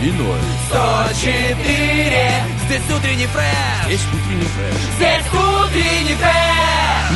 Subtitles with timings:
[0.00, 0.38] И ноль.
[0.68, 4.74] 104 Здесь утренний фреш Есть утренний фреш.
[4.96, 5.57] Здесь утренний фреш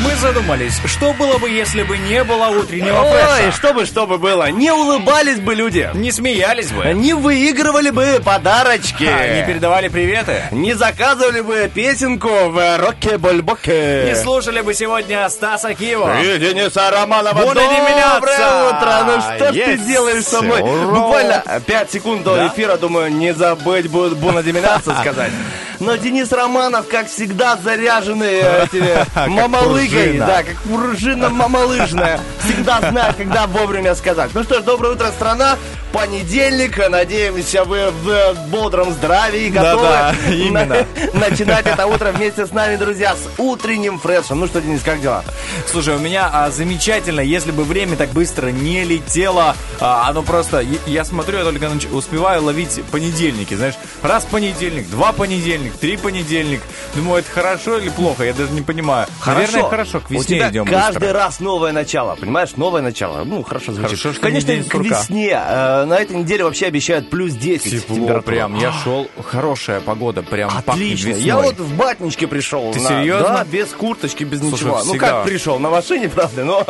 [0.04, 3.52] Мы задумались, что было бы, если бы не было утреннего Ой, фреша?
[3.56, 4.50] что бы, что бы было.
[4.50, 5.90] Не улыбались бы люди.
[5.94, 6.84] Не смеялись бы?
[6.94, 9.04] Не выигрывали бы подарочки.
[9.04, 10.42] А, Не передавали приветы?
[10.50, 16.20] Не заказывали бы песенку в роке больбоке Не слушали бы сегодня Стаса Киева?
[16.22, 17.34] И Дениса Романова.
[17.46, 18.68] Буду не Доброе меняться.
[18.68, 19.04] утро.
[19.06, 20.60] Ну что ж ты делаешь со мной?
[20.62, 20.86] Ура.
[20.86, 22.48] Буквально 5 секунд до Да?
[22.48, 25.30] эфира, думаю, не забыть буду Буна Деминаться сказать.
[25.80, 30.18] Но Денис Романов, как всегда, заряженный э, этими мамалыгой.
[30.18, 32.20] Да, как пружина мамалыжная.
[32.44, 34.30] Всегда знает, когда вовремя сказать.
[34.34, 35.56] Ну что ж, доброе утро, страна.
[35.92, 36.78] Понедельник.
[36.88, 39.88] Надеемся, вы в бодром здравии готовы
[40.30, 40.86] именно.
[41.12, 44.40] начинать это утро вместе с нами, друзья, с утренним фрешем.
[44.40, 45.22] Ну что, Денис, как дела?
[45.66, 50.64] Слушай, у меня а, замечательно, если бы время так быстро не летело, а, оно просто,
[50.86, 56.62] я, смотрю, я только нач- успеваю ловить понедельники, знаешь, раз понедельник, два понедельник, три понедельник.
[56.94, 59.06] Думаю, это хорошо или плохо, я даже не понимаю.
[59.26, 61.12] Наверное, хорошо, к У весне тебя идем каждый быстро.
[61.12, 62.50] раз новое начало, понимаешь?
[62.56, 63.24] Новое начало.
[63.24, 63.90] Ну, хорошо звучит.
[64.00, 65.38] Хорошо, что Конечно, к весне.
[65.44, 68.20] э, на этой неделе вообще обещают плюс 10 Тепло температура.
[68.22, 71.10] прям, я шел, хорошая погода, прям Отлично.
[71.10, 72.72] Я вот в батничке пришел.
[72.72, 73.28] Ты на- серьезно?
[73.28, 74.78] Да, без курточки, без Слушай, ничего.
[74.84, 75.06] Ну всегда.
[75.08, 75.58] как пришел?
[75.58, 76.64] На машине, правда, но,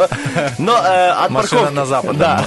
[0.58, 1.74] но э, от Машина парковки...
[1.74, 2.44] на запад, Да.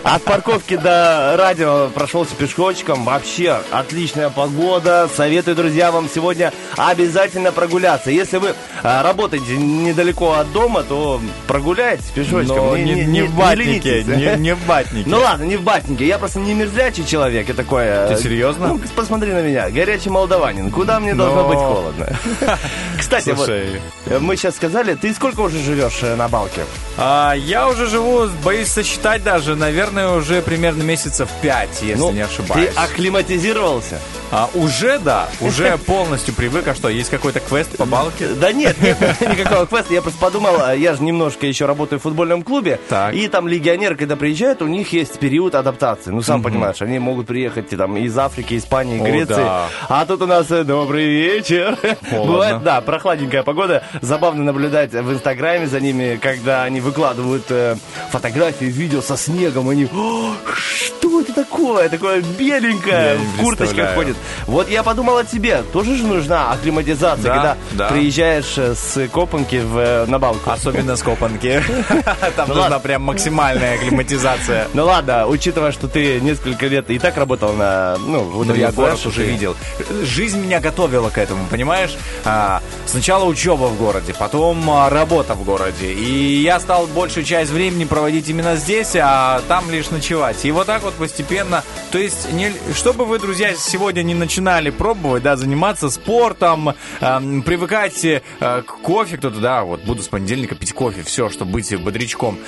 [0.04, 3.04] От парковки до радио прошелся пешочком.
[3.04, 5.08] Вообще отличная погода.
[5.14, 8.10] Советую, друзья, вам сегодня обязательно прогуляться.
[8.10, 12.56] Если вы э, работаете недалеко от дома, то прогуляйтесь пешочком.
[12.56, 15.08] Но не, не в батнике, не, не в батнике.
[15.08, 15.77] Ну ладно, не в батнике.
[15.98, 17.48] Я просто не мерзлячий человек.
[17.48, 17.84] Я такой...
[17.86, 18.68] э, Ты серьезно?
[18.68, 19.70] Ну, посмотри на меня.
[19.70, 20.70] Горячий молдаванин.
[20.70, 22.18] Куда мне должно Но- быть холодно?
[22.98, 23.80] Кстати, вот Слушай.
[24.06, 26.62] э, мы сейчас сказали, ты сколько уже живешь э, на Балке?
[26.96, 32.18] А, я уже живу, боюсь сосчитать даже, наверное, уже примерно месяцев пять, если Ну, не
[32.18, 32.70] Ты ошибаюсь.
[32.76, 33.98] акклиматизировался?
[34.30, 36.66] А, уже, да, уже полностью привык.
[36.68, 38.28] А что, есть какой-то квест по балке?
[38.28, 39.94] Да нет, нет никакого квеста.
[39.94, 42.78] Я просто подумал, я же немножко еще работаю в футбольном клубе.
[43.14, 46.10] И там легионеры, когда приезжают, у них есть период адаптации.
[46.10, 49.34] Ну, сам понимаешь, они могут приехать там, из Африки, Испании, О, Греции.
[49.34, 49.66] да.
[49.88, 51.76] А тут у нас э, добрый вечер.
[52.10, 52.32] Холодно.
[52.32, 53.82] Бывает, да, прохладненькая погода.
[54.00, 57.76] Забавно наблюдать в Инстаграме за ними, когда они выкладывают э,
[58.10, 59.68] фотографии, видео со снегом.
[59.68, 61.88] Они, «О, что это такое?
[61.88, 63.16] Такое беленькое.
[63.18, 63.94] В курточках представляю.
[63.96, 64.16] ходит.
[64.46, 65.62] Вот я подумал о тебе.
[65.72, 67.88] Тоже же нужна акклиматизация, Да, когда да.
[67.88, 70.50] приезжаешь э, с Копанки в, э, на Балку.
[70.50, 71.62] Особенно с Копанки.
[72.36, 74.68] Там Ну нужна прям максимальная климатизация.
[74.74, 78.72] Ну ладно, учитывая, что ты несколько лет и так работал на, ну, вот Ну, я
[78.72, 79.56] город уже ты- видел.
[80.02, 81.96] Жизнь меня готовила к этому, понимаешь?
[82.24, 85.92] А, сначала учеба в городе, потом а, работа в городе.
[85.92, 90.44] И я стал большую часть времени проводить именно здесь, а там лишь ночевать.
[90.44, 91.62] И вот так вот постепенно.
[91.90, 98.04] То есть, не, чтобы вы, друзья, сегодня не начинали пробовать, да, заниматься спортом, эм, привыкать
[98.04, 102.38] э, к кофе, кто-то, да, вот буду с понедельника пить кофе, все, чтобы быть бодрячком.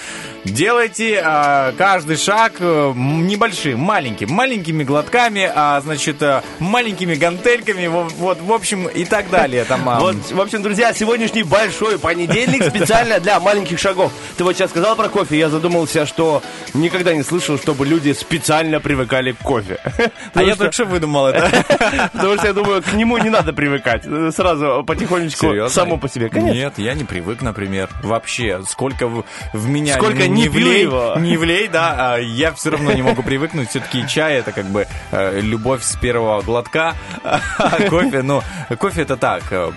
[0.45, 8.05] Делайте э, каждый шаг э, небольшим, маленьким, маленькими глотками, а, значит, э, маленькими гантельками, во-
[8.09, 9.65] вот, в общем, и так далее.
[9.65, 14.13] Там, а, Вот, в общем, друзья, сегодняшний большой понедельник специально для маленьких шагов.
[14.37, 16.43] Ты вот сейчас сказал про кофе, я задумался, что
[16.75, 19.79] никогда не слышал, чтобы люди специально привыкали к кофе.
[20.35, 21.51] а я только что выдумал это.
[22.13, 24.05] Потому что я думаю, к нему не надо привыкать.
[24.35, 26.31] Сразу потихонечку, само по себе.
[26.33, 27.89] Нет, я не привык, например.
[28.03, 29.25] Вообще, сколько в,
[29.69, 31.15] меня Сколько не, влей, его.
[31.19, 33.71] не влей, да, а я все равно не могу привыкнуть.
[33.71, 36.95] Все-таки чай это как бы э, любовь с первого глотка,
[37.25, 38.43] а кофе, ну,
[38.79, 39.73] кофе это так, э,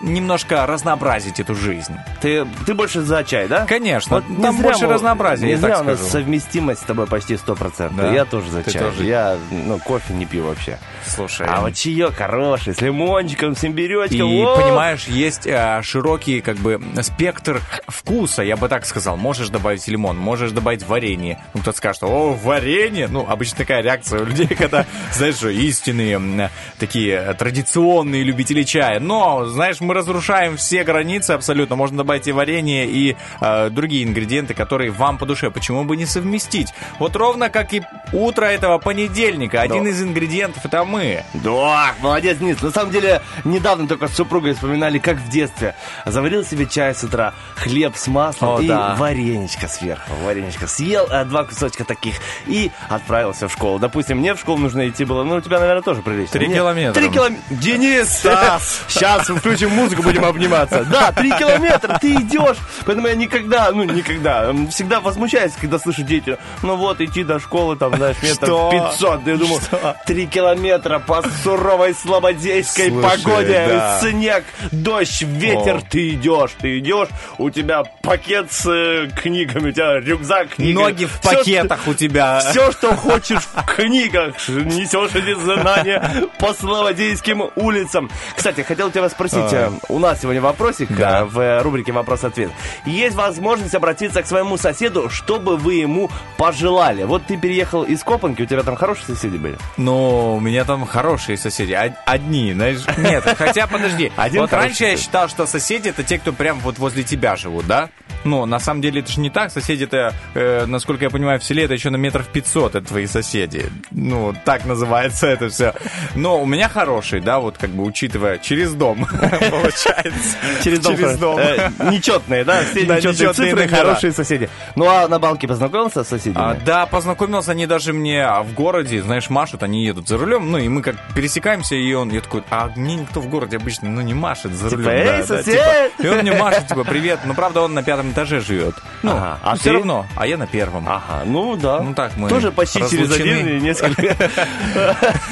[0.00, 1.94] немножко разнообразить эту жизнь.
[2.20, 3.64] Ты, ты больше за чай, да?
[3.66, 6.10] Конечно, Вот там больше мы- разнообразия, Не зря у нас скажу.
[6.10, 7.92] совместимость с тобой почти 100%.
[7.96, 8.12] Да?
[8.12, 8.82] Я тоже за Ты чай.
[8.82, 9.04] тоже?
[9.04, 10.78] Я, ну, кофе не пью вообще.
[11.06, 14.28] Слушай, А вот чаек хороший, с лимончиком, с имбиречком.
[14.28, 14.56] И О!
[14.56, 19.16] понимаешь, есть э, широкий как бы спектр вкуса, я бы так сказал.
[19.16, 21.40] Можешь добавить лимон, можешь добавить варенье.
[21.54, 23.08] Ну, кто-то скажет, о, варенье.
[23.08, 29.00] Ну, обычно такая реакция у людей, когда, знаешь, истинные такие традиционные любители чая.
[29.00, 31.76] Но, знаешь, мы разрушаем все границы абсолютно.
[31.76, 35.50] Можно добавить и варенье, и э, другие ингредиенты, которые вам по душе.
[35.50, 36.72] Почему бы не совместить?
[36.98, 39.60] Вот ровно как и утро этого понедельника.
[39.62, 39.90] Один Да.
[39.90, 41.24] из ингредиентов это мы.
[41.34, 42.60] Да, молодец, Денис.
[42.62, 45.74] На самом деле, недавно только с супругой вспоминали, как в детстве.
[46.04, 48.94] Заварил себе чай с утра, хлеб с маслом О, и да.
[48.96, 50.10] вареничка сверху.
[50.24, 50.66] Вареничка.
[50.66, 52.16] Съел э, два кусочка таких
[52.46, 53.78] и отправился в школу.
[53.78, 56.32] Допустим, мне в школу нужно идти было, ну, у тебя, наверное, тоже прилично.
[56.32, 57.00] Три километра.
[57.00, 57.42] Три километра.
[57.50, 58.08] Денис!
[58.08, 58.82] Стас!
[58.88, 60.84] Сейчас включим музыку, будем обниматься.
[60.90, 62.56] Да, три километра, ты идешь.
[62.84, 67.76] Поэтому я никогда, ну, никогда, всегда возмущаюсь, когда слышу дети, ну вот, идти до школы,
[67.76, 68.70] там, знаешь, метров Что?
[68.70, 69.24] 500.
[69.24, 69.60] Да я думаю,
[70.06, 74.00] три километра по суровой слободейской Слушай, погоде, да.
[74.00, 75.80] снег, дождь, ветер, О.
[75.80, 77.08] ты идешь, ты идешь,
[77.38, 80.80] у тебя пакет с э, книгами, у тебя рюкзак, книга.
[80.80, 82.40] Ноги в пакетах у тебя.
[82.40, 86.02] все, что хочешь в книгах, несешь эти знания
[86.38, 88.10] по Слободейским улицам.
[88.34, 91.20] Кстати, хотел тебя спросить, э, у нас сегодня вопросик Да.
[91.20, 92.50] э, в э, рубрике «Вопрос-ответ».
[92.84, 97.04] Есть возможность обратиться к своему соседу, чтобы вы ему пожелали.
[97.04, 99.56] Вот ты переехал из Копанки, у тебя там хорошие соседи были?
[99.76, 101.72] Ну, у меня там хорошие соседи.
[101.72, 102.78] Од- Одни, знаешь.
[102.98, 104.12] Нет, хотя подожди.
[104.16, 105.04] Один вот раньше я сосед.
[105.04, 107.88] считал, что соседи это те, кто прям вот возле тебя живут, да?
[108.24, 109.52] Но на самом деле это же не так.
[109.52, 113.70] Соседи-то, э, насколько я понимаю, в селе это еще на метров 500 это твои соседи.
[113.92, 115.74] Ну, так называется это все.
[116.14, 119.06] Но у меня хороший, да, вот как бы учитывая через дом,
[119.62, 120.36] получается.
[120.62, 120.96] Через дом.
[120.96, 121.38] Через дом.
[121.38, 122.62] Э, нечетные, да?
[122.70, 124.48] Все нечетные цифры, хорошие соседи.
[124.74, 126.44] Ну, а на балке познакомился с соседями?
[126.44, 130.58] А, да, познакомился они даже мне в городе, знаешь, машут, они едут за рулем, ну
[130.58, 134.00] и мы как пересекаемся, и он, я такой, а мне никто в городе обычно, ну
[134.00, 134.90] не машет за Типа, рулем.
[134.90, 136.06] «Эй, да, сосед!» типа.
[136.06, 138.74] и он мне машет, типа, привет, ну правда он на пятом этаже живет.
[139.02, 140.88] Ну, а все равно, а я на первом.
[140.88, 141.80] Ага, ну да.
[141.80, 144.16] Ну так мы Тоже почти через один несколько.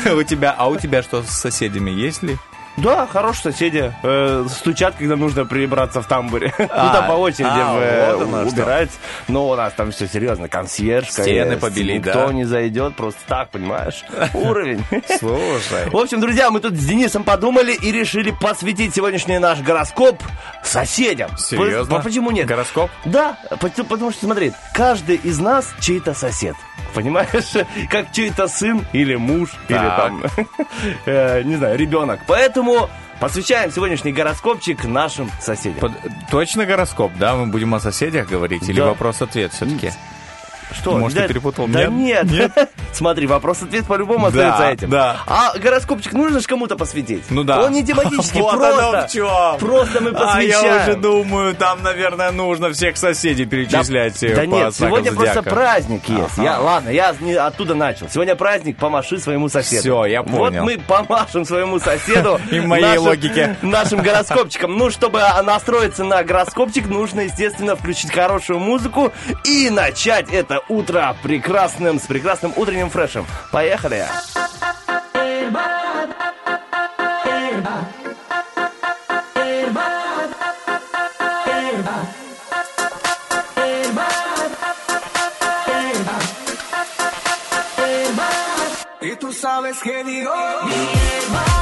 [0.15, 2.37] У тебя, а у тебя что с соседями есть ли?
[2.77, 3.93] Да, хорошие соседи.
[4.03, 6.53] Э, стучат, когда нужно прибраться в тамбуре.
[6.59, 8.91] ну, А, там по очереди а, э, вот убирать.
[9.29, 10.49] Но у нас там все серьезно.
[10.49, 11.23] Консьержка.
[11.23, 12.33] Стены э, побелить, Никто да?
[12.33, 14.05] не зайдет просто так, понимаешь?
[14.35, 14.85] Уровень.
[15.19, 15.89] Слушай.
[15.91, 20.21] В общем, друзья, мы тут с Денисом подумали и решили посвятить сегодняшний наш гороскоп
[20.65, 21.37] соседям.
[21.39, 21.97] Серьезно?
[21.97, 22.47] По- Почему нет?
[22.47, 22.91] Гороскоп?
[23.05, 26.57] Да, потому, что, смотри, каждый из нас чей-то сосед.
[26.93, 27.53] Понимаешь?
[27.91, 30.23] Как чей-то сын или муж, или там,
[31.07, 32.21] э, не знаю, ребенок.
[32.27, 32.64] Поэтому
[33.21, 35.81] посвящаем сегодняшний гороскопчик нашим соседям.
[35.81, 35.93] Под-
[36.31, 37.35] точно гороскоп, да?
[37.37, 38.69] Мы будем о соседях говорить?
[38.69, 38.87] Или Да.
[38.87, 39.91] вопрос-ответ все-таки?
[40.73, 40.97] Что?
[40.99, 41.67] Может, да, ты перепутал?
[41.69, 42.25] Да Нет?
[42.25, 42.71] нет.
[42.93, 44.91] Смотри, вопрос-ответ по-любому Да, остается этим.
[44.91, 45.17] да.
[45.27, 47.25] А гороскопчик нужно же кому-то посвятить.
[47.31, 47.63] Ну да.
[47.63, 48.89] Он не тематический, Вот просто.
[49.19, 49.59] оно.
[49.59, 51.01] Просто мы А я уже посвящаем.
[51.01, 56.35] думаю, там, наверное, нужно всех соседей перечислять э, Да по нет, сегодня просто праздник есть.
[56.39, 56.43] Ага.
[56.43, 58.09] Я, ладно, я не оттуда начал.
[58.09, 59.81] Сегодня праздник, помаши своему соседу.
[59.83, 60.65] Всё, я Вот понял.
[60.65, 62.41] мы помашем своему соседу.
[62.51, 63.57] И моей логике.
[63.63, 64.77] Нашим гороскопчиком.
[64.77, 69.13] Ну, чтобы а, настроиться на гороскопчик, нужно, естественно, включить хорошую музыку
[69.45, 73.27] и начать это утро прекрасным, с прекрасным утренним фрешем.
[73.53, 74.07] Поехали!
[89.45, 90.33] Sabes que digo.
[90.33, 91.54] ¿Dónde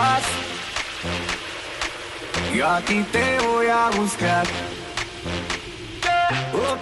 [0.00, 0.22] vas.
[2.54, 2.66] Yo
[3.12, 4.46] te voy a buscar.
[6.52, 6.76] Oh,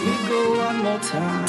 [0.00, 1.46] we go one more time.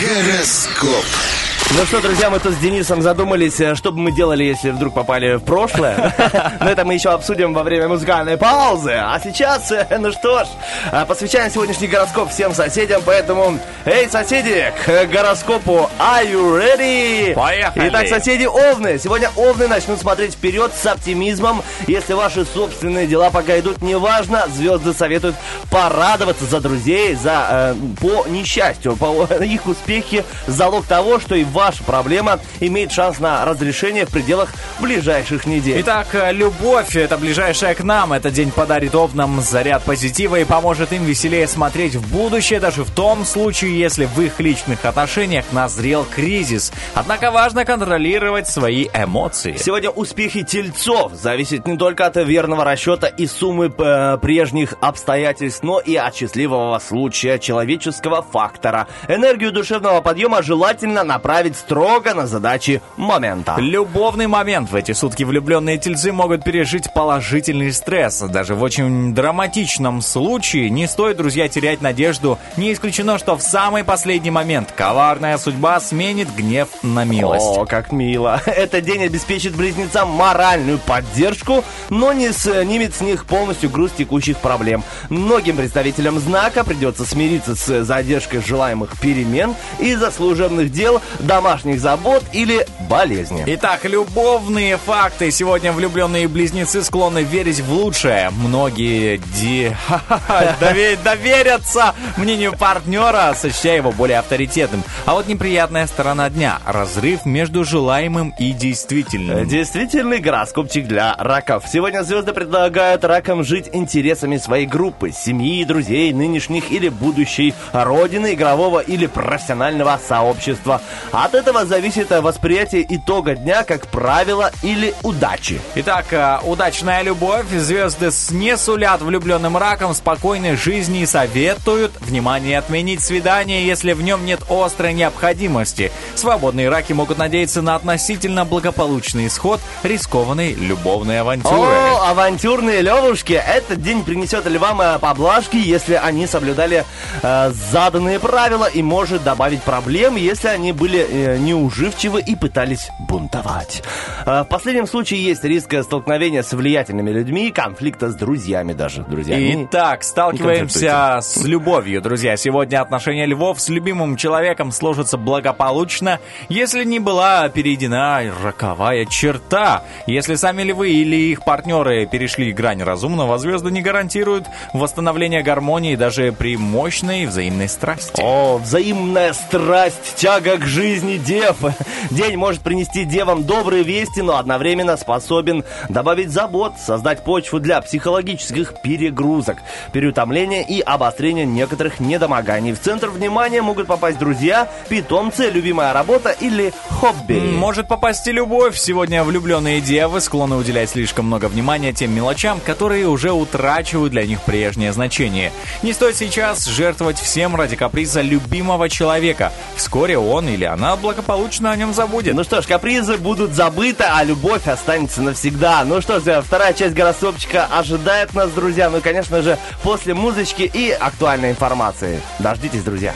[0.00, 1.41] Гороскоп.
[1.75, 4.93] Ну что, друзья, мы тут с Денисом задумались, э, что бы мы делали, если вдруг
[4.93, 6.13] попали в прошлое.
[6.59, 8.91] Но это мы еще обсудим во время музыкальной паузы.
[8.91, 10.47] А сейчас, э, ну что ж,
[10.91, 17.33] э, посвящаем сегодняшний гороскоп всем соседям, поэтому, эй, соседи, к гороскопу Are you ready?
[17.33, 17.89] Поехали.
[17.89, 18.99] Итак, соседи Овны.
[18.99, 21.63] Сегодня Овны начнут смотреть вперед с оптимизмом.
[21.87, 25.35] Если ваши собственные дела пока идут неважно, звезды советуют
[25.71, 31.83] порадоваться за друзей, за, э, по несчастью, по их успехи, залог того, что и ваша
[31.85, 34.49] проблема имеет шанс на разрешение в пределах
[34.81, 35.79] ближайших недель.
[35.79, 38.11] Итак, э, любовь, это ближайшая к нам.
[38.11, 42.91] Этот день подарит овнам заряд позитива и поможет им веселее смотреть в будущее, даже в
[42.91, 46.73] том случае, если в их личных отношениях назрел кризис.
[46.95, 49.55] Однако важно контролировать свои эмоции.
[49.57, 55.79] Сегодня успехи тельцов зависят не только от верного расчета и суммы э, прежних обстоятельств, но
[55.79, 58.87] и от счастливого случая человеческого фактора.
[59.07, 63.55] Энергию душевного подъема желательно направить строго на задачи момента.
[63.57, 64.71] Любовный момент.
[64.71, 68.19] В эти сутки влюбленные тельцы могут пережить положительный стресс.
[68.19, 72.37] Даже в очень драматичном случае не стоит, друзья, терять надежду.
[72.57, 77.45] Не исключено, что в самый последний момент коварная судьба сменит гнев на милость.
[77.45, 78.41] О, как мило.
[78.45, 84.83] Этот день обеспечит близнецам моральную поддержку, но не снимет с них полностью груз текущих проблем.
[85.09, 91.01] Многим представителям знака придется смириться с задержкой желаемых перемен из-за служебных дел,
[91.43, 93.43] домашних забот или болезни.
[93.47, 95.29] Итак, любовные факты.
[95.29, 98.29] Сегодня влюбленные близнецы склонны верить в лучшее.
[98.31, 99.73] Многие ди...
[100.61, 104.83] дове- доверятся мнению партнера, сочтя его более авторитетным.
[105.05, 109.45] А вот неприятная сторона дня– разрыв между желаемым и действительным.
[109.45, 111.65] Действительный гороскопчик для раков.
[111.69, 118.79] Сегодня звезды предлагают ракам жить интересами своей группы, семьи, друзей, нынешних или будущей родины, игрового
[118.79, 120.81] или профессионального сообщества.
[121.23, 125.61] От этого зависит восприятие итога дня, как правило, или удачи.
[125.75, 127.45] Итак, э, удачная любовь.
[127.49, 134.25] Звезды не сулят влюбленным ракам спокойной жизни и советуют, внимание, отменить свидание, если в нем
[134.25, 135.93] нет острой необходимости.
[136.15, 141.55] Свободные раки могут надеяться на относительно благополучный исход рискованной любовной авантюры.
[141.55, 143.31] О, авантюрные левушки!
[143.31, 146.83] Этот день принесет львам э, поблажки, если они соблюдали
[147.21, 153.83] э, заданные правила и может добавить проблем, если они были э, неуживчивы и пытались бунтовать.
[154.25, 159.65] Э, в последнем случае есть риск столкновения с влиятельными людьми, конфликта с друзьями даже, друзьями.
[159.65, 162.37] Итак, сталкиваемся с любовью, друзья.
[162.37, 169.83] Сегодня отношения львов с любимым человеком сложатся благополучно, если не была перейдена роковая черта.
[170.07, 176.31] Если сами львы или их партнеры перешли грань разумного, звезды не гарантируют восстановление гармонии даже
[176.31, 178.21] при мощной взаимной страсти.
[178.23, 181.57] О, взаимная страсть, тяга к жизни дев.
[182.11, 188.81] День может принести девам добрые вести, но одновременно способен добавить забот, создать почву для психологических
[188.81, 189.57] перегрузок,
[189.91, 192.73] переутомления и обострения некоторых недомоганий.
[192.73, 197.39] В центр внимания могут попасть друзья, питомцы, любимая работа или хобби.
[197.39, 198.77] Может попасть и любовь.
[198.77, 204.41] Сегодня влюбленные девы склонны уделять слишком много внимания тем мелочам, которые уже утрачивают для них
[204.41, 205.51] прежнее значение.
[205.81, 209.51] Не стоит сейчас жертвовать всем ради каприза любимого человека.
[209.75, 212.35] Вскоре он или она благополучно о нем забудет.
[212.35, 215.83] Ну что ж, капризы будут забыты, а любовь останется навсегда.
[215.85, 218.89] Ну что ж, вторая часть гороскопчика ожидает нас, друзья.
[218.89, 222.21] Ну и, конечно же, после музычки и актуальной информации.
[222.39, 223.13] Дождитесь, друзья.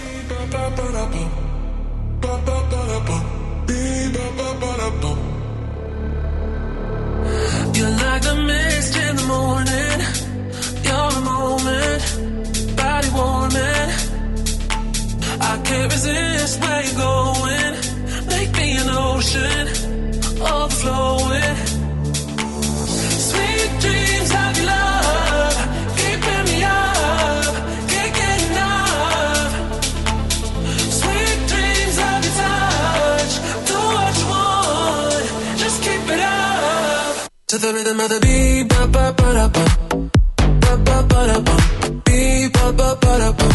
[7.74, 10.00] You're like the mist in the morning.
[10.84, 12.04] You're a moment,
[12.76, 14.17] body warming.
[15.68, 17.74] Can't resist where you're going.
[18.34, 19.66] Make me an ocean,
[20.54, 21.58] overflowing.
[23.28, 25.58] Sweet dreams of your love,
[26.00, 27.54] keeping me up,
[27.92, 29.52] can't get enough.
[31.00, 33.34] Sweet dreams of your touch,
[33.70, 35.26] do what you want,
[35.62, 37.30] just keep it up.
[37.48, 39.66] To the rhythm of the beat, ba ba ba da ba,
[40.64, 41.56] ba ba ba da ba,
[42.06, 43.48] beat ba ba ba da ba,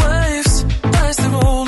[0.00, 1.67] Waves, bicycle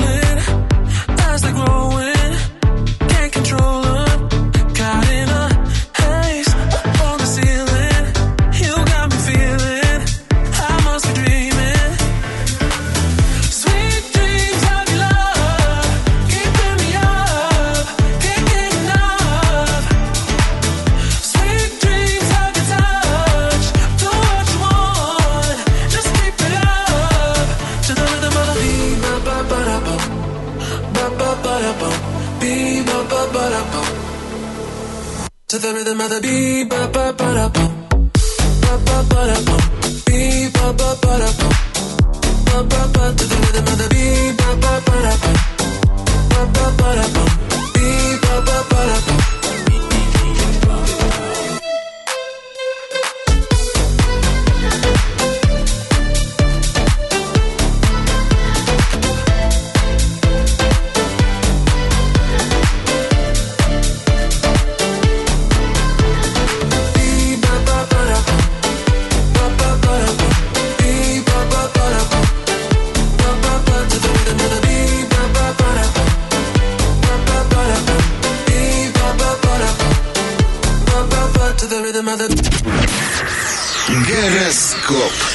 [35.51, 37.71] To the rhythm of the beat, ba ba ba da bum.
[38.61, 39.21] Ba ba ba
[40.79, 41.49] ba ba ba.
[42.47, 43.61] Ba ba ba to the rhythm
[84.11, 85.30] Гороскоп.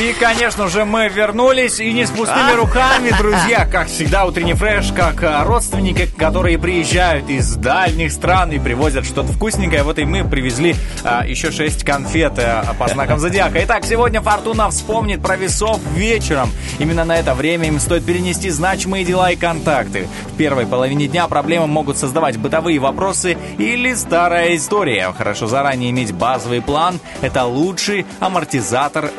[0.00, 3.68] И, конечно же, мы вернулись и не с пустыми руками, друзья.
[3.70, 9.30] Как всегда, утренний фреш, как а, родственники, которые приезжают из дальних стран и привозят что-то
[9.32, 9.82] вкусненькое.
[9.82, 13.62] Вот и мы привезли а, еще 6 конфет а, по знакам зодиака.
[13.64, 16.50] Итак, сегодня Фортуна вспомнит про весов вечером.
[16.78, 20.08] Именно на это время им стоит перенести значимые дела и контакты.
[20.32, 25.12] В первой половине дня проблемы могут создавать бытовые вопросы или старая история.
[25.12, 29.10] Хорошо заранее иметь базовый план– это лучший амортизатор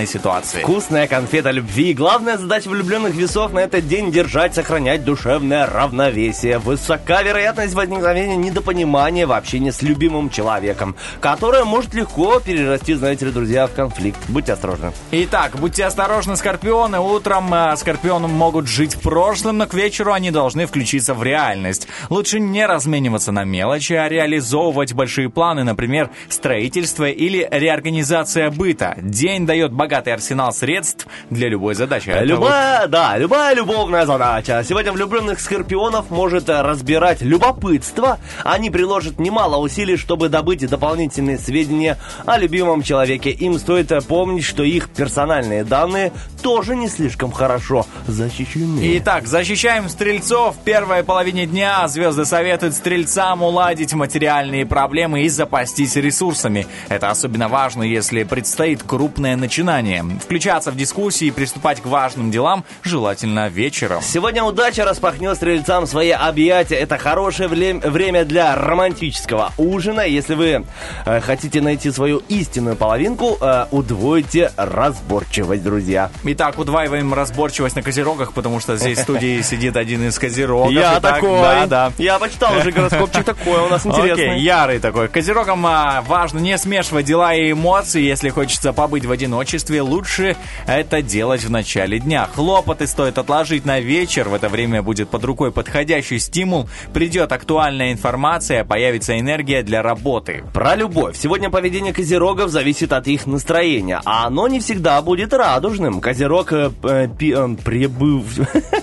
[0.00, 0.62] внештатной ситуации.
[0.62, 1.94] Вкусная конфета любви.
[1.94, 6.58] Главная задача влюбленных весов на этот день держать, сохранять душевное равновесие.
[6.58, 13.32] Высока вероятность возникновения недопонимания в общении с любимым человеком, которое может легко перерасти, знаете ли,
[13.32, 14.18] друзья, в конфликт.
[14.28, 14.92] Будьте осторожны.
[15.10, 17.00] Итак, будьте осторожны, скорпионы.
[17.00, 21.88] Утром э, скорпионы могут жить в прошлом, но к вечеру они должны включиться в реальность.
[22.08, 28.96] Лучше не размениваться на мелочи, а реализовывать большие планы, например, строительство или реорганизация быта.
[29.00, 32.10] День дает богатый арсенал средств для любой задачи.
[32.10, 34.62] Это Любая, да, любая любовная задача.
[34.64, 38.20] Сегодня влюбленных скорпионов может э, разбирать любопытство.
[38.44, 43.30] Они приложат немало усилий, чтобы добыть дополнительные сведения о любимом человеке.
[43.30, 48.96] Им стоит э, помнить, что их персональные данные тоже не слишком хорошо защищены.
[48.98, 50.54] Итак, защищаем стрельцов.
[50.54, 56.68] В первой половине дня звезды советуют стрельцам уладить материальные проблемы и запастись ресурсами.
[56.88, 59.79] Это особенно важно, если предстоит крупное начинание.
[60.20, 64.02] Включаться в дискуссии и приступать к важным делам желательно вечером.
[64.02, 66.76] Сегодня удача распахнет стрельцам свои объятия.
[66.76, 70.00] Это хорошее время для романтического ужина.
[70.00, 70.64] Если вы
[71.06, 76.10] э, хотите найти свою истинную половинку, э, удвойте разборчивость, друзья.
[76.24, 80.72] Итак, удваиваем разборчивость на козерогах, потому что здесь в студии сидит один из козерогов.
[80.72, 81.40] Я Итак, такой.
[81.40, 81.92] Да, да.
[81.98, 84.32] Я почитал уже гороскопчик такой, у нас интересный.
[84.32, 85.08] Окей, ярый такой.
[85.08, 88.02] Козерогам а, важно не смешивать дела и эмоции.
[88.02, 92.28] Если хочется побыть в одиночестве, лучше это делать в начале дня.
[92.34, 94.28] Хлопоты стоит отложить на вечер.
[94.28, 96.68] В это время будет под рукой подходящий стимул.
[96.92, 100.44] Придет актуальная информация, появится энергия для работы.
[100.52, 101.16] Про любовь.
[101.16, 106.00] Сегодня поведение козерогов зависит от их настроения, а оно не всегда будет радужным.
[106.00, 108.24] Козерог э, э, э, прибыв...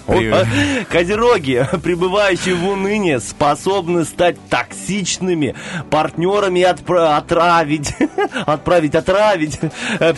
[0.06, 5.56] При- Козероги, пребывающие в унынии, способны стать токсичными
[5.90, 7.94] партнерами и отпра- отравить,
[8.46, 9.60] отправить, отравить
[10.00, 10.14] э,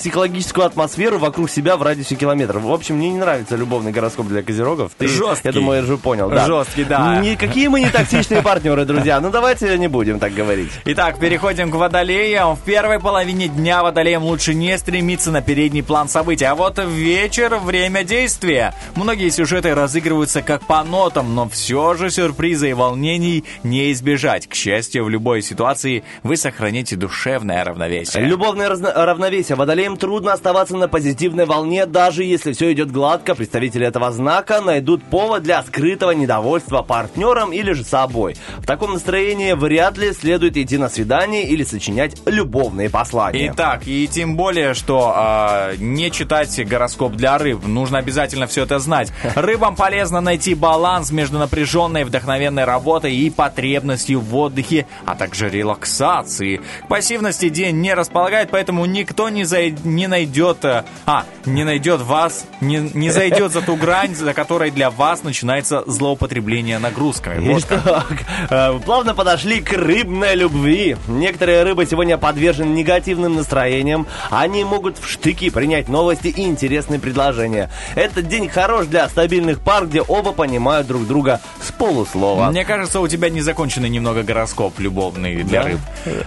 [0.59, 2.63] психологическую атмосферу вокруг себя в радиусе километров.
[2.63, 4.91] В общем, мне не нравится любовный гороскоп для козерогов.
[4.97, 5.47] Ты, Жесткий.
[5.47, 6.29] Я думаю, я уже понял.
[6.29, 6.45] Да.
[6.45, 7.19] Жесткий, да.
[7.21, 9.19] Никакие мы не токсичные партнеры, друзья.
[9.21, 10.71] Ну, давайте не будем так говорить.
[10.85, 12.55] Итак, переходим к водолеям.
[12.55, 17.55] В первой половине дня водолеям лучше не стремиться на передний план событий, а вот вечер–
[17.63, 18.73] время действия.
[18.95, 24.47] Многие сюжеты разыгрываются как по нотам, но все же сюрприза и волнений не избежать.
[24.47, 28.23] К счастью, в любой ситуации вы сохраните душевное равновесие.
[28.25, 29.55] Любовное разно- равновесие.
[29.55, 33.35] Водолеям трудно оставаться на позитивной волне, даже если все идет гладко.
[33.35, 38.35] Представители этого знака найдут повод для скрытого недовольства партнером или же собой.
[38.57, 43.51] В таком настроении вряд ли следует идти на свидание или сочинять любовные послания.
[43.53, 47.65] Итак, и тем более, что а, не читать гороскоп для рыб.
[47.65, 49.11] Нужно обязательно все это знать.
[49.35, 56.61] Рыбам полезно найти баланс между напряженной вдохновенной работой и потребностью в отдыхе, а также релаксации.
[56.83, 60.28] К пассивности день не располагает, поэтому никто не, зай- не найдет...
[60.63, 65.23] э, А, не найдет вас, не, не зайдет за ту грань, за которой для вас
[65.23, 67.53] начинается злоупотребление нагрузками.
[67.53, 67.65] Вот.
[67.69, 68.07] Итак,
[68.49, 70.97] э, плавно подошли к рыбной любви.
[71.07, 74.07] Некоторые рыбы сегодня подвержены негативным настроениям.
[74.29, 77.69] Они могут в штыки принять новости и интересные предложения.
[77.95, 82.49] Этот день хорош для стабильных пар, где оба понимают друг друга с полуслова.
[82.49, 85.67] Мне кажется, у тебя незаконченный немного гороскоп любовный для Да?
[85.67, 85.79] рыб.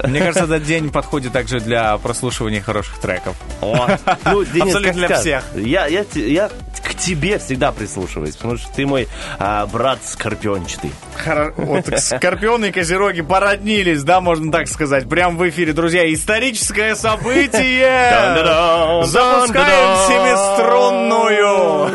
[0.04, 3.36] Мне кажется, этот день подходит также для прослушивания хороших треков.
[3.60, 3.91] О,
[4.24, 5.44] ну, Денис, Абсолютно для всех.
[5.54, 6.50] Я, я, я
[6.82, 10.92] к тебе всегда прислушиваюсь, потому что ты мой а, брат скорпиончатый.
[11.56, 15.08] Вот Скорпионы и Козероги породнились, да, можно так сказать.
[15.08, 18.10] Прям в эфире, друзья, историческое событие!
[19.04, 21.90] Запускаем семиструнную!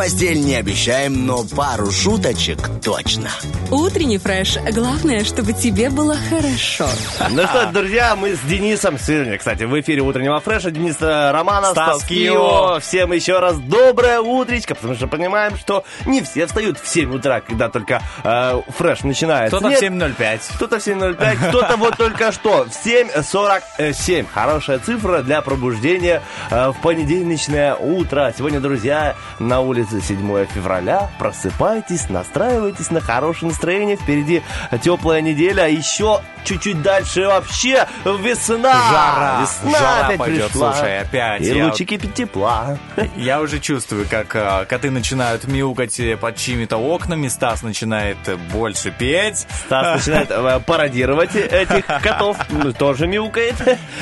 [0.00, 3.28] Постель не обещаем, но пару шуточек точно.
[3.70, 4.56] Утренний фреш.
[4.72, 6.88] Главное, чтобы тебе было хорошо.
[7.28, 10.70] Ну что, друзья, мы с Денисом сегодня, кстати, в эфире утреннего фреша.
[10.70, 12.32] Денис э, Романов, Стас Стас Кио.
[12.32, 12.80] Кио.
[12.80, 17.42] Всем еще раз доброе утречко, потому что понимаем, что не все встают в 7 утра,
[17.42, 19.58] когда только э, фреш начинается.
[19.58, 20.40] Кто-то в Нет, 7.05.
[20.56, 24.26] Кто-то в 7.05, кто-то вот только что в 7.47.
[24.32, 28.32] Хорошая цифра для пробуждения э, в понедельничное утро.
[28.34, 31.10] Сегодня, друзья, на улице 7 февраля.
[31.18, 33.96] Просыпайтесь, настраивайтесь на хорошее настроение.
[33.96, 34.42] Впереди
[34.82, 35.62] теплая неделя.
[35.62, 38.72] А еще чуть-чуть дальше вообще весна.
[38.90, 39.40] Жара.
[39.40, 40.72] Весна Жара опять пойдет, пришла.
[40.74, 41.42] слушай, опять.
[41.42, 42.78] И Я лучики тепла.
[43.16, 48.18] Я уже чувствую, как э, коты начинают мяукать э, под чьими-то окнами, Стас начинает
[48.52, 49.46] больше петь.
[49.66, 53.54] Стас начинает э, пародировать этих котов, ну, тоже мяукает.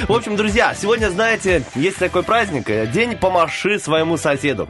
[0.09, 4.69] В общем, друзья, сегодня, знаете, есть такой праздник, день помаши своему соседу.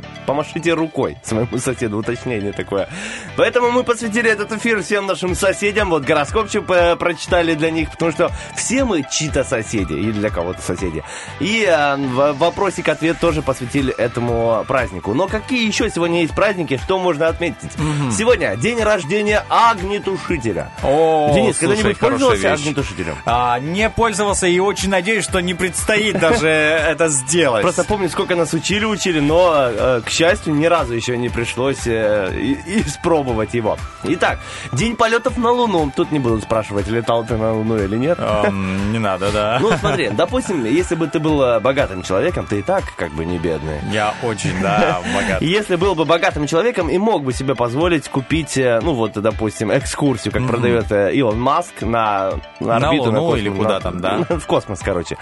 [0.59, 2.89] Помашите рукой своему соседу, уточнение такое.
[3.37, 8.11] Поэтому мы посвятили этот эфир всем нашим соседям, вот гороскопчик э, прочитали для них, потому
[8.11, 11.05] что все мы чьи-то соседи, или для кого-то соседи.
[11.39, 11.97] И э,
[12.33, 15.15] вопросик-ответ тоже посвятили этому празднику.
[15.15, 17.73] Но какие еще сегодня есть праздники, что можно отметить?
[18.11, 20.73] Сегодня день рождения огнетушителя.
[20.83, 22.61] О, Денис, когда-нибудь пользовался вещь.
[22.61, 23.15] огнетушителем?
[23.27, 27.63] А, не пользовался и очень надеюсь, что не предстоит даже это сделать.
[27.63, 31.87] Просто помню, сколько нас учили, учили, но, э, к счастью, ни разу еще не пришлось
[31.87, 32.31] э,
[32.67, 33.77] испробовать его.
[34.05, 34.39] Итак,
[34.73, 35.91] день полетов на Луну.
[35.95, 38.19] Тут не будут спрашивать, летал ты на Луну или нет.
[38.19, 39.59] Эм, Не надо, да.
[39.63, 43.25] Ну, смотри, допустим, если бы ты был э, богатым человеком, ты и так как бы
[43.25, 43.79] не бедный.
[43.93, 45.43] Я очень, да, богат.
[45.43, 49.73] Если был бы богатым человеком и мог бы себе позволить купить, э, ну вот, допустим,
[49.77, 53.81] экскурсию, как продает э, Илон Маск на, на На орбиту, Луну космос, или куда на-
[53.81, 54.19] там, да?
[54.39, 55.17] В космос, короче.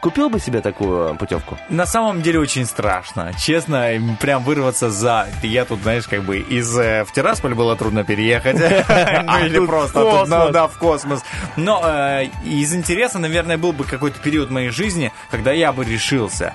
[0.00, 1.56] Купил бы себе такую путевку?
[1.68, 3.32] На самом деле очень страшно.
[3.38, 5.26] Честно, им прям вырваться за...
[5.42, 6.78] Я тут, знаешь, как бы из...
[6.78, 8.56] э, В Тирасполь было трудно переехать.
[9.24, 11.24] Ну или тут просто тут, ну, да, в космос.
[11.56, 16.54] Но э, из интереса, наверное, был бы какой-то период моей жизни, когда я бы решился.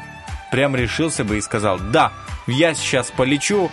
[0.52, 2.14] Прям решился бы и сказал, да,
[2.48, 3.70] я сейчас полечу,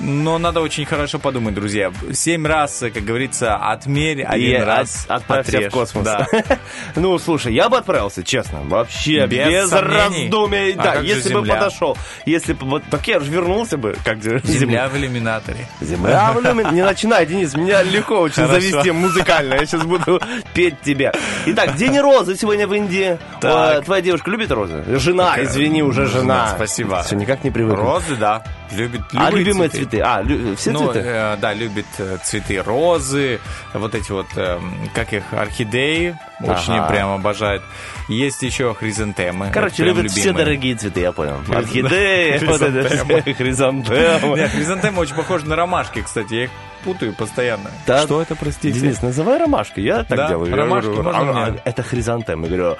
[0.00, 1.92] но надо очень хорошо подумать, друзья.
[2.12, 5.70] Семь раз, как говорится, отмерь, один И раз от- отправься отрежь.
[5.72, 6.04] в космос.
[6.04, 6.26] Да.
[6.96, 8.60] Ну, слушай, я бы отправился, честно.
[8.64, 10.24] Вообще, Без без, сомнений.
[10.24, 10.72] раздумий.
[10.72, 11.54] А да, если бы Земля?
[11.54, 11.96] подошел.
[12.26, 15.66] Если бы вот так я же вернулся бы, как же Земля в иллюминаторе.
[15.80, 18.52] Земля в иллюмин- Не начинай, Денис, меня легко очень Хорошо.
[18.60, 19.54] завести музыкально.
[19.54, 20.20] Я сейчас буду
[20.54, 21.12] петь тебе.
[21.46, 23.18] Итак, День розы сегодня в Индии.
[23.40, 23.84] Так.
[23.84, 24.84] Твоя девушка любит розы?
[24.98, 26.52] Жена, извини, уже жена.
[26.54, 27.02] Спасибо.
[27.02, 27.76] Все никак не привык.
[27.76, 28.42] Розы, да.
[28.72, 30.00] Любит А любые любимые цветы?
[30.00, 31.00] А, лю- все ну, цветы?
[31.04, 33.40] э, да, любит э, цветы розы,
[33.74, 36.88] вот эти вот, эм, как их, орхидеи, очень Ага.
[36.88, 37.62] прям обожает.
[38.08, 39.50] Есть еще хризантемы.
[39.52, 40.44] Короче, любит все любимые.
[40.44, 41.38] дорогие цветы, я понял.
[41.54, 44.36] Орхидеи, вот это все, хризантемы.
[44.38, 46.50] Нет, хризантемы очень похожи на ромашки, кстати, я их
[46.84, 47.70] путаю постоянно.
[47.86, 48.02] Да.
[48.02, 48.78] Что это, простите?
[48.80, 49.84] Денис, называй ромашкой.
[49.84, 50.50] Я так Да, делаю.
[50.50, 52.48] Я ромашки говорю, можно «А, мне?» Это хризантемы.
[52.48, 52.76] Я говорю, «Э,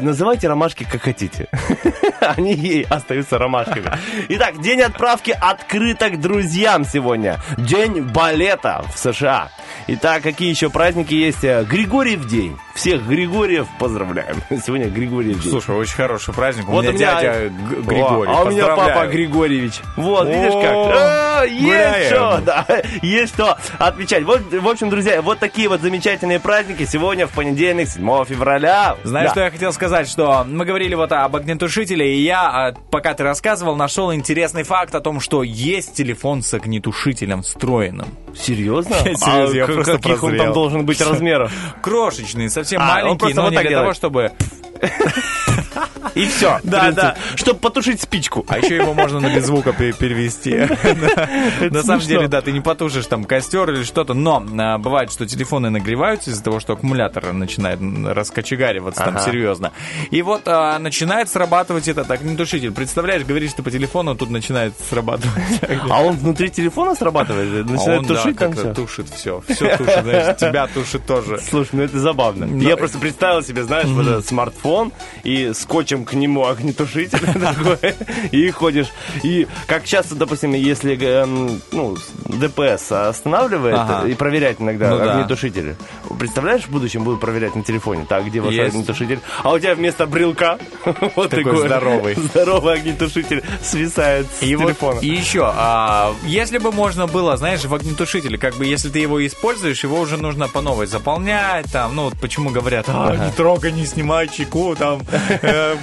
[0.00, 1.48] называйте ромашки как хотите.
[2.20, 3.90] Они ей остаются ромашками.
[4.28, 7.38] Итак, день отправки открыток друзьям сегодня.
[7.56, 9.48] День балета в США.
[9.86, 11.44] Итак, какие еще праздники есть?
[11.44, 12.56] Э, Григорьев день.
[12.74, 14.36] Всех Григорьев поздравляем.
[14.64, 15.50] Сегодня Григорьев день.
[15.50, 16.68] Слушай, очень хороший праздник.
[16.68, 18.30] У Вот меня у меня- дядя Григорий.
[18.30, 19.80] а у меня папа Григорьевич.
[19.96, 20.74] Вот, видишь как?
[20.74, 22.66] А, есть что, да,
[23.02, 24.24] есть что отмечать.
[24.24, 28.96] Вот, в общем, друзья, вот такие вот замечательные праздники сегодня в понедельник, 7 февраля.
[29.04, 30.08] Знаешь, что я хотел сказать?
[30.08, 34.94] Что мы говорили вот об огнетушителе, и я, а, пока ты рассказывал, нашел интересный факт
[34.94, 38.08] о том, что есть телефон с огнетушителем встроенным.
[38.34, 38.96] Серьезно?
[39.02, 41.52] Серьезно, я А просто каких он там должен быть размеров?
[41.82, 44.32] Крошечный, совсем А, маленький, но вот не для того, чтобы...
[46.14, 46.60] И все.
[46.64, 47.16] Да, да.
[47.36, 48.44] Чтобы потушить спичку.
[48.48, 50.50] А еще его можно на беззвука пе- перевести.
[51.70, 55.26] На самом деле, да, ты не потушишь там костер или что-то, но а, бывает, что
[55.26, 59.72] телефоны нагреваются из-за того, что аккумулятор начинает раскочегариваться там серьезно.
[60.10, 62.72] И вот а, начинает срабатывать этот огнетушитель.
[62.72, 65.30] Представляешь, говоришь ты по телефону, тут начинает срабатывать.
[65.90, 67.66] А он внутри телефона срабатывает?
[67.66, 68.74] А Начинает тушить там все?
[68.74, 69.42] тушит все.
[69.48, 71.38] Все тушит, знаешь, тебя тушит тоже.
[71.40, 72.46] Слушай, ну это забавно.
[72.46, 74.92] Но- Я просто представил себе, знаешь, вот этот смартфон
[75.24, 77.94] и скотчем к нему огнетушитель такой,
[78.32, 78.88] и ходишь.
[79.22, 84.08] И как часто, допустим, если эм, ну, ДПС останавливает Ага.
[84.08, 85.12] и проверяет иногда Ну да.
[85.12, 85.76] огнетушители.
[86.18, 88.74] Представляешь, в будущем будут проверять на телефоне, так, где ваш Есть.
[88.74, 89.20] огнетушитель?
[89.44, 92.14] А у тебя вместо брелка вот Такой такой здоровый.
[92.16, 94.98] здоровый огнетушитель свисает с И, вот- телефона.
[94.98, 99.24] и еще, а, если бы можно было, знаешь, в огнетушителе, как бы, если ты его
[99.24, 103.70] используешь, его уже нужно по новой заполнять, там, ну, вот почему говорят, а, не трогай,
[103.70, 105.02] не снимай чеку, там,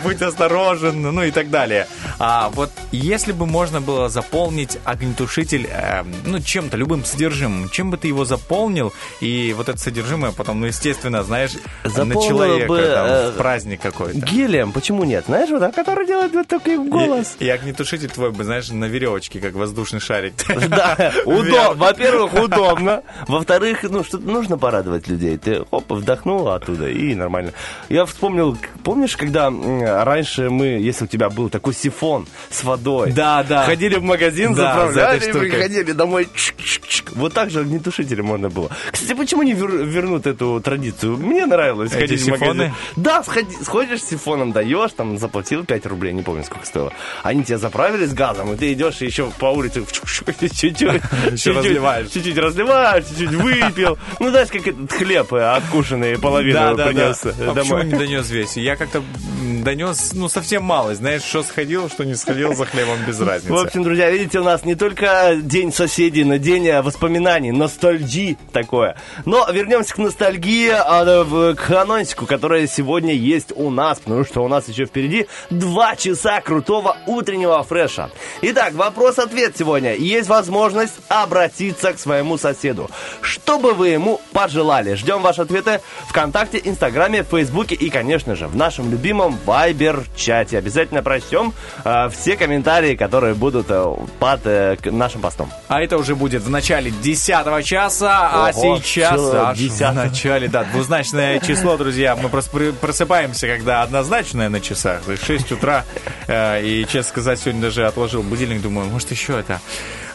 [0.03, 1.87] будь осторожен, ну и так далее.
[2.19, 7.97] А вот если бы можно было заполнить огнетушитель, э, ну, чем-то, любым содержимым, чем бы
[7.97, 11.51] ты его заполнил, и вот это содержимое потом, ну, естественно, знаешь,
[11.83, 14.17] на Заполнил человека, бы, там, э, в праздник какой-то.
[14.19, 15.25] Гелием, почему нет?
[15.27, 17.35] Знаешь, вот, а который делает вот такой голос.
[17.39, 20.33] И, и огнетушитель твой бы, знаешь, на веревочке, как воздушный шарик.
[20.67, 21.73] Да, удобно.
[21.75, 23.03] Во-первых, удобно.
[23.27, 25.37] Во-вторых, ну, что нужно порадовать людей.
[25.37, 27.53] Ты, оп, вдохнул оттуда, и нормально.
[27.89, 33.43] Я вспомнил, помнишь, когда раньше мы, если у тебя был такой сифон с водой, Да,
[33.43, 33.63] да.
[33.63, 37.11] ходили в магазин, Да, за заправляли, этой и приходили домой, чик-чик-чик.
[37.15, 38.69] вот так же огнетушители можно было.
[38.91, 41.17] Кстати, почему не вер- вернут эту традицию?
[41.17, 42.47] Мне нравилось Эти ходить в сифоны?
[42.47, 42.73] магазин.
[42.95, 46.91] Да, сходи- сходишь с сифоном, даешь, там, заплатил 5 рублей, не помню, сколько стоило.
[47.23, 52.09] Они тебя заправили с газом, и ты идешь еще по улице чуть-чуть, чуть-чуть разливаешь.
[52.09, 53.97] Чуть-чуть разливаешь, чуть-чуть выпил.
[54.19, 57.85] Ну, знаешь, как этот хлеб э, откушенный, половину принес э, А почему домой.
[57.85, 58.57] не донес весь?
[58.57, 59.03] Я как-то
[59.47, 60.93] донес, ну, совсем мало.
[60.95, 63.53] Знаешь, что сходил, что не сходил за хлебом без В разницы.
[63.53, 68.95] общем, друзья, видите, у нас не только день соседей, но день э, воспоминаний, ностальгии такое.
[69.25, 74.43] Но вернемся к ностальгии, а, в- к анонсику, которая сегодня есть у нас, потому что
[74.43, 78.09] у нас еще впереди два часа крутого утреннего фреша.
[78.41, 79.95] Итак, вопрос-ответ сегодня.
[79.95, 82.89] Есть возможность обратиться к своему соседу.
[83.21, 84.95] Что бы вы ему пожелали?
[84.95, 90.57] Ждем ваши ответы ВКонтакте, Инстаграме, Фейсбуке и, конечно же, в нашем любимом Вайбер-чате.
[90.57, 95.51] Обязательно прочтем э, все комментарии, которые будут э, под э, нашим постом.
[95.67, 99.79] А это уже будет в начале 10 часа, а Ого, сейчас всё, аж 10.
[99.89, 102.15] в начале, да, двузначное число, друзья.
[102.15, 105.85] Мы просто просыпаемся, когда однозначное на часах, то есть 6 утра.
[106.27, 109.59] Э, И, честно сказать, сегодня даже отложил будильник, думаю, может еще это.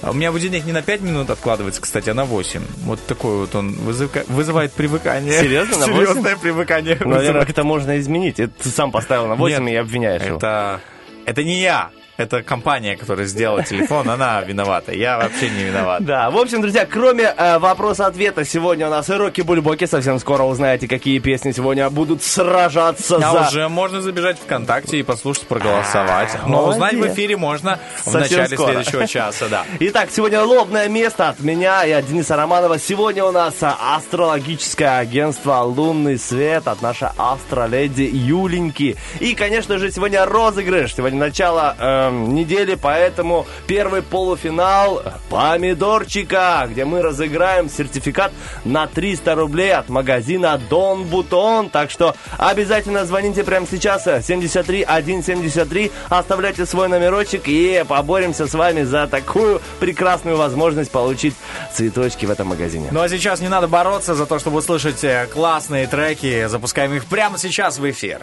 [0.03, 2.61] А У меня будильник не на 5 минут откладывается, кстати, а на 8.
[2.85, 5.41] Вот такой вот он вызыка- вызывает привыкание.
[5.41, 6.07] Серьезно, на 8?
[6.07, 6.99] Серьезное привыкание.
[7.01, 8.41] Наверное, это можно изменить.
[8.41, 10.37] Это ты сам поставил на 8 Нет, и обвиняешь его.
[10.39, 10.81] Это,
[11.25, 11.91] это не я.
[12.23, 14.93] Это компания, которая сделала телефон, она виновата.
[14.93, 16.05] Я вообще не виноват.
[16.05, 19.87] Да, в общем, друзья, кроме э, вопроса-ответа, сегодня у нас и Роки-Бульбоки.
[19.87, 23.49] Совсем скоро узнаете, какие песни сегодня будут сражаться А за...
[23.49, 26.31] уже можно забежать ВКонтакте и послушать, проголосовать.
[26.47, 29.65] Но узнать в эфире можно в начале следующего часа, да.
[29.81, 32.79] Итак, сегодня лобное место от меня и от Дениса Романова.
[32.79, 38.97] Сегодня у нас астрологическое агентство «Лунный свет» от нашей астроледи Юленьки.
[39.19, 40.95] И, конечно же, сегодня розыгрыш.
[40.95, 48.33] Сегодня начало эм, недели, поэтому первый полуфинал помидорчика, где мы разыграем сертификат
[48.65, 51.71] на 300 рублей от магазина Дон Бутон.
[51.71, 58.83] Так что обязательно звоните прямо сейчас 73 173, оставляйте свой номерочек и поборемся с вами
[58.83, 61.35] за такую прекрасную возможность получить
[61.73, 62.89] цветочки в этом магазине.
[62.91, 66.47] Ну а сейчас не надо бороться за то, чтобы услышать э, классные треки.
[66.47, 68.21] Запускаем их прямо сейчас в эфир.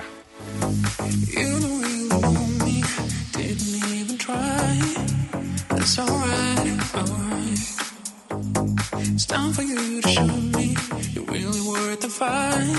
[12.19, 12.73] fine.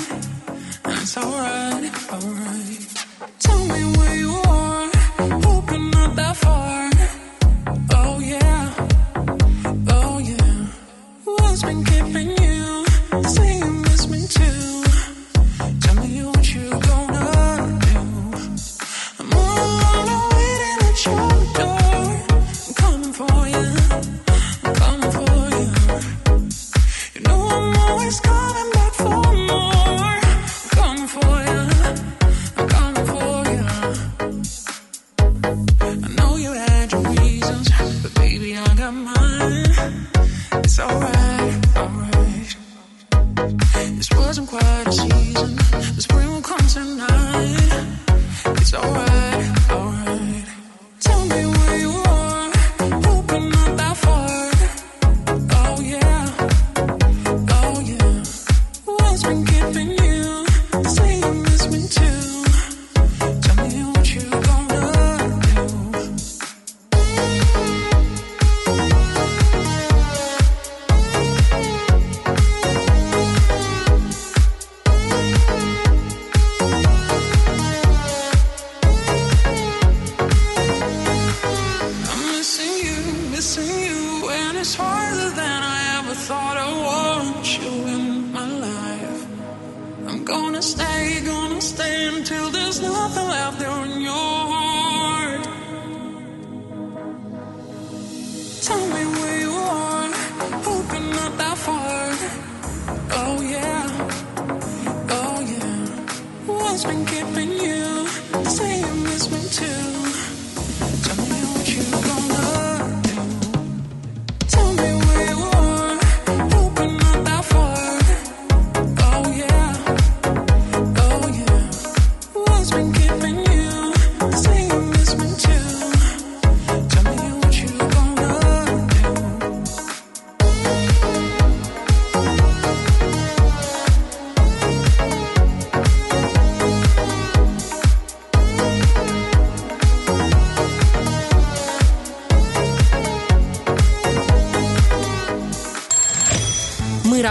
[0.82, 2.89] That's alright, alright.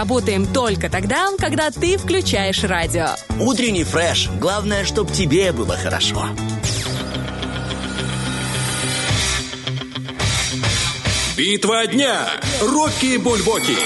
[0.00, 3.08] Работаем только тогда, когда ты включаешь радио.
[3.38, 4.30] Утренний фреш.
[4.40, 6.24] Главное, чтоб тебе было хорошо.
[11.36, 12.16] Битва дня.
[12.62, 13.76] Рокки Бульбоки.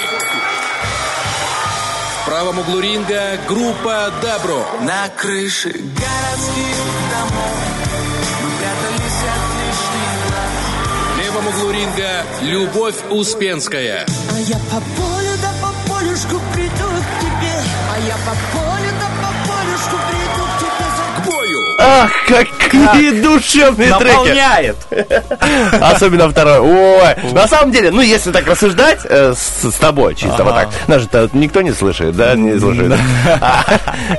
[2.21, 4.65] В правом углу ринга группа Дабро.
[4.83, 6.77] На крыше городских
[7.11, 7.59] домов
[8.41, 10.53] Мы прятались от лишних глаз
[11.13, 14.05] В левом углу ринга Любовь Успенская.
[14.31, 15.04] А я по
[21.85, 24.11] приду к какие душевные треки.
[24.11, 24.75] Наполняет.
[25.81, 26.59] Особенно второй.
[26.59, 31.03] Ой, на самом деле, ну, если так рассуждать э, с, тобой, чисто вот так, нас
[31.33, 32.93] никто не слышит, да, не слушает.
[33.41, 33.63] А,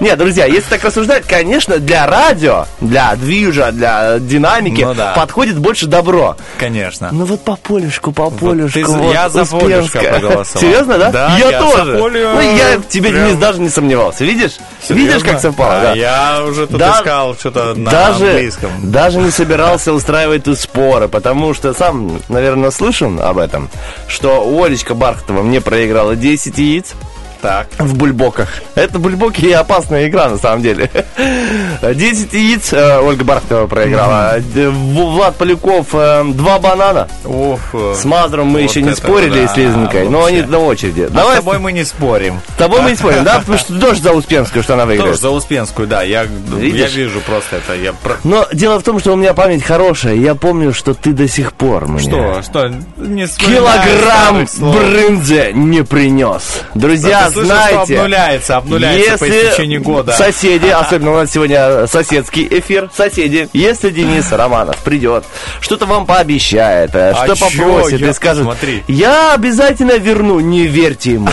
[0.00, 5.86] Нет, друзья, если так рассуждать, конечно, для радио, для движа, для динамики Ну подходит больше
[5.86, 6.36] добро.
[6.58, 7.10] Конечно.
[7.12, 9.10] Ну вот по полюшку, по полюшку.
[9.12, 10.60] я за полюшка проголосовал.
[10.60, 11.36] Серьезно, да?
[11.38, 11.96] Я, тоже.
[11.96, 14.24] Ну, я тебе, даже не сомневался.
[14.24, 14.52] Видишь?
[14.88, 15.94] Видишь, как совпало?
[15.94, 18.70] Я уже тут искал что-то на даже, английском.
[18.82, 23.68] даже не собирался устраивать тут споры, потому что сам, наверное, слышал об этом,
[24.08, 26.94] что Олечка Бархатова мне проиграла 10 яиц
[27.42, 27.68] Так.
[27.78, 28.48] в бульбоках.
[28.74, 30.90] Это бульбоки и опасная игра, на самом деле.
[31.82, 34.36] 10 яиц э, Ольга Бархатова проиграла.
[34.38, 34.70] В-
[35.16, 37.08] Влад Поляков э, два банана.
[37.24, 37.74] Уф.
[37.94, 41.02] С Мазуром мы Вот еще не спорили да, с Лизонькой, но они на очереди.
[41.02, 42.40] А Давай с тобой мы не спорим.
[42.54, 43.38] с тобой мы не спорим, да?
[43.40, 45.18] Потому что тоже за Успенскую, что она выиграет.
[45.20, 46.02] за Успенскую, да.
[46.02, 46.94] Я, я Видишь?
[46.94, 47.74] вижу просто это.
[47.74, 50.14] Я Но дело в том, что у меня память хорошая.
[50.14, 52.00] Я помню, что ты до сих пор мне...
[52.00, 52.42] Что?
[52.42, 52.68] Что?
[52.96, 56.62] Не Килограмм брынзы не принес.
[56.74, 57.84] Друзья, Слышал, знаете...
[57.94, 60.12] что обнуляется, обнуляется по истечении года.
[60.12, 65.24] соседи, особенно у нас сегодня соседский эфир, соседи, если Денис Романов придет,
[65.60, 68.84] что-то вам пообещает, э, А что попросит Я- и скажет, смотри.
[68.88, 71.28] я обязательно верну, не верьте ему.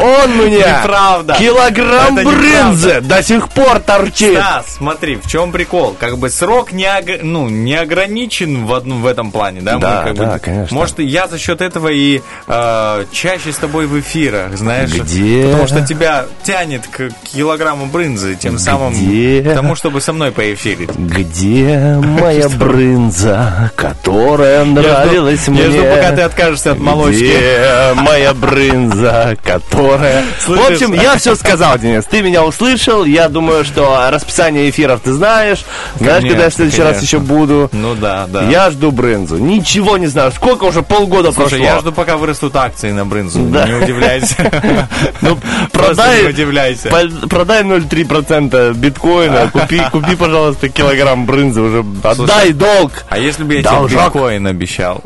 [0.00, 1.34] Он мне Неправда.
[1.34, 4.34] килограмм Это брынзы до сих пор торчит.
[4.34, 5.96] Да, смотри, в чем прикол?
[5.98, 9.76] Как бы срок не, ог- ну, не ограничен в, одном, в этом плане, да?
[9.78, 10.76] Да, как да, бы, конечно.
[10.76, 14.90] Может, я за счет этого и э, чаще с тобой в эфирах, знаешь?
[14.90, 15.02] Где?
[15.12, 19.42] Потому что тебя тянет к килограмму брынзы, тем самым Где?
[19.42, 20.90] к тому, чтобы со мной поэфирить.
[20.90, 25.62] Где моя брынза, которая нравилась мне?
[25.62, 27.22] Я жду, пока ты откажешься от молочки.
[27.22, 30.24] Где моя брынза, которая...
[30.46, 32.04] В общем, я все сказал, Денис.
[32.04, 33.04] Ты меня услышал.
[33.04, 35.64] Я думаю, что расписание эфиров ты знаешь.
[35.98, 37.68] Знаешь, когда я в следующий раз еще буду.
[37.72, 38.42] Ну да, да.
[38.44, 39.36] Я жду брынзу.
[39.38, 40.32] Ничего не знаю.
[40.32, 41.64] Сколько уже полгода Слушай, прошло?
[41.64, 43.40] я жду, пока вырастут акции на брынзу.
[43.40, 44.36] Не удивляйся.
[45.20, 45.38] Ну,
[45.72, 46.88] продай, удивляйся.
[46.90, 51.84] по- продай 0,3% биткоина, купи, купи, пожалуйста, килограмм брынзы уже.
[52.02, 53.04] Отдай долг.
[53.08, 55.02] А если бы я тебе биткоин обещал?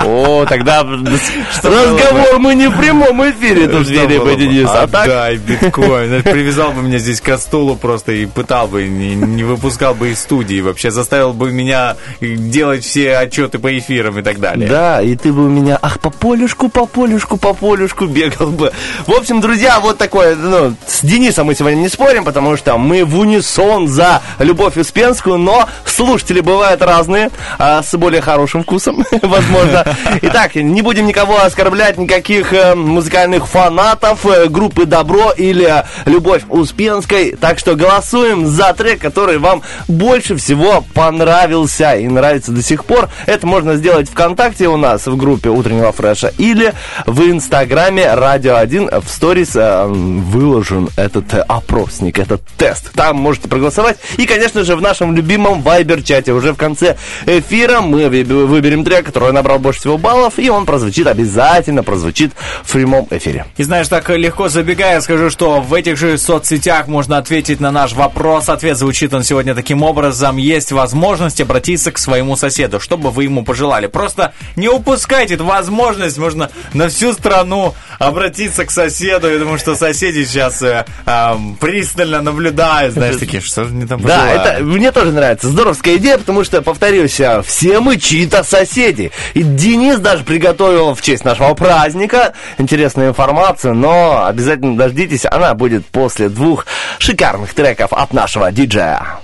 [0.04, 4.68] О, тогда разговор мы не в прямом эфире тут вели бы, Денис.
[4.68, 6.22] А так, биткоин.
[6.22, 10.20] Привязал бы меня здесь к стулу просто и пытал бы, не, не выпускал бы из
[10.20, 10.60] студии.
[10.60, 14.68] Вообще заставил бы меня делать все отчеты по эфирам и так далее.
[14.68, 18.72] да, и ты бы у меня, ах, по полюшку, по полюшку, по полюшку бегал бы.
[19.06, 23.04] В общем, друзья, вот такое, ну, с Денисом мы сегодня не спорим, потому что мы
[23.04, 29.83] в унисон за Любовь Успенскую, но слушатели бывают разные, а с более хорошим вкусом, возможно.
[30.22, 36.42] Итак, не будем никого оскорблять, никаких э, музыкальных фанатов э, группы Добро или э, Любовь
[36.48, 37.36] Успенской.
[37.38, 43.08] Так что голосуем за трек, который вам больше всего понравился и нравится до сих пор.
[43.26, 46.72] Это можно сделать ВКонтакте у нас в группе Утреннего Фреша или
[47.06, 52.92] в Инстаграме Радио 1 в сторис выложен этот опросник, этот тест.
[52.92, 53.98] Там можете проголосовать.
[54.16, 59.06] И, конечно же, в нашем любимом Вайбер-чате уже в конце эфира мы выб- выберем трек,
[59.06, 63.46] который набрал больше всего баллов, и он прозвучит, обязательно прозвучит в прямом эфире.
[63.56, 67.94] И знаешь, так легко забегая, скажу, что в этих же соцсетях можно ответить на наш
[67.94, 68.50] вопрос.
[68.50, 70.36] Ответ звучит он сегодня таким образом.
[70.36, 73.86] Есть возможность обратиться к своему соседу, что бы вы ему пожелали.
[73.86, 76.18] Просто не упускайте эту возможность.
[76.18, 79.30] Можно на всю страну обратиться к соседу.
[79.30, 82.92] Я думаю, что соседи сейчас э, эм, пристально наблюдают.
[82.92, 85.48] Знаешь, такие, что же мне там Да, это мне тоже нравится.
[85.48, 89.10] Здоровская идея, потому что, повторюсь, а, все мы чьи-то соседи.
[89.32, 95.86] И Денис даже приготовил в честь нашего праздника интересную информацию, но обязательно дождитесь, она будет
[95.86, 96.66] после двух
[96.98, 99.20] шикарных треков от нашего диджея.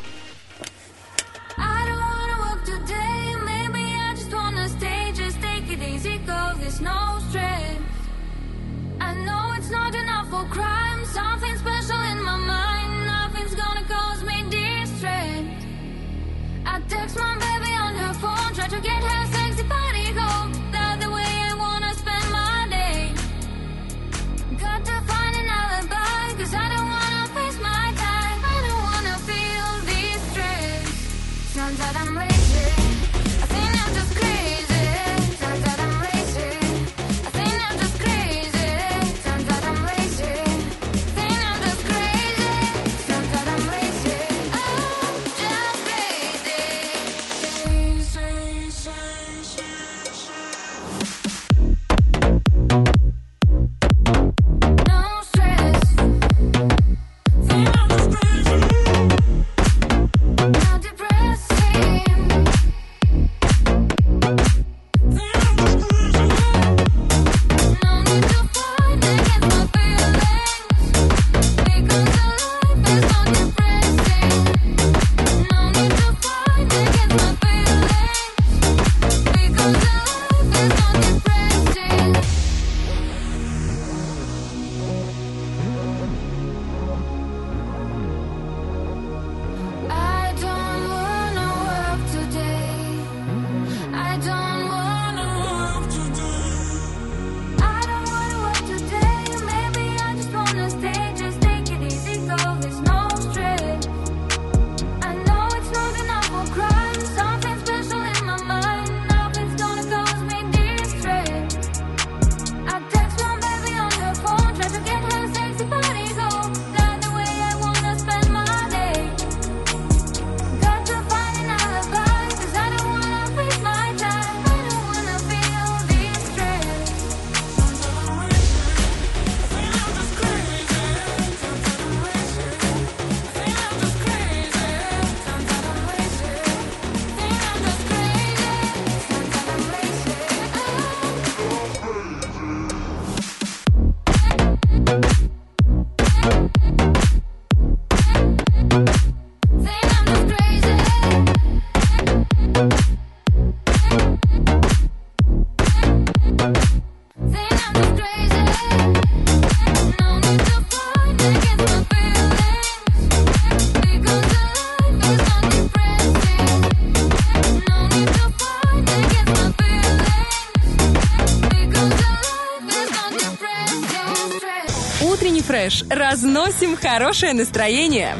[176.11, 178.16] Разносим хорошее настроение.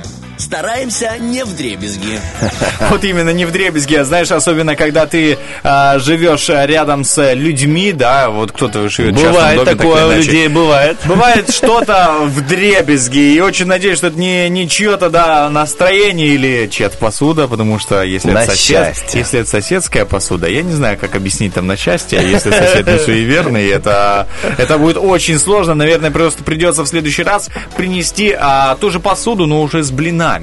[0.51, 2.19] Стараемся не в дребезги.
[2.91, 7.35] Вот именно не в дребезге, а знаешь, особенно когда ты а, живешь а, рядом с
[7.35, 10.97] людьми, да, вот кто-то живет Бывает доме, так такое или у людей, бывает.
[11.05, 16.69] Бывает что-то в дребезге, и очень надеюсь, что это не, не чье-то, да, настроение или
[16.69, 19.21] чья-то посуда, потому что если На это, сосед, счастье.
[19.21, 22.89] если это соседская посуда, я не знаю, как объяснить там на счастье, а если сосед
[22.89, 24.27] не суеверный, это,
[24.59, 29.47] это будет очень сложно, наверное, просто придется в следующий раз принести а, ту же посуду,
[29.47, 30.40] но уже с блинами.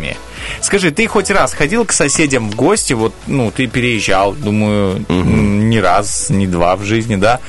[0.61, 5.69] Скажи, ты хоть раз ходил к соседям в гости, вот, ну, ты переезжал, думаю, м,
[5.69, 7.39] не раз, не два в жизни, да?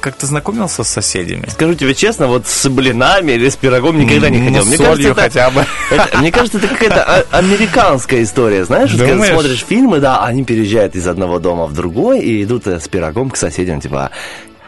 [0.00, 1.46] Как-то знакомился с соседями?
[1.48, 4.62] Скажу тебе честно, вот с блинами или с пирогом никогда не Ну, ходил.
[4.62, 5.66] с Мне солью кажется, это- хотя бы.
[5.90, 10.44] это- мне кажется, это какая-то а- американская история, знаешь, вот когда смотришь фильмы, да, они
[10.44, 14.10] переезжают из одного дома в другой и идут э, с пирогом к соседям, типа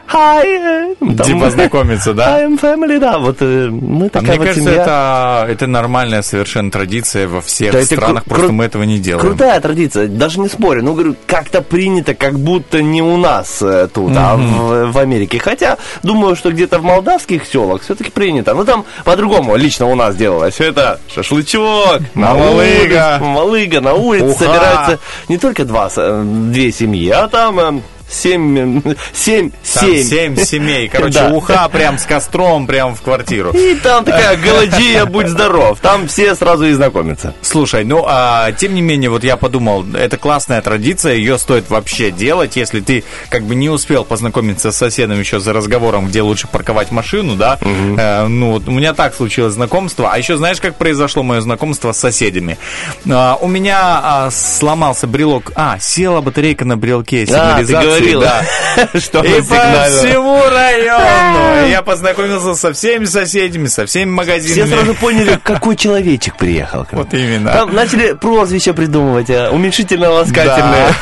[0.09, 2.37] Hi, э, там, Типа знакомиться, да?
[2.37, 4.83] I am family, да, вот э, мы А такая мне вот кажется, семья.
[4.83, 9.27] это, это нормальная совершенно традиция во всех Да странах, просто кру- мы этого не делаем.
[9.27, 10.83] Крутая традиция, даже не спорю.
[10.83, 15.39] Ну, говорю, как-то принято, как будто не у нас э, тут, а в, в Америке.
[15.39, 18.53] Хотя, думаю, что где-то в молдавских селах все-таки принято.
[18.55, 20.55] Ну, там по-другому лично у нас делалось.
[20.55, 23.19] Все это шашлычок, на Малыга.
[23.19, 24.39] улице, малыга, на улице Уха.
[24.45, 24.99] собираются
[25.29, 27.83] не только два, две семьи, а там
[28.13, 28.83] семь,
[29.13, 30.03] семь, семь.
[30.03, 30.89] семь семей.
[30.89, 31.29] Короче, Да.
[31.31, 33.51] уха прям с костром, прям в квартиру.
[33.53, 35.79] И там такая голодия, будь здоров.
[35.81, 37.35] Там все сразу и знакомятся.
[37.43, 42.11] Слушай, ну, а, тем не менее, вот я подумал, это классная традиция, ее стоит вообще
[42.11, 46.47] делать, если ты как бы не успел познакомиться с соседом еще за разговором, где лучше
[46.49, 50.77] парковать машину, да, Э, ну, вот у меня так случилось знакомство, а еще знаешь, как
[50.77, 52.59] произошло мое знакомство с соседями?
[53.11, 58.45] А, у меня а, сломался брелок, а, села батарейка на брелке А, сигнализации, говорил, да.
[58.99, 64.67] что И по всему району я познакомился со всеми соседями, со всеми магазинами.
[64.67, 66.87] Все сразу поняли, какой человечек приехал.
[66.93, 67.53] Вот именно.
[67.53, 70.95] Там начали прозвища придумывать, а, уменьшительно-ласкательные.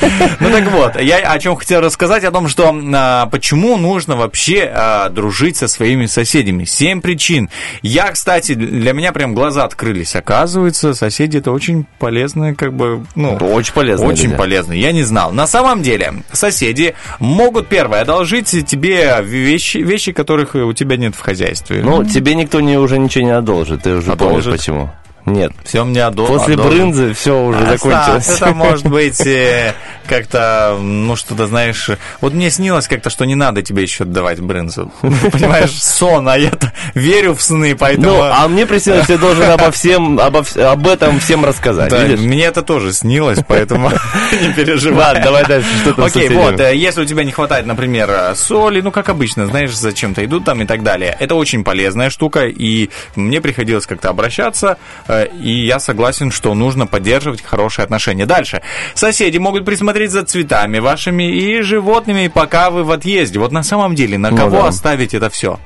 [0.40, 4.70] Ну так вот, я о чем хотел рассказать, о том, что а, почему нужно вообще
[4.72, 6.64] а, дружить со своими соседями.
[6.64, 7.50] Семь причин.
[7.82, 10.14] Я, кстати, для меня прям глаза открылись.
[10.16, 13.36] Оказывается, соседи это очень полезные, как бы, ну...
[13.36, 14.36] Очень полезные Очень люди.
[14.36, 14.80] полезные.
[14.80, 15.32] Я не знал.
[15.32, 15.99] На самом деле,
[16.32, 21.82] соседи могут, первое, одолжить тебе вещи, вещи, которых у тебя нет в хозяйстве.
[21.82, 24.52] Ну, тебе никто не, уже ничего не одолжит, ты уже помнишь Одолжит?
[24.52, 24.90] почему.
[25.30, 25.52] Нет.
[25.64, 26.74] все мне одол- После одолжат.
[26.74, 28.36] брынзы все уже Оставь, закончилось.
[28.40, 29.74] Это может быть э,
[30.06, 31.90] как-то, ну, что-то, знаешь...
[32.20, 34.92] Вот мне снилось как-то, что не надо тебе еще отдавать брынзу.
[35.00, 38.08] Понимаешь, сон, а я-то верю в сны, поэтому...
[38.08, 41.90] Ну, а мне приснилось, ты должен обо всем, обо об этом всем рассказать.
[41.90, 43.90] Да, мне это тоже снилось, поэтому
[44.32, 45.06] не переживай.
[45.06, 48.34] Ладно, давай дальше, что там Окей, вот, э, если у тебя не хватает, например, э,
[48.34, 51.16] соли, ну, как обычно, знаешь, зачем-то идут там и так далее.
[51.18, 54.78] Это очень полезная штука, и мне приходилось как-то обращаться,
[55.24, 58.26] и я согласен, что нужно поддерживать хорошие отношения.
[58.26, 58.62] Дальше.
[58.94, 63.38] Соседи могут присмотреть за цветами вашими и животными, пока вы в отъезде.
[63.38, 64.68] Вот на самом деле, на Ну кого да.
[64.68, 65.58] оставить это все?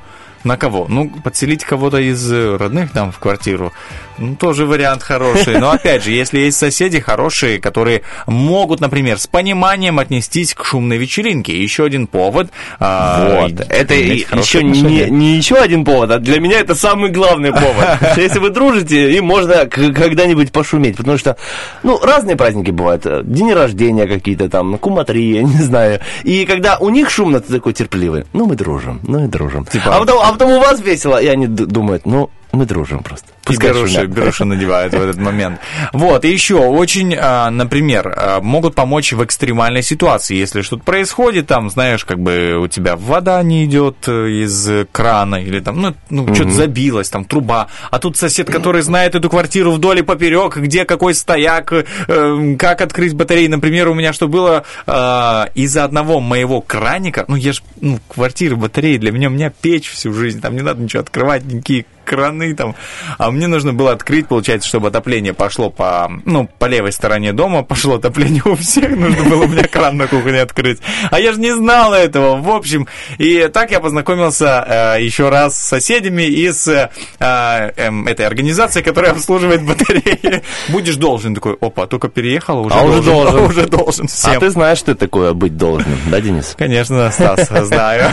[0.45, 0.85] На кого?
[0.87, 3.73] Ну, подселить кого-то из э, родных там в квартиру.
[4.19, 5.59] Ну, тоже вариант хороший.
[5.59, 10.97] Но опять же, если есть соседи хорошие, которые могут, например, с пониманием отнестись к шумной
[10.97, 11.59] вечеринке.
[11.61, 12.49] Еще один повод.
[12.79, 13.59] а, Вот.
[13.69, 17.97] Это еще не, не еще один повод, а для меня это самый главный повод.
[18.15, 20.97] Если вы дружите, и можно когда-нибудь пошуметь.
[20.97, 21.37] Потому что,
[21.81, 23.03] ну, разные праздники бывают.
[23.27, 26.01] Дни рождения какие-то там, куматрия, не знаю.
[26.23, 28.25] И когда у них шумно, ты такой терпеливый.
[28.33, 29.65] Ну, мы дружим, ну и дружим.
[29.65, 33.27] Типа- а, потом, а потом у вас весело, и они думают, ну, мы дружим просто.
[33.45, 35.59] И Пускай беруши, надевают в этот момент.
[35.93, 40.35] Вот, и еще очень, а, например, а, могут помочь в экстремальной ситуации.
[40.35, 45.35] Если что-то происходит, там, знаешь, как бы у тебя вода не идет э, из крана,
[45.35, 47.67] или там, ну, ну что-то забилось, там, труба.
[47.91, 52.81] А тут сосед, который знает эту квартиру вдоль и поперек, где какой стояк, э, как
[52.81, 53.47] открыть батареи.
[53.47, 58.55] Например, у меня что было а, из-за одного моего краника, ну, я ж, ну, квартира,
[58.55, 62.55] батареи, для меня, у меня печь всю жизнь, там не надо ничего открывать, никакие краны
[62.55, 62.75] там.
[63.17, 67.63] А мне нужно было открыть, получается, чтобы отопление пошло по, ну, по левой стороне дома,
[67.75, 70.79] пошло отопление у всех, нужно было у меня кран на кухне открыть.
[71.11, 72.87] А я же не знал этого, в общем.
[73.17, 79.11] И так я познакомился э, еще раз с соседями из э, э, этой организации, которая
[79.11, 80.41] обслуживает батареи.
[80.69, 83.39] Будешь должен такой, опа, только переехала, уже А уже должен.
[83.45, 84.37] уже должен всем.
[84.37, 86.55] А ты знаешь, что такое быть должным, да, Денис?
[86.57, 88.11] Конечно, Стас, знаю.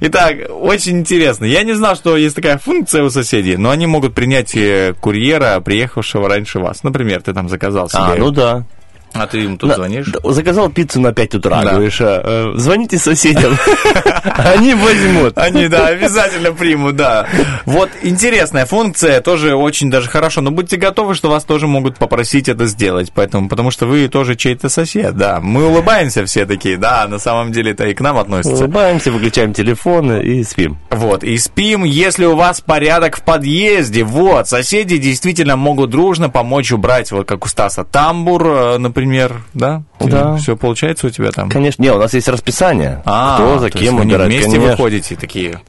[0.00, 1.44] Итак, очень интересно.
[1.44, 3.25] Я не знал, что есть такая функция у соседей,
[3.56, 6.82] но они могут принять э, курьера, приехавшего раньше вас.
[6.82, 8.64] Например, ты там заказал себе А, ну да.
[9.12, 10.12] А ты им тут На- звонишь?
[10.24, 11.72] Заказал пиццу на 5 утра, Да.
[11.72, 13.56] говоришь, а, э, звоните соседям,
[14.24, 15.38] они возьмут.
[15.38, 17.26] Они, да, обязательно примут, да.
[17.64, 20.40] Вот интересная функция, тоже очень даже хорошо.
[20.40, 23.10] Но будьте готовы, что вас тоже могут попросить это сделать.
[23.14, 25.40] Поэтому, потому что вы тоже чей-то сосед, да.
[25.40, 28.64] Мы улыбаемся все такие, да, на самом деле это и к нам относится.
[28.64, 30.78] Улыбаемся, выключаем телефоны и спим.
[30.90, 34.04] Вот, и спим, если у вас порядок в подъезде.
[34.04, 39.82] Вот, соседи действительно могут дружно помочь убрать, вот как у Стаса тамбур, э, например, да?
[40.00, 40.36] Да.
[40.36, 41.50] Все получается у тебя там?
[41.50, 43.02] Конечно, не, у нас есть расписание.
[43.04, 44.70] А, Кто за то есть кем вы не убирать, вместе конечно.
[44.70, 45.60] выходите такие.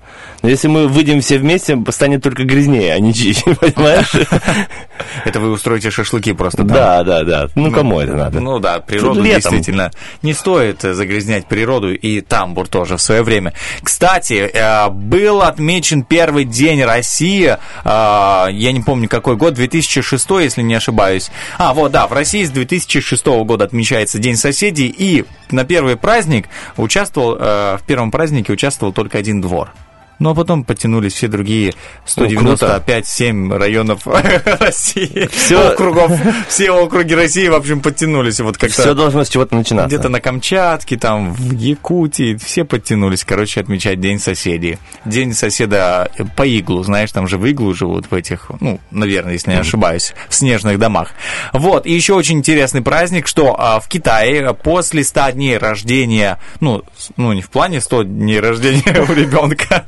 [0.41, 4.11] Но если мы выйдем все вместе, станет только грязнее, а не чище, понимаешь?
[5.25, 6.67] Это вы устроите шашлыки просто там.
[6.67, 7.47] Да, да, да.
[7.55, 8.39] Ну, кому это надо?
[8.39, 13.53] Ну да, природу действительно не стоит э, загрязнять природу и тамбур тоже в свое время.
[13.81, 20.61] Кстати, э, был отмечен первый день России, э, я не помню какой год, 2006, если
[20.61, 21.29] не ошибаюсь.
[21.57, 26.47] А, вот, да, в России с 2006 года отмечается День соседей, и на первый праздник
[26.75, 29.71] участвовал, в первом празднике участвовал только один двор.
[30.19, 31.73] Ну, а потом подтянулись все другие
[32.05, 34.01] 195-7 районов
[34.59, 36.11] России, Всё- округов,
[36.47, 38.39] все округи России, в общем, подтянулись.
[38.39, 39.87] Вот как-то Все должно с чего-то начинаться.
[39.87, 44.77] где-то на Камчатке, там, в Якутии, все подтянулись, короче, отмечать День соседей.
[45.05, 49.51] День соседа по иглу, знаешь, там же в иглу живут в этих, ну, наверное, если
[49.51, 51.11] не ошибаюсь, в снежных домах.
[51.53, 56.83] Вот, и еще очень интересный праздник, что а, в Китае после 100 дней рождения, ну,
[57.17, 59.85] ну, не в плане 100 дней рождения у ребенка,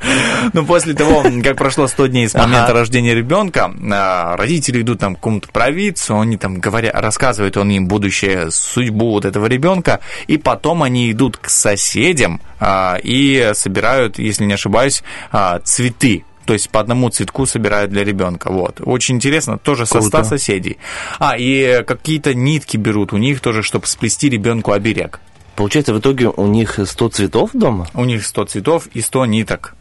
[0.53, 5.15] но после того, как прошло 100 дней с момента рождения ребенка, а, родители идут там
[5.15, 10.37] к какому-то провидцу, они там говорят, рассказывают он им будущее, судьбу вот этого ребенка, и
[10.37, 16.23] потом они идут к соседям а, и собирают, если не ошибаюсь, а, цветы.
[16.45, 18.51] То есть по одному цветку собирают для ребенка.
[18.51, 18.81] Вот.
[18.83, 20.23] Очень интересно, тоже со 100 Круто.
[20.23, 20.77] соседей.
[21.19, 25.19] А, и какие-то нитки берут у них тоже, чтобы сплести ребенку оберег.
[25.55, 27.87] Получается, в итоге у них 100 цветов дома?
[27.93, 29.75] У них 100 цветов и 100 ниток.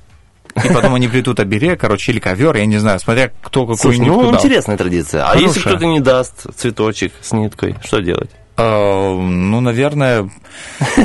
[0.64, 4.00] И потом они плетут оберег, короче, или ковер, я не знаю, смотря кто какую Слушай,
[4.00, 5.24] ну, интересная традиция.
[5.24, 5.72] А если Хорошая.
[5.74, 8.30] кто-то не даст цветочек с ниткой, что делать?
[8.58, 10.28] Э, Ну, наверное,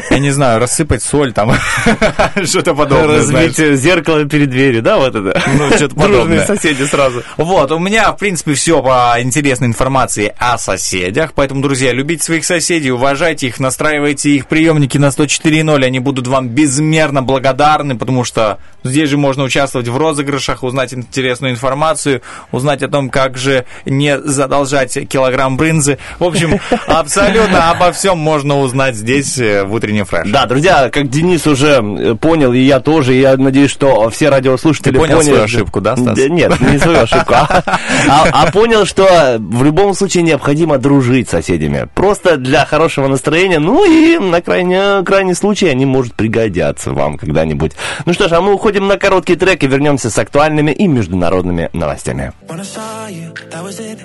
[0.09, 1.53] я не знаю, рассыпать соль там,
[2.43, 3.21] что-то подобное.
[3.21, 3.49] знаешь.
[3.57, 5.39] Разбить зеркало перед дверью, да, вот это?
[5.57, 6.45] Ну, что-то Дружные подобное.
[6.45, 7.23] соседи сразу.
[7.37, 11.33] Вот, у меня, в принципе, все по интересной информации о соседях.
[11.35, 15.85] Поэтому, друзья, любите своих соседей, уважайте их, настраивайте их приемники на 104.0.
[15.85, 21.53] Они будут вам безмерно благодарны, потому что здесь же можно участвовать в розыгрышах, узнать интересную
[21.53, 25.99] информацию, узнать о том, как же не задолжать килограмм брынзы.
[26.19, 30.29] В общем, абсолютно обо всем можно узнать здесь, э, в утреннем фреш.
[30.29, 34.93] Да, друзья, как Денис уже понял, и я тоже, и я надеюсь, что все радиослушатели
[34.93, 35.29] Ты понял поняли.
[35.31, 36.17] свою ошибку, да, Стас?
[36.17, 37.63] Нет, не свою ошибку, а,
[38.09, 41.87] а- а понял, что в любом случае необходимо дружить с соседями.
[41.93, 47.73] Просто для хорошего настроения, ну и на крайне, крайний случай они, может, пригодятся вам когда-нибудь.
[48.05, 51.69] Ну что ж, а мы уходим на короткий трек и вернемся с актуальными и международными
[51.73, 52.31] новостями.
[52.47, 53.99] When I saw you, that was it.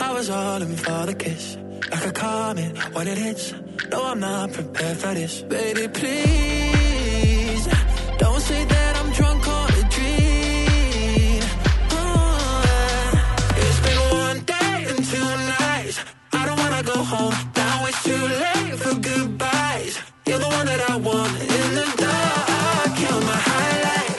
[0.00, 1.58] I was all in for the kiss.
[1.90, 3.54] Like a comet when it hits.
[3.90, 5.42] No, I'm not prepared for this.
[5.42, 7.66] Baby, please.
[8.18, 11.42] Don't say that I'm drunk on a dream.
[11.90, 12.64] Oh,
[13.56, 15.98] it's been one day and two nights.
[16.32, 17.34] I don't wanna go home.
[17.56, 19.98] Now it's too late for goodbyes.
[20.26, 22.92] You're the one that I want in the dark.
[23.02, 24.16] You're my highlight.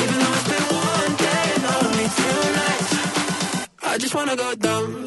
[0.00, 2.92] Even though it's been one day and only two nights.
[3.82, 5.01] I just wanna go dumb,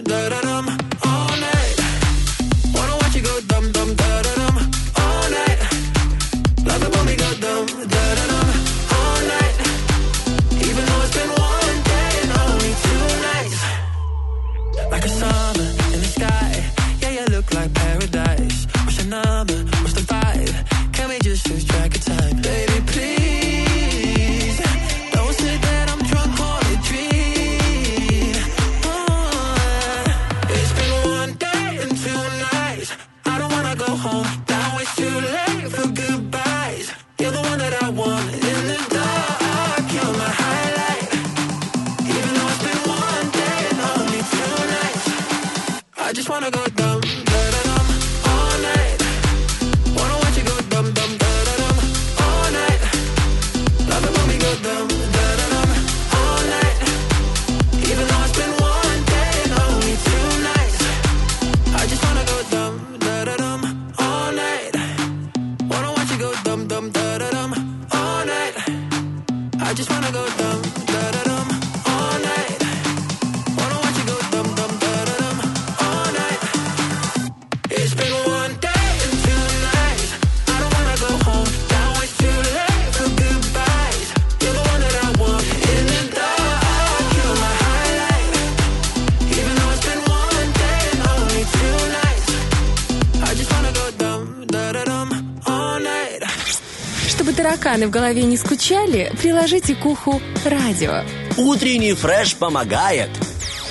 [97.56, 101.04] тараканы в голове не скучали, приложите к уху радио.
[101.38, 103.10] Утренний фреш помогает.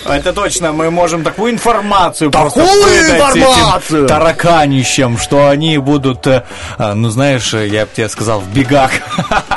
[0.07, 4.05] Это точно, мы можем такую информацию Такую информацию!
[4.05, 6.45] этим тараканищам, что они будут, э,
[6.79, 8.91] э, ну знаешь, я бы тебе сказал, в бегах.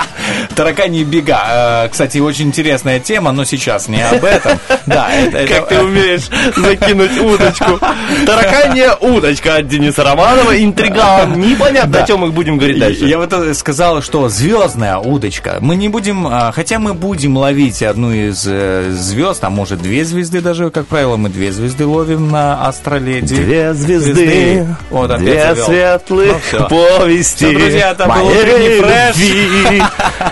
[0.55, 1.83] Таракани бега.
[1.85, 4.59] Э, Кстати, очень интересная тема, но сейчас не об этом.
[4.85, 5.37] Да, это...
[5.37, 7.79] это- Как ты умеешь закинуть удочку.
[8.25, 10.57] Тараканья удочка от Дениса Романова.
[10.57, 11.39] Интриган.
[11.39, 12.03] Непонятно, Да.
[12.03, 13.05] о чем мы будем говорить дальше.
[13.05, 15.57] Я вот это сказал, что звездная удочка.
[15.61, 20.03] Мы не будем, а, хотя мы будем ловить одну из э, звезд, а может две
[20.05, 23.35] звезды даже, как правило, мы две звезды ловим на астроледи.
[23.35, 25.65] Две звезды, Вот опять две завел.
[25.65, 27.45] светлых Ну, повести.
[27.45, 29.15] Всё, друзья, это был утренний фреш.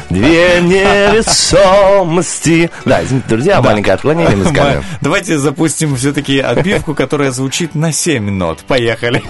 [0.09, 2.69] Две невесомости.
[2.85, 4.83] Да, извините, друзья, маленькое отклонение музыкальное.
[5.01, 8.59] Давайте запустим все-таки отбивку, которая звучит на 7 нот.
[8.67, 9.23] Поехали.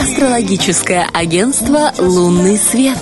[0.00, 2.98] Астрологическое агентство «Лунный свет».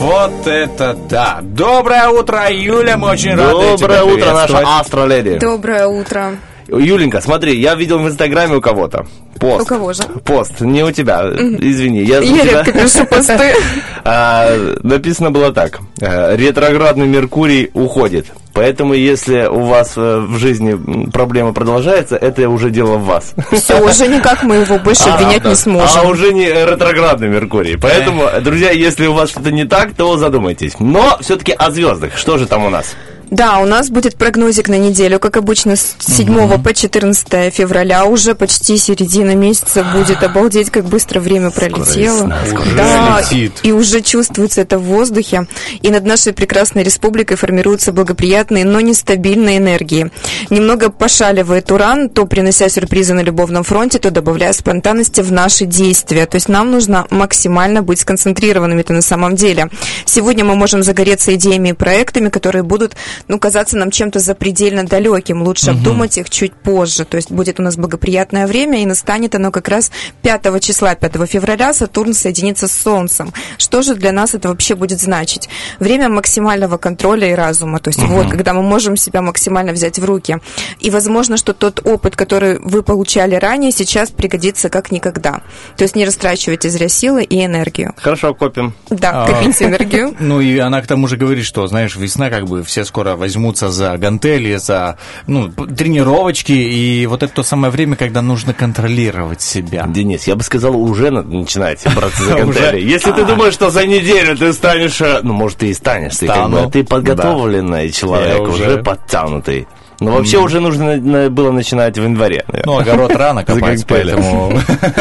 [0.00, 1.40] Вот это да.
[1.42, 2.96] Доброе утро, Юля.
[2.96, 5.38] Мы очень рады тебя Доброе утро, наша астроледи.
[5.38, 6.36] Доброе утро.
[6.68, 9.06] Юленька, смотри, я видел в Инстаграме у кого-то
[9.40, 9.62] пост.
[9.62, 10.02] У кого же?
[10.24, 12.02] Пост, не у тебя, извини.
[12.02, 13.54] Я, Я тебя- редко пишу посты.
[14.04, 14.48] А,
[14.82, 15.78] написано было так.
[16.00, 18.26] э, Ретроградный Меркурий уходит.
[18.54, 20.74] Поэтому, если у вас э, в жизни
[21.10, 23.34] проблема продолжается, это уже дело в вас.
[23.52, 26.00] Все, уже никак мы его больше А, обвинять не сможем.
[26.02, 27.76] А уже не ретроградный Меркурий.
[27.76, 30.72] Поэтому, друзья, если у вас что-то не так, то задумайтесь.
[30.80, 32.16] Но все-таки о звездах.
[32.16, 32.94] Что же там у нас?
[33.30, 38.04] Да, у нас будет прогнозик на неделю, как обычно, с 7 по 14 февраля.
[38.04, 40.22] Уже почти середина месяца будет.
[40.22, 42.36] Обалдеть, как быстро время пролетело.
[42.46, 43.60] скоро да, летит.
[43.62, 45.46] и уже чувствуется это в воздухе.
[45.80, 50.10] И над нашей прекрасной республикой формируются благоприятные, но нестабильные энергии.
[50.50, 56.26] Немного пошаливает уран, то принося сюрпризы на любовном фронте, то добавляя спонтанности в наши действия.
[56.26, 59.68] То есть нам нужно максимально быть сконцентрированными это на самом деле.
[60.04, 62.96] Сегодня мы можем загореться идеями и проектами, которые будут
[63.28, 65.42] ну, казаться нам чем-то запредельно далеким.
[65.42, 67.04] Лучше обдумать их чуть позже.
[67.04, 69.90] То есть будет у нас благоприятное время, и настанет оно как раз
[70.22, 73.32] 5 числа, 5 февраля, Сатурн соединится с Солнцем.
[73.58, 75.48] Что же для нас это вообще будет значить?
[75.78, 77.78] Время максимального контроля и разума.
[77.80, 80.38] То есть вот, когда мы можем себя максимально взять в руки.
[80.80, 85.40] И возможно, что тот опыт, который вы получали ранее, сейчас пригодится как никогда.
[85.76, 87.94] То есть не растрачивайте зря силы и энергию.
[87.96, 88.74] Хорошо, копим.
[88.90, 89.26] Да, А.
[89.26, 90.14] копите энергию.
[90.20, 93.70] Ну и она к тому же говорит, что, знаешь, весна, как бы все скоро возьмутся
[93.70, 94.96] за гантели, за
[95.26, 99.86] ну, тренировочки, и вот это то самое время, когда нужно контролировать себя.
[99.88, 102.80] Денис, я бы сказал, уже на- начинаете браться за гантели.
[102.80, 105.00] Если ты думаешь, что за неделю ты станешь...
[105.00, 106.16] э, Ну, может, ты и станешь.
[106.16, 106.64] Ты, как Стану.
[106.66, 108.82] бы, ты подготовленный человек, уже.
[108.82, 109.66] подтянутый.
[110.00, 112.44] Но вообще уже нужно было начинать в январе.
[112.48, 112.62] наверное.
[112.66, 114.52] Ну, огород рано копать, поэтому...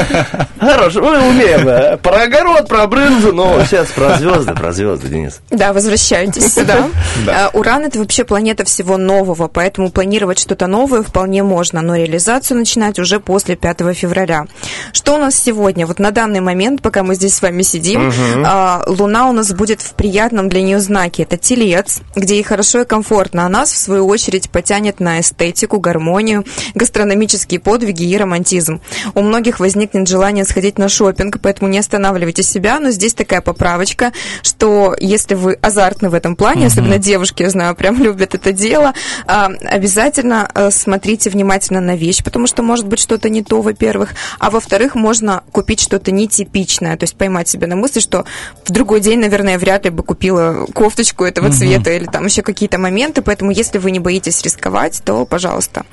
[0.60, 1.98] Хорош, мы умеем.
[2.00, 5.40] Про огород, про брынзу, но сейчас про звезды, про звезды, Денис.
[5.50, 6.88] Да, возвращайтесь сюда.
[7.28, 12.58] А, Уран это вообще планета всего нового, поэтому планировать что-то новое вполне можно, но реализацию
[12.58, 14.46] начинать уже после 5 февраля.
[14.94, 15.86] Что у нас сегодня?
[15.86, 18.12] Вот на данный момент, пока мы здесь с вами сидим,
[18.46, 21.24] а, Луна у нас будет в приятном для нее знаке.
[21.24, 25.80] Это Телец, где ей хорошо и комфортно, а нас, в свою очередь, потянет на эстетику,
[25.80, 28.82] гармонию, гастрономические подвиги и романтизм.
[29.14, 34.12] У многих возникнет желание сходить на шопинг, поэтому не останавливайте себя, но здесь такая поправочка,
[34.42, 38.94] что если вы азартны в этом плане, особенно девушки, я знаю, прям любят это дело,
[39.28, 44.10] а, обязательно а, смотрите внимательно на вещь, потому что может быть что-то не то, во-первых,
[44.40, 48.26] а во-вторых, можно купить что-то нетипичное, то есть поймать себя на мысли, что
[48.66, 52.78] в другой день, наверное, вряд ли бы купила кофточку этого цвета или там еще какие-то
[52.78, 54.70] моменты, поэтому если вы не боитесь рисковать,
[55.04, 55.86] то, пожалуйста,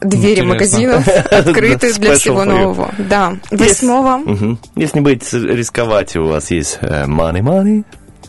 [0.00, 0.44] двери Интересно.
[0.44, 2.94] магазинов открыты для всего нового.
[2.98, 4.58] Да, восьмого.
[4.74, 7.06] Если боитесь рисковать, у вас есть э,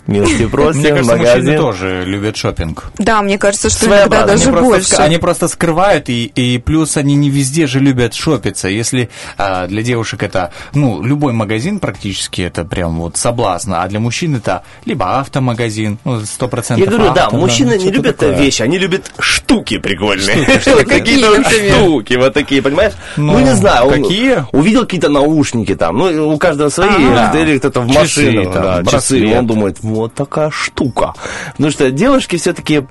[0.07, 1.57] милости Мне просим, кажется, мужчины магазин.
[1.57, 2.91] тоже любят шопинг.
[2.97, 4.93] Да, мне кажется, что иногда даже они, просто, больше.
[4.95, 8.67] ск- они просто скрывают, и, и плюс они не везде же любят шопиться.
[8.67, 13.99] Если а, для девушек это, ну, любой магазин практически, это прям вот соблазн, а для
[13.99, 18.17] мужчин это либо автомагазин, ну, сто процентов Я говорю, да, авто, мужчины не что-то любят
[18.17, 18.37] такое.
[18.37, 20.45] вещи, они любят штуки прикольные.
[20.85, 22.93] Какие-то штуки, вот такие, понимаешь?
[23.17, 23.89] Ну, Ну, не знаю.
[23.89, 24.45] какие?
[24.51, 28.91] Увидел какие-то наушники там, ну, у каждого свои, А, или кто-то в машину, там, да,
[28.91, 31.13] часы, он думает, вот такая штука.
[31.51, 32.83] Потому что девушки все-таки,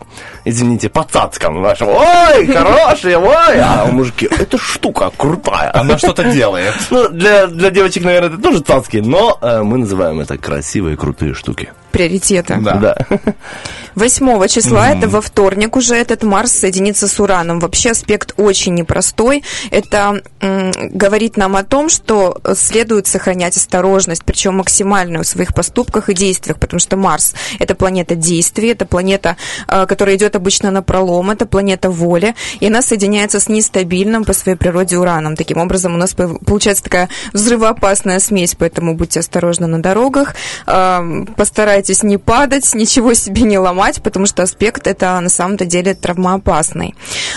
[0.44, 5.70] извините, по цацкам вашим, ой, хорошие, ой, а мужики, это штука крутая.
[5.74, 6.74] Она что-то делает.
[6.90, 11.34] Ну, для, для девочек, наверное, это тоже цацки, но э, мы называем это красивые, крутые
[11.34, 11.72] штуки.
[11.96, 12.58] Приоритеты.
[12.60, 12.94] Да.
[13.96, 17.60] 8 числа, это во вторник уже, этот Марс соединится с Ураном.
[17.60, 19.42] Вообще аспект очень непростой.
[19.70, 26.10] Это м, говорит нам о том, что следует сохранять осторожность, причем максимальную в своих поступках
[26.10, 29.36] и действиях, потому что Марс– это планета действий, это планета,
[29.66, 34.34] э, которая идет обычно на пролом, это планета воли, и она соединяется с нестабильным по
[34.34, 35.36] своей природе Ураном.
[35.36, 40.34] Таким образом, у нас получается такая взрывоопасная смесь, поэтому будьте осторожны на дорогах,
[40.66, 41.24] э,
[41.86, 46.94] постарайтесь не падать, ничего себе не ломать, потому что аспект это на самом-то деле травмоопасный.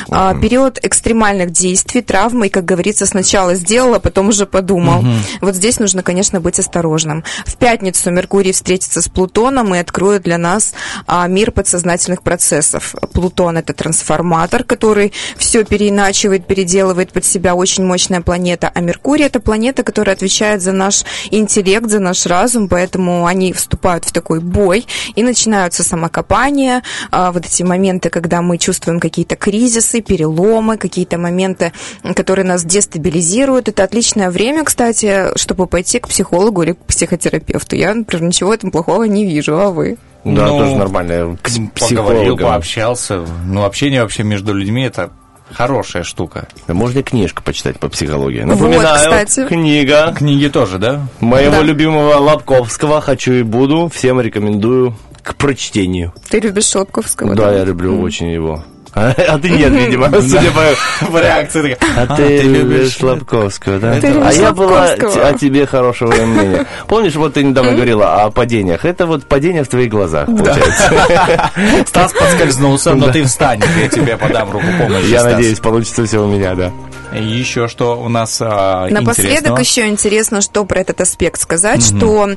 [0.10, 5.04] А, период экстремальных действий, травмы, и, как говорится, сначала сделал, а потом уже подумал.
[5.42, 7.24] Вот здесь нужно, конечно, быть осторожным.
[7.46, 10.74] В пятницу Меркурий встретится с Плутоном и откроет для нас
[11.08, 12.96] а, мир подсознательных процессов.
[13.14, 19.40] Плутон это трансформатор, который все переиначивает, переделывает под себя очень мощная планета, а Меркурий это
[19.40, 24.86] планета, которая отвечает за наш интеллект, за наш разум, поэтому они вступают в такой бой
[25.16, 31.74] и начинаются самокопания, а, вот эти моменты, когда мы чувствуем какие-то кризисы, переломы, какие-то моменты,
[32.16, 33.70] которые нас дестабилизируют.
[33.70, 37.76] Это отличное время, кстати, чтобы пойти к психологу или к психотерапевту.
[37.76, 39.98] Я, например, ничего в этом плохого не вижу, а вы?
[40.26, 41.38] Да, Ну, тоже нормально.
[41.42, 43.26] К Поговорил, пообщался.
[43.46, 45.12] Ну, общение вообще между людьми это
[45.54, 46.48] хорошая штука.
[46.68, 48.42] Можно книжку почитать по психологии.
[48.42, 49.48] Вот, Напоминаю, кстати.
[49.48, 51.02] книга Книги тоже, да?
[51.20, 51.62] моего Да.
[51.62, 53.90] любимого Лобковского «Хочу и буду».
[53.94, 56.14] Всем рекомендую к прочтению.
[56.30, 57.36] Ты любишь Шелковского?
[57.36, 58.64] Да, я люблю очень его.
[58.94, 61.08] А, а ты нет, видимо, судя по...
[61.08, 64.00] В реакции такая, А ты любишь Лобковского, да?
[64.00, 66.66] Ты любишь а я была о тебе хорошего мнения.
[66.88, 68.86] Помнишь, вот ты недавно говорила о падениях.
[68.86, 71.52] Это вот падение в твоих глазах, получается.
[71.88, 76.28] Стас подскользнулся, но ты встань, я тебе подам руку помощи, Я надеюсь, получится все у
[76.28, 76.72] меня, да.
[77.14, 82.30] И еще что у нас а, Напоследок еще интересно, что про этот аспект сказать, что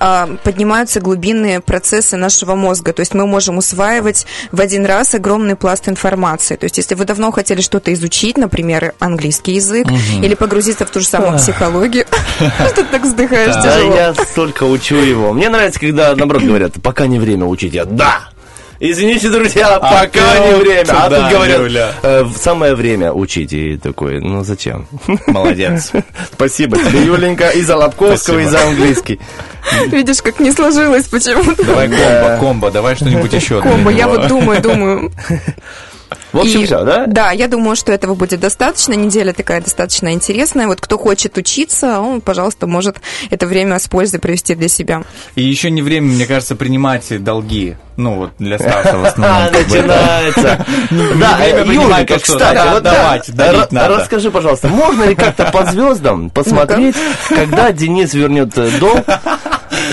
[0.00, 2.92] а, поднимаются глубинные процессы нашего мозга.
[2.92, 5.97] То есть мы можем усваивать в один раз огромный пласт информации.
[6.56, 9.86] То есть если вы давно хотели что-то изучить, например, английский язык,
[10.22, 12.06] или погрузиться в ту же самую психологию,
[12.38, 13.94] что ты так вздыхаешь Да, тяжело.
[13.94, 15.32] я столько учу его.
[15.32, 17.74] Мне нравится, когда, наоборот, говорят, пока не время учить.
[17.74, 18.28] Я, да!
[18.80, 20.86] Извините, друзья, пока не время.
[20.90, 21.94] А да, тут говорят.
[22.02, 23.52] «Э, самое время учить.
[23.52, 24.86] И такой, ну зачем?
[25.26, 25.90] Молодец.
[26.32, 29.18] Спасибо тебе, Юленька, и за Лобковского, и за английский.
[29.88, 31.64] Видишь, как не сложилось почему-то.
[31.64, 33.60] Давай комбо, комбо, давай что-нибудь еще.
[33.60, 35.10] Комбо, я вот думаю, думаю.
[36.32, 37.06] В общем, И- все, да?
[37.06, 38.92] Да, я думаю, что этого будет достаточно.
[38.94, 40.66] Неделя такая достаточно интересная.
[40.66, 42.96] Вот кто хочет учиться, он, пожалуйста, может
[43.30, 45.02] это время с пользой провести для себя.
[45.34, 47.76] И еще не время, мне кажется, принимать долги.
[47.96, 49.28] Ну, вот для Стаса в основном.
[49.38, 50.20] А, как бы, да.
[50.22, 50.66] начинается.
[51.20, 56.96] Да, время э, принимать Юлька, кстати, да, расскажи, пожалуйста, можно ли как-то по звездам посмотреть,
[57.28, 59.04] когда Денис вернет э, долг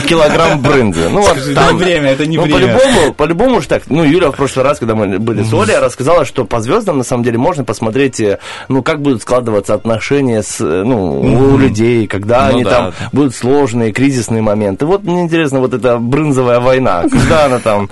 [0.08, 1.10] килограмм брынзы?
[1.10, 2.78] Ну, вот Скажи, там- не время, это не ну, время.
[2.78, 3.84] По-любому, по-любому же так.
[3.88, 7.04] Ну, Юля в прошлый раз, когда мы были с Олей, рассказала, что по звездам, на
[7.04, 12.08] самом деле, можно посмотреть, э, ну, как будут складываться отношения с, э, ну, у людей,
[12.08, 13.10] когда Ну они да, там да.
[13.12, 14.86] будут сложные, кризисные моменты.
[14.86, 17.90] Вот мне интересно, вот эта брынзовая война, когда она там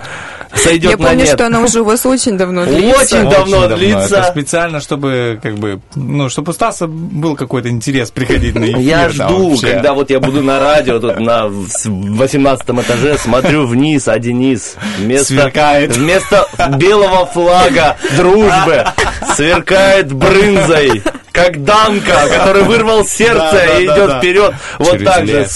[0.56, 3.18] сойдет Я помню, что она уже у вас очень давно длится.
[3.18, 4.22] Очень давно длится.
[4.24, 8.78] Специально, чтобы, как бы, ну, чтобы у Стаса был какой-то интерес приходить на эфир.
[8.78, 14.18] Я жду, когда вот я буду на радио тут на 18 этаже, смотрю вниз, а
[14.18, 15.50] Денис вместо,
[15.88, 16.46] вместо
[16.78, 18.84] белого флага дружбы
[19.36, 21.02] сверкает брынзой.
[21.34, 24.54] Как Данка, который вырвал сердце и идет вперед.
[24.78, 25.48] Вот так же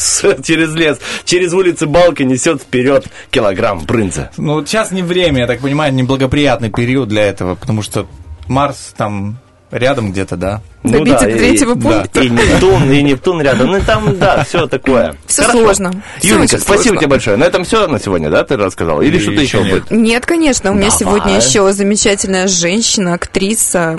[0.43, 0.99] через лес.
[1.25, 4.29] Через улицы Балки несет вперед килограмм брынзы.
[4.37, 8.09] Ну, вот сейчас не время, я так понимаю, неблагоприятный период для этого, потому что
[8.49, 9.39] Марс там
[9.71, 10.61] рядом где-то, да?
[10.85, 11.91] Ну до и- третьего да.
[11.91, 12.21] пункта.
[12.21, 13.67] И Нептун, и Нептун рядом.
[13.69, 15.17] Ну и там, да, все такое.
[15.27, 15.59] Все Хорошо.
[15.59, 16.03] сложно.
[16.19, 16.97] Очень спасибо сложно.
[16.97, 17.37] тебе большое.
[17.37, 19.03] На этом все на сегодня, да, ты рассказала?
[19.03, 19.71] Или что-то еще нет?
[19.71, 19.91] будет?
[19.91, 20.99] Нет, конечно, у меня Давай.
[20.99, 23.99] сегодня еще замечательная женщина, актриса,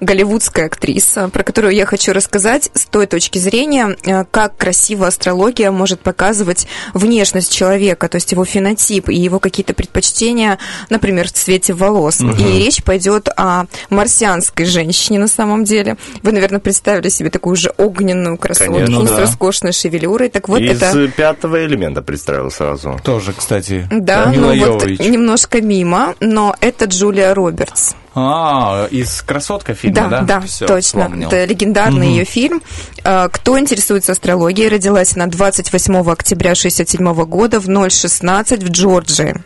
[0.00, 5.70] голливудская актриса, про которую я хочу рассказать с той точки зрения, э, как красиво астрология
[5.70, 10.58] может показывать внешность человека, то есть его фенотип и его какие-то предпочтения,
[10.90, 12.20] например, в цвете волос.
[12.20, 15.96] И речь пойдет о марсианской женщине на самом деле.
[16.22, 19.20] Вы, наверное, представили себе такую же огненную красотку Конечно, с да.
[19.20, 20.28] роскошной шевелюрой.
[20.28, 21.08] Так вот, Из это...
[21.08, 23.00] пятого элемента представил сразу.
[23.02, 27.94] Тоже, кстати, Да, Мила ну вот немножко мимо, но это Джулия Робертс.
[28.14, 30.20] А, из «Красотка» фильма, да?
[30.22, 31.04] да, Всё, точно.
[31.04, 31.28] вспомнил.
[31.28, 32.60] Это легендарный ее фильм.
[33.04, 39.36] Э, Кто интересуется астрологией, родилась она 28 октября 67 года в 016 в Джорджии.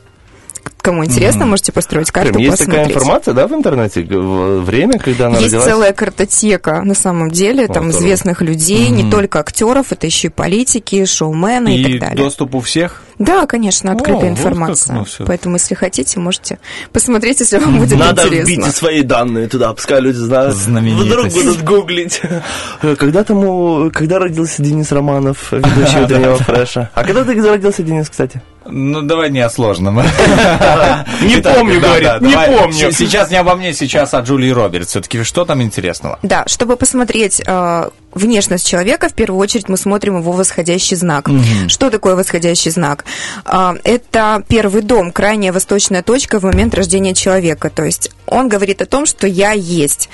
[0.85, 2.97] Кому интересно, можете построить карту, Прям есть такая посмотреть.
[2.97, 4.03] информация, да, в интернете?
[4.03, 5.65] Время, когда она Есть родилась?
[5.65, 8.01] целая картотека, на самом деле, там здорово.
[8.07, 12.17] известных людей, не только актеров, это еще и политики, шоумены и, И так далее.
[12.19, 13.01] доступ у всех?
[13.19, 15.05] Да, конечно, открытая О, вот информация.
[15.05, 15.25] всё.
[15.25, 16.59] Поэтому, если хотите, можете
[16.93, 18.53] посмотреть, если вам будет Надо интересно.
[18.53, 20.55] вбить и свои данные туда, пускай люди знают.
[20.55, 22.21] Вдруг будут гуглить.
[22.99, 26.91] Когда тому, когда родился Денис Романов, ведущий утреннего фреша?
[26.93, 28.43] А когда ты родился, Денис, кстати?
[28.67, 30.01] Ну, давай не о сложном.
[31.23, 32.93] Не помню, говорит, не помню.
[32.93, 34.91] Сейчас не обо мне, сейчас о Джулии Робертс.
[34.91, 36.19] Все-таки что там интересного?
[36.23, 41.29] Да, чтобы посмотреть э, внешность человека, в первую очередь мы смотрим его восходящий знак.
[41.69, 43.05] Что такое восходящий знак?
[43.45, 47.71] А, это первый дом, крайняя восточная точка в момент рождения человека.
[47.71, 50.09] То есть он говорит о том, что я есть.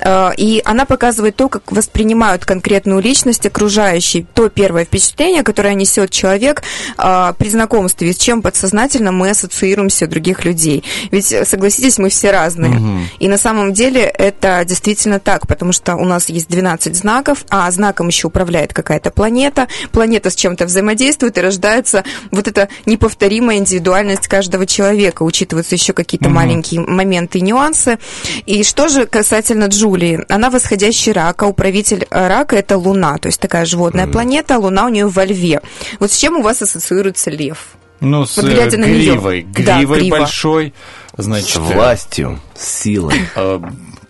[0.00, 6.10] Э, И она показывает то, как воспринимают конкретную личность окружающие, то первое впечатление, которое несет
[6.10, 6.62] человек
[6.98, 10.84] э, при знакомстве, с чем подсознательно мы ассоциируемся других людей.
[11.10, 13.08] Ведь, э, согласитесь, мы все разные.
[13.18, 17.70] И на самом деле это действительно так, потому что у нас есть 12 знаков, а
[17.70, 19.68] знаком еще управляет какая-то планета.
[19.92, 25.22] Планета с чем-то взаимодействует, и рождается вот эта неповторимая индивидуальность каждого человека.
[25.22, 27.98] Учитываются еще какие-то маленькие моменты и нюансы.
[28.46, 30.24] И что же касательно Джулии?
[30.28, 34.86] Она восходящий рак, а управитель рака– это Луна, то есть такая животная планета, а Луна
[34.86, 35.60] у нее во Льве.
[36.00, 37.58] Вот с чем у вас ассоциируется лев?
[38.00, 39.46] Ну, с Вот э, глядя на гривой.
[39.56, 40.18] Да, Гривой грива.
[40.18, 40.74] большой.
[41.16, 43.20] Значит, С властью, с силой.
[43.36, 43.60] э,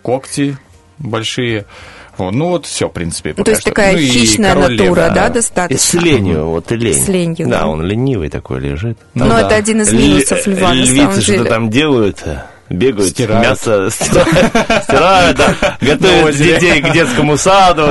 [0.01, 0.57] когти
[0.97, 1.65] большие.
[2.17, 3.33] Вот, ну вот все, в принципе.
[3.35, 3.71] Ну, то есть что.
[3.71, 5.99] такая Ну хищная натура, лев, да, И с достаточно?
[5.99, 6.93] ленью, вот и лень.
[6.93, 7.67] С ленью, Да, да.
[7.67, 8.97] он ленивый такой лежит.
[9.13, 9.41] Ну Но да.
[9.47, 11.49] это один из минусов льва, на самом Львицы что деле.
[11.49, 12.23] там делают?
[12.69, 13.47] Бегают, Стирают.
[13.47, 17.83] мясо стирают, стирают, да, готовят детей к детскому саду,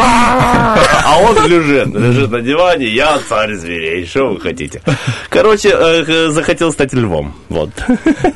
[0.00, 4.82] а он лежит, лежит на диване, я царь зверей, что вы хотите?
[5.28, 7.70] Короче, э, захотел стать львом, вот.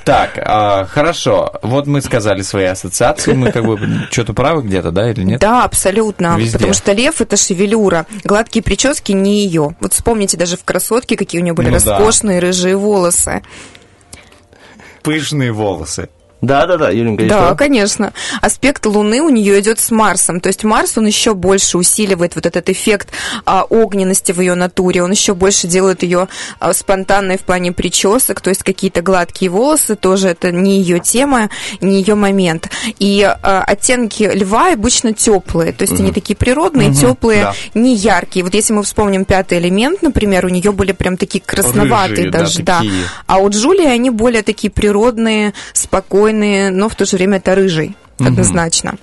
[0.04, 1.52] Так, а, хорошо.
[1.62, 3.32] Вот мы сказали свои ассоциации.
[3.32, 3.78] Мы как бы
[4.10, 5.40] что-то правы где-то, да, или нет?
[5.40, 6.36] Да, абсолютно.
[6.38, 6.54] Везде.
[6.58, 8.06] Потому что лев это шевелюра.
[8.24, 9.76] Гладкие прически не ее.
[9.80, 11.98] Вот вспомните даже в красотке, какие у нее были Ну да.
[11.98, 13.42] роскошные рыжие волосы.
[15.02, 16.08] Пышные волосы.
[16.42, 17.54] Да-да-да, Юленька, и Да, что?
[17.54, 18.12] конечно.
[18.40, 20.40] Аспект Луны у нее идет с Марсом.
[20.40, 23.10] То есть Марс, он еще больше усиливает вот этот эффект
[23.46, 25.02] а, огненности в ее натуре.
[25.02, 26.28] Он еще больше делает ее
[26.58, 28.40] а, спонтанной в плане причесок.
[28.40, 31.48] То есть какие-то гладкие волосы тоже это не ее тема,
[31.80, 32.68] не ее момент.
[32.98, 35.72] И а, оттенки льва обычно теплые.
[35.72, 37.54] То есть они такие природные, теплые, да.
[37.74, 38.44] не яркие.
[38.44, 42.38] Вот если мы вспомним пятый элемент, например, у нее были прям такие красноватые Рыжие, да,
[42.40, 42.78] даже, да.
[42.78, 43.04] такие.
[43.26, 47.96] А у Джулии они более такие природные, спокойные, но в то же время это рыжий,
[48.18, 48.96] однозначно.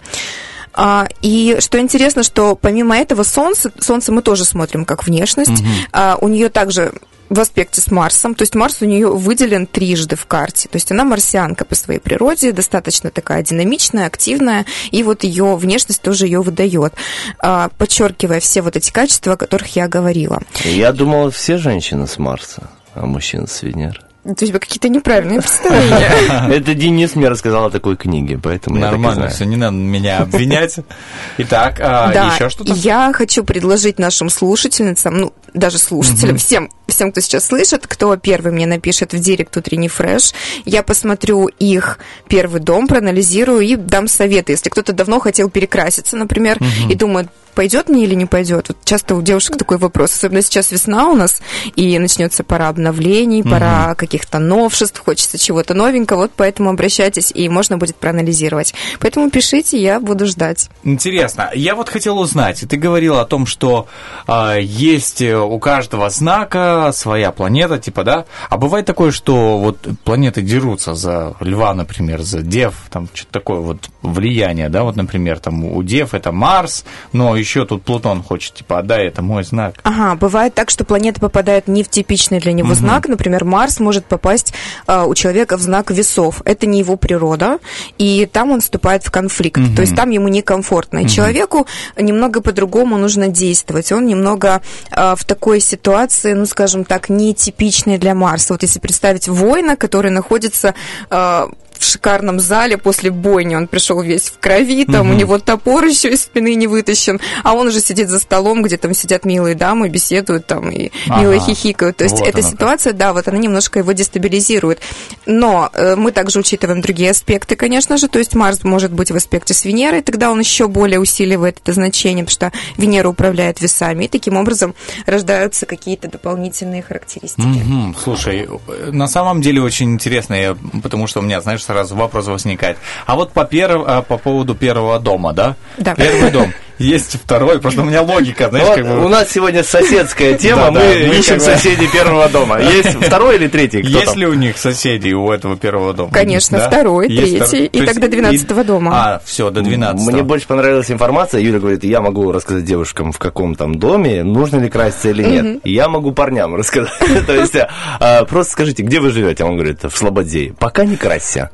[0.74, 5.64] А, и что интересно, что помимо этого Солнце, Солнце мы тоже смотрим как внешность.
[5.92, 6.94] А, у нее также
[7.30, 10.92] в аспекте с Марсом, то есть Марс у нее выделен трижды в карте, то есть
[10.92, 16.42] она марсианка по своей природе, достаточно такая динамичная, активная, и вот ее внешность тоже ее
[16.42, 16.94] выдает,
[17.38, 20.42] а, подчеркивая все вот эти качества, о которых я говорила.
[20.64, 24.02] Я думал, все женщины с Марса, а мужчины с Венеры.
[24.24, 26.12] То есть у тебя какие-то неправильные представления.
[26.54, 30.76] Это Денис мне рассказал о такой книге, поэтому Нормально, все, не надо меня обвинять.
[31.38, 32.74] Итак, а, еще что-то?
[32.74, 38.52] я хочу предложить нашим слушательницам, ну, даже слушателям, всем, всем, кто сейчас слышит, кто первый
[38.52, 40.34] мне напишет в директ утренний фреш,
[40.66, 44.52] я посмотрю их первый дом, проанализирую и дам советы.
[44.52, 46.58] Если кто-то давно хотел перекраситься, например,
[46.90, 48.70] и думает, пойдет мне или не пойдет.
[48.70, 51.42] Вот часто у девушек такой вопрос, особенно сейчас весна у нас,
[51.76, 57.78] и начнется пора обновлений, пора каких-то новшеств, хочется чего-то новенького, вот поэтому обращайтесь, и можно
[57.78, 58.74] будет проанализировать.
[59.02, 60.70] Поэтому пишите, я буду ждать.
[60.86, 61.52] Интересно.
[61.54, 63.88] Я вот хотел узнать, ты говорил о том, что
[64.26, 68.26] а, есть э, у каждого знака своя планета, типа, да?
[68.50, 73.60] А бывает такое, что вот планеты дерутся за льва, например, за дев, там что-то такое
[73.60, 74.84] вот влияние, да?
[74.84, 79.22] Вот, например, там у дев это Марс, но еще тут Плутон хочет, типа, отдай, это
[79.22, 79.76] мой знак.
[79.84, 83.08] Ага, бывает так, что планета попадает не в типичный для него знак.
[83.08, 84.54] Например, Марс может попасть
[84.88, 86.42] а, у человека в знак весов.
[86.46, 87.60] Это не его природа,
[87.98, 89.62] и там он вступает в конфликт.
[89.76, 91.00] То есть там ему некомфортно.
[91.00, 93.92] И человеку немного по-другому нужно действовать.
[93.92, 98.54] Он немного а, в такой ситуации, ну, скажем так, нетипичной для Марса.
[98.54, 100.74] Вот если представить воина, который находится
[101.10, 101.50] а,
[101.80, 103.56] в шикарном зале после бойни.
[103.56, 107.54] Он пришел весь в крови, там у него топор еще из спины не вытащен, а
[107.54, 111.22] он уже сидит за столом, где там сидят милые дамы, беседуют там и Ага.
[111.22, 111.98] мило хихикают.
[111.98, 112.52] То есть Вот эта оно как.
[112.54, 114.80] ситуация, да, вот она немножко его дестабилизирует.
[115.26, 118.08] Но э, мы также учитываем другие аспекты, конечно же.
[118.08, 121.74] То есть Марс может быть в аспекте с Венерой, тогда он еще более усиливает это
[121.74, 124.76] значение, потому что Венера управляет весами, и таким образом
[125.06, 127.42] рождаются какие-то дополнительные характеристики.
[127.42, 127.96] Мгм.
[128.04, 132.26] Слушай, э, на самом деле очень интересно, я- потому что у меня, знаешь, сразу вопрос
[132.28, 132.78] возникает.
[133.06, 135.56] А вот по, перв- а, по поводу первого дома, да?
[135.78, 135.94] Да.
[135.94, 136.52] Первый дом.
[136.80, 139.06] Есть второй, просто у меня логика, знаешь, как бы...
[139.06, 140.82] У нас сегодня соседская тема, мы
[141.18, 142.60] ищем соседей первого дома.
[142.60, 143.82] Есть второй или третий?
[143.82, 146.12] Есть ли у них соседи у этого первого дома?
[146.12, 148.92] Конечно, второй, третий, и тогда 12 дома.
[148.94, 151.42] А, все, до 12 Мне больше понравилась информация.
[151.42, 155.62] Юля говорит, я могу рассказать девушкам, в каком там доме, нужно ли краситься или нет.
[155.64, 156.92] Я могу парням рассказать.
[157.28, 157.56] То есть,
[158.00, 159.44] а, просто скажите, где вы живете?
[159.44, 160.54] Он говорит, в Слободее.
[160.58, 161.52] Пока не красься.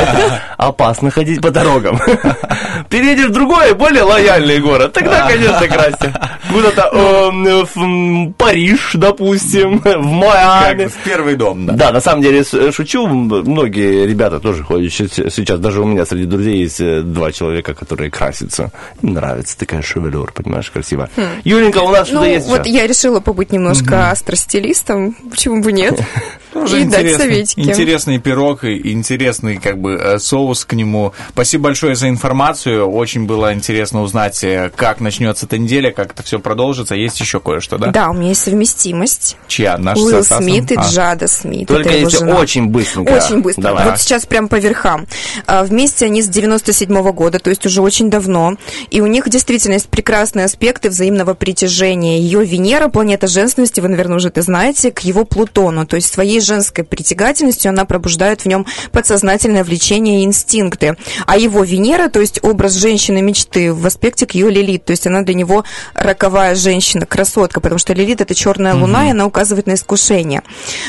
[0.56, 2.00] Опасно ходить по дорогам.
[2.88, 4.92] Переедешь в другой, более лояльный город.
[4.92, 6.30] Тогда, конечно, красься.
[6.50, 10.86] Куда-то э, в Париж, допустим, в Как Майами.
[10.86, 11.72] в первый дом, да.
[11.74, 13.06] Да, на самом деле с- шучу.
[13.06, 15.58] Многие ребята тоже ходят сейчас.
[15.60, 18.70] Даже у меня среди друзей есть э, два человека, которые красятся.
[19.02, 21.08] Им нравится такая шевелюр, понимаешь, красиво.
[21.44, 22.74] Юленька, у нас Ну, что-то есть вот еще?
[22.76, 26.00] я решила побыть немножко астростилистом, почему бы нет,
[26.52, 27.60] Тоже и дать советики.
[27.60, 31.12] интересный пирог и интересный как бы э, соус к нему.
[31.30, 32.86] Спасибо большое за информацию.
[32.90, 34.42] Очень было интересно узнать,
[34.76, 36.94] как начнется эта неделя, как это все продолжится.
[36.94, 37.88] Есть еще кое-что, да?
[37.88, 39.36] Да, у меня есть совместимость.
[39.48, 39.78] Чья?
[39.78, 40.24] Наша Уилл?
[40.24, 40.82] Смит и А.
[40.82, 41.68] Джада Смит.
[41.68, 42.38] Только это если жена.
[42.38, 43.10] очень быстренько.
[43.10, 43.62] Очень быстро.
[43.62, 43.90] Давай.
[43.90, 45.06] Вот сейчас прям по верхам.
[45.46, 48.56] А, Вместе они с 97 года, то есть уже очень давно.
[48.90, 52.18] И у них действительно есть прекрасные аспекты взаимного притяжения.
[52.20, 55.86] Ее Венера, планета женственности, вы, наверное, уже это знаете, к его Плутону.
[55.86, 60.96] То есть своей женской притягательностью она пробуждает в нем подсознательное влечение и инстинкты.
[61.26, 64.84] А его Венера, то есть образ женщины мечты в аспекте к ее Лилит.
[64.84, 65.64] То есть она для него
[65.94, 70.42] роковая женщина, красотка, потому что Лилит это черная луна, и она указывает на искушение.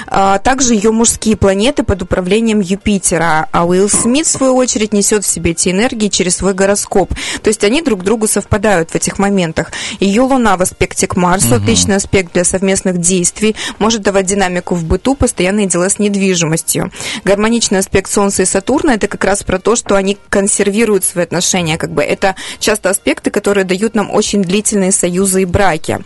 [0.07, 5.23] А, Также ее мужские планеты под управлением Юпитера, а Уилл Смит, в свою очередь, несет
[5.25, 7.13] в себе эти энергии через свой гороскоп.
[7.41, 9.71] То есть они друг другу совпадают в этих моментах.
[9.99, 14.83] Ее Луна в аспекте к Марсу, отличный аспект для совместных действий, может давать динамику в
[14.83, 16.91] быту, постоянные дела с недвижимостью.
[17.23, 21.77] Гармоничный аспект Солнца и Сатурна это как раз про то, что они консервируют свои отношения.
[21.77, 25.99] Как бы это часто аспекты, которые дают нам очень длительные союзы и браки.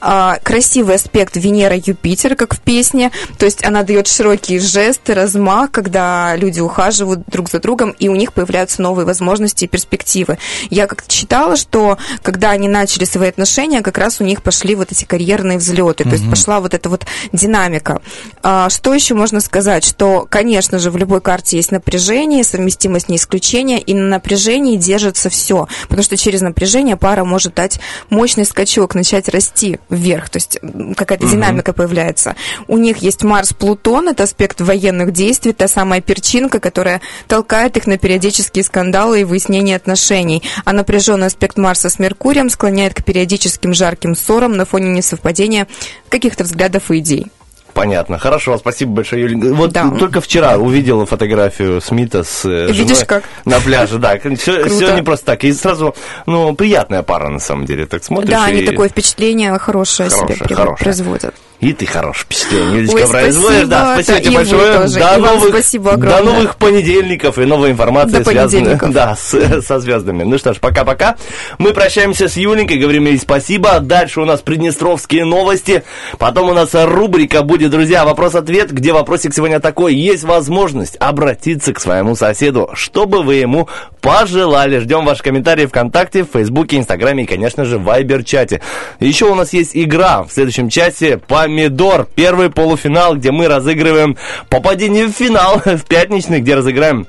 [0.00, 6.36] А, красивый аспект Венера-Юпитер, как в песне, то есть она дает широкие жесты, размах, когда
[6.36, 10.38] люди ухаживают друг за другом, и у них появляются новые возможности и перспективы.
[10.70, 14.92] Я как-то читала, что когда они начали свои отношения, как раз у них пошли вот
[14.92, 18.02] эти карьерные взлеты, то есть пошла вот эта вот динамика.
[18.42, 19.84] А, что еще можно сказать?
[19.84, 25.30] Что, конечно же, в любой карте есть напряжение, совместимость не исключение, и на напряжении держится
[25.30, 27.80] все, потому что через напряжение пара может дать
[28.10, 30.58] мощный скачок, начать расти вверх, то есть
[30.96, 32.34] какая-то динамика появляется.
[32.68, 37.98] У них есть Марс-Плутон, это аспект военных действий, та самая перчинка, которая толкает их на
[37.98, 40.42] периодические скандалы и выяснение отношений.
[40.64, 45.66] А напряженный аспект Марса с Меркурием склоняет к периодическим жарким ссорам на фоне несовпадения
[46.08, 47.26] каких-то взглядов и идей.
[47.74, 48.18] Понятно.
[48.18, 49.52] Хорошо, спасибо большое, Юля.
[49.52, 49.90] Вот Да.
[49.90, 53.24] только вчера увидела фотографию Смита с э, Видишь, женой как?
[53.44, 53.98] на пляже.
[53.98, 55.44] Да, все, не просто так.
[55.44, 55.94] И сразу,
[56.26, 57.86] ну, приятная пара, на самом деле.
[57.86, 58.66] Так смотришь да, они и...
[58.66, 60.84] такое впечатление хорошее, Хорошее, себе хорошее.
[60.84, 61.34] производят.
[61.64, 63.68] И ты хорошее впечатление, Юлечка, производишь.
[63.68, 64.78] Да, спасибо, тебе большое.
[64.80, 64.98] тоже.
[64.98, 70.24] До новых, спасибо До новых понедельников и новой информации, До связанной да, с- со звездами.
[70.24, 71.16] Ну что ж, пока-пока.
[71.56, 73.80] Мы прощаемся с Юленькой, говорим ей спасибо.
[73.80, 75.84] Дальше у нас приднестровские новости.
[76.18, 79.94] Потом у нас рубрика будет, друзья, вопрос-ответ, где вопросик сегодня такой.
[79.94, 83.68] Есть возможность обратиться к своему соседу, чтобы вы ему
[84.02, 84.80] пожелали.
[84.80, 88.60] Ждем ваши комментарии ВКонтакте, в Фейсбуке, Инстаграме и, конечно же, в Вайбер-чате.
[89.00, 91.16] Еще у нас есть игра в следующем часе
[91.54, 92.08] «Помидор».
[92.16, 94.16] Первый полуфинал, где мы разыгрываем
[94.48, 97.06] попадение в финал в пятничный, где разыграем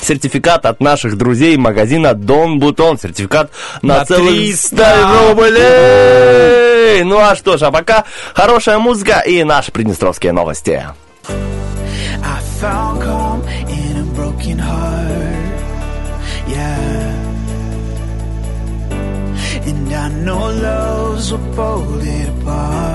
[0.00, 2.98] сертификат от наших друзей магазина Дон Бутон.
[2.98, 3.50] Сертификат
[3.82, 7.02] на, На целых 300 100 рублей.
[7.02, 10.84] Ну а что ж, а пока хорошая музыка и наши приднестровские новости.
[16.52, 17.20] A.
[19.66, 22.89] And I know loves pull it apart.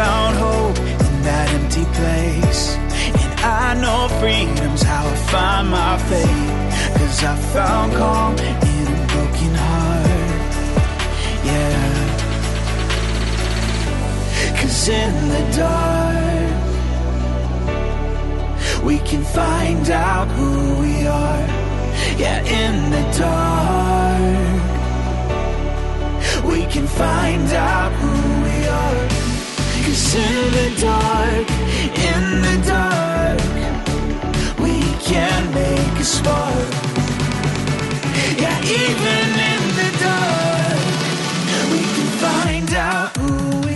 [0.00, 2.62] Found hope in that empty place.
[3.22, 3.32] And
[3.62, 6.50] I know freedom's how I find my faith.
[6.98, 8.32] Cause I found calm
[8.72, 10.52] in a broken heart.
[11.50, 11.84] Yeah.
[14.58, 16.52] Cause in the dark,
[18.88, 20.52] we can find out who
[20.82, 20.94] we
[21.24, 21.46] are.
[22.22, 24.50] Yeah, in the dark,
[26.52, 28.12] we can find out who
[28.46, 29.19] we are.
[29.90, 31.50] Cause in the dark,
[32.12, 33.40] in the dark,
[34.60, 36.70] we can make a spark.
[38.38, 40.80] Yeah, even in the dark,
[41.72, 43.69] we can find out who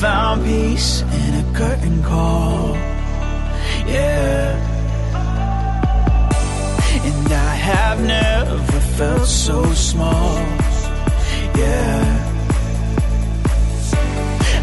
[0.00, 2.74] found peace in a curtain call.
[3.86, 4.52] Yeah.
[7.08, 10.34] And I have never felt so small.
[11.56, 12.26] Yeah.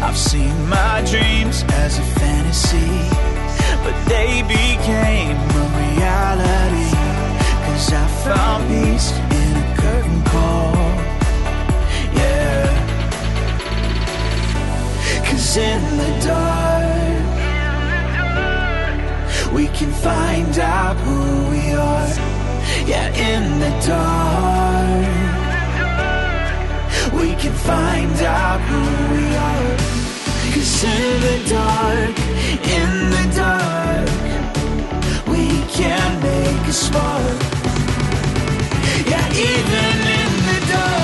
[0.02, 2.94] I've seen my dreams as a fantasy,
[3.82, 6.90] but they became a reality.
[7.66, 10.73] Cause I found peace in a curtain call.
[15.44, 17.20] Cause in the dark,
[19.52, 22.08] we can find out who we are.
[22.86, 25.04] Yeah, in the dark,
[27.12, 28.80] we can find out who
[29.12, 29.76] we are.
[30.54, 32.16] Cause in the dark,
[32.80, 34.08] in the dark,
[35.28, 35.44] we
[35.78, 37.38] can make a spark.
[39.10, 41.03] Yeah, even in the dark,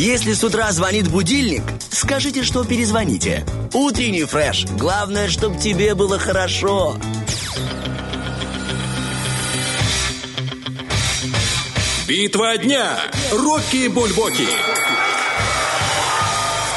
[0.00, 3.44] Если с утра звонит будильник, скажите, что перезвоните.
[3.74, 4.64] Утренний фреш.
[4.78, 6.96] Главное, чтобы тебе было хорошо.
[12.08, 12.96] Битва дня.
[13.30, 14.48] Рокки Бульбоки.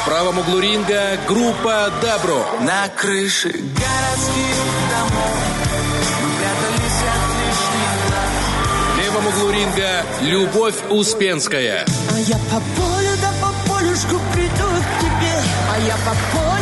[0.02, 2.44] В правом углу ринга группа Добро.
[2.60, 4.58] На крыше городских
[4.90, 5.38] домов
[6.20, 8.44] мы прятались от лишних глаз.
[8.92, 11.86] В левом углу ринга Любовь Успенская.
[12.10, 12.60] А я по
[13.84, 16.53] полю да по полюшку приду к тебе А я по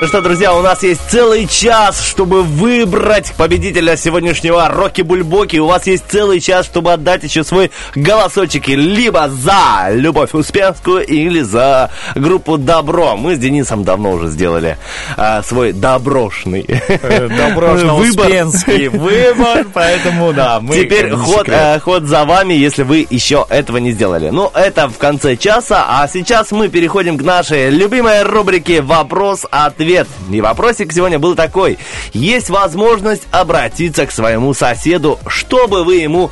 [0.00, 5.56] Ну что, друзья, у нас есть целый час, чтобы выбрать победителя сегодняшнего Рокки Бульбоки.
[5.56, 8.68] У вас есть целый час, чтобы отдать еще свой голосочек.
[8.68, 13.16] Либо за Любовь Успенскую, или за группу Добро.
[13.16, 14.78] Мы с Денисом давно уже сделали
[15.16, 20.76] а, свой доброшный Доброшно-Успенский выбор, поэтому, да, мы...
[20.76, 24.30] Теперь ход, э, ход за вами, если вы еще этого не сделали.
[24.30, 29.87] Ну, это в конце часа, а сейчас мы переходим к нашей любимой рубрике «Вопрос-ответ».
[30.30, 31.78] И вопросик сегодня был такой.
[32.12, 36.30] Есть возможность обратиться к своему соседу, чтобы вы ему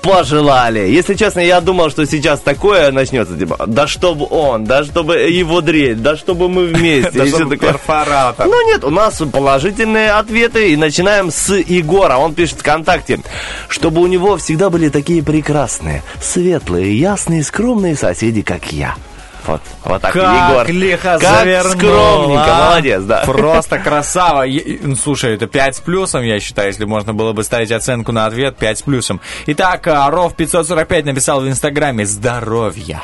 [0.00, 0.80] пожелали.
[0.80, 5.60] Если честно, я думал, что сейчас такое начнется, типа, да чтобы он, да чтобы его
[5.60, 7.10] дрель, да чтобы мы вместе.
[7.20, 8.46] Да чтобы перфоратор.
[8.46, 10.72] Ну нет, у нас положительные ответы.
[10.72, 12.16] И начинаем с Егора.
[12.16, 13.20] Он пишет ВКонтакте,
[13.68, 18.96] чтобы у него всегда были такие прекрасные, светлые, ясные, скромные соседи, как я.
[19.46, 20.68] Вот, вот так, Как Егор.
[20.70, 22.68] лихо как завернул, скромненько, а?
[22.70, 23.22] молодец, да.
[23.26, 24.42] Просто красава.
[24.42, 28.12] Е- ну, Слушай, это 5 с плюсом, я считаю, если можно было бы ставить оценку
[28.12, 29.20] на ответ 5 с плюсом.
[29.46, 33.02] Итак, а, Ров 545 написал в Инстаграме «Здоровья».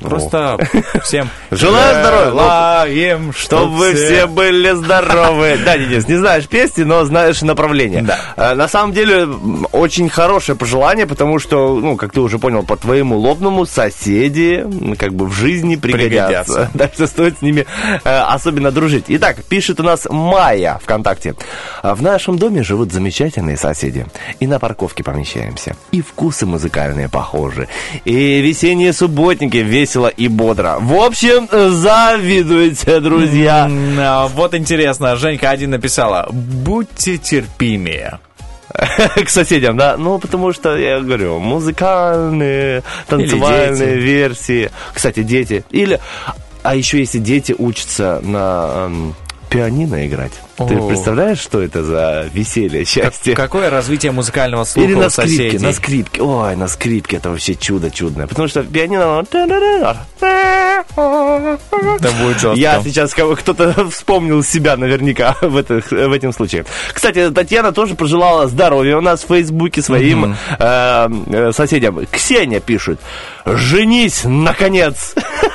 [0.00, 0.58] Просто
[1.02, 2.30] всем Желаю здоровья.
[2.30, 5.58] Желаем, Чтобы вы все были здоровы.
[5.64, 8.02] Да, Денис, не знаешь песни, но знаешь направление.
[8.02, 8.18] Да.
[8.36, 9.26] Э, На самом деле,
[9.72, 14.64] очень хорошее пожелание, потому что, ну, как ты уже понял, по твоему лобному соседи
[14.98, 16.68] как бы в жизни пригодятся.
[16.68, 16.70] Пригодятся.
[16.78, 17.66] Так что стоит с ними
[18.04, 19.04] э, особенно дружить.
[19.08, 21.34] Итак, пишет у нас Майя ВКонтакте.
[21.82, 24.06] «А В нашем доме живут замечательные соседи.
[24.40, 25.76] И на парковке помещаемся.
[25.90, 27.68] И вкусы музыкальные похожи.
[28.04, 29.56] И весенние субботники
[29.88, 30.76] весело и бодро.
[30.80, 33.70] В общем, завидуйте, друзья.
[33.98, 38.18] А, Вот интересно, Женька один написала «Будьте терпимее».
[39.24, 39.96] К соседям, да?
[39.96, 44.70] Ну, потому что, я говорю, музыкальные, танцевальные версии.
[44.92, 45.64] Кстати, дети.
[45.70, 45.98] Или,
[46.62, 49.14] а еще если дети учатся на эм,
[49.48, 50.32] пианино играть.
[50.56, 50.88] Ты О.
[50.88, 53.34] представляешь, что это за веселье, счастье?
[53.34, 55.58] Какое развитие музыкального слуха Или на скрипке, соседей?
[55.58, 56.22] на скрипке.
[56.22, 58.26] Ой, на скрипке это вообще чудо чудное.
[58.26, 59.24] Потому что пианино...
[62.00, 62.58] Это будет жестко.
[62.58, 66.64] Я сейчас кто-то вспомнил себя наверняка в, это, в этом случае.
[66.92, 72.06] Кстати, Татьяна тоже пожелала здоровья у нас в Фейсбуке своим э, э, соседям.
[72.10, 73.00] Ксения пишет,
[73.44, 75.14] женись, наконец!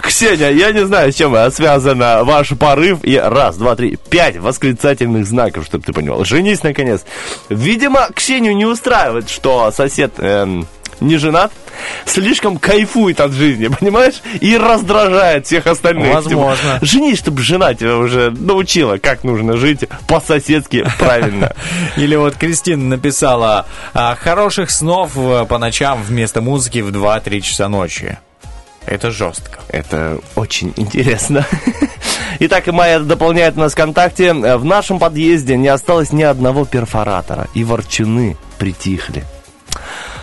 [0.00, 3.00] Ксения, я не знаю, с чем связано ваш порыв.
[3.02, 6.24] И раз, два, три, пять восклицательных знаков, чтобы ты понял.
[6.24, 7.04] Женись, наконец.
[7.48, 10.66] Видимо, Ксению не устраивает, что сосед эм,
[11.00, 11.52] не женат,
[12.04, 14.22] слишком кайфует от жизни, понимаешь?
[14.40, 16.14] И раздражает всех остальных.
[16.14, 16.74] Возможно.
[16.74, 21.54] Типа, женись, чтобы жена тебя уже научила, как нужно жить по-соседски правильно.
[21.96, 27.68] Или вот Кристина написала «А, «Хороших снов э, по ночам вместо музыки в 2-3 часа
[27.68, 28.18] ночи».
[28.86, 29.58] Это жестко.
[29.68, 31.44] Это очень интересно.
[32.40, 34.32] Итак, и Майя дополняет нас ВКонтакте.
[34.32, 39.24] В нашем подъезде не осталось ни одного перфоратора, и ворчуны притихли.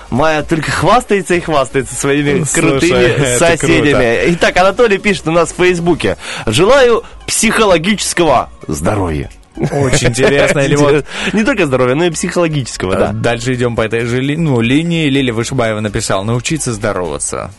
[0.10, 3.92] Майя только хвастается и хвастается своими Слушай, крутыми соседями.
[3.92, 4.34] круто.
[4.34, 6.18] Итак, Анатолий пишет у нас в Фейсбуке.
[6.46, 9.30] Желаю психологического здоровья.
[9.56, 10.60] Очень интересно.
[10.60, 13.12] Или вот Не только здоровья, но и психологического, да.
[13.12, 15.10] Дальше идем по этой же ли- ну, линии.
[15.10, 17.52] Лилия Вышибаева написала «Научиться здороваться».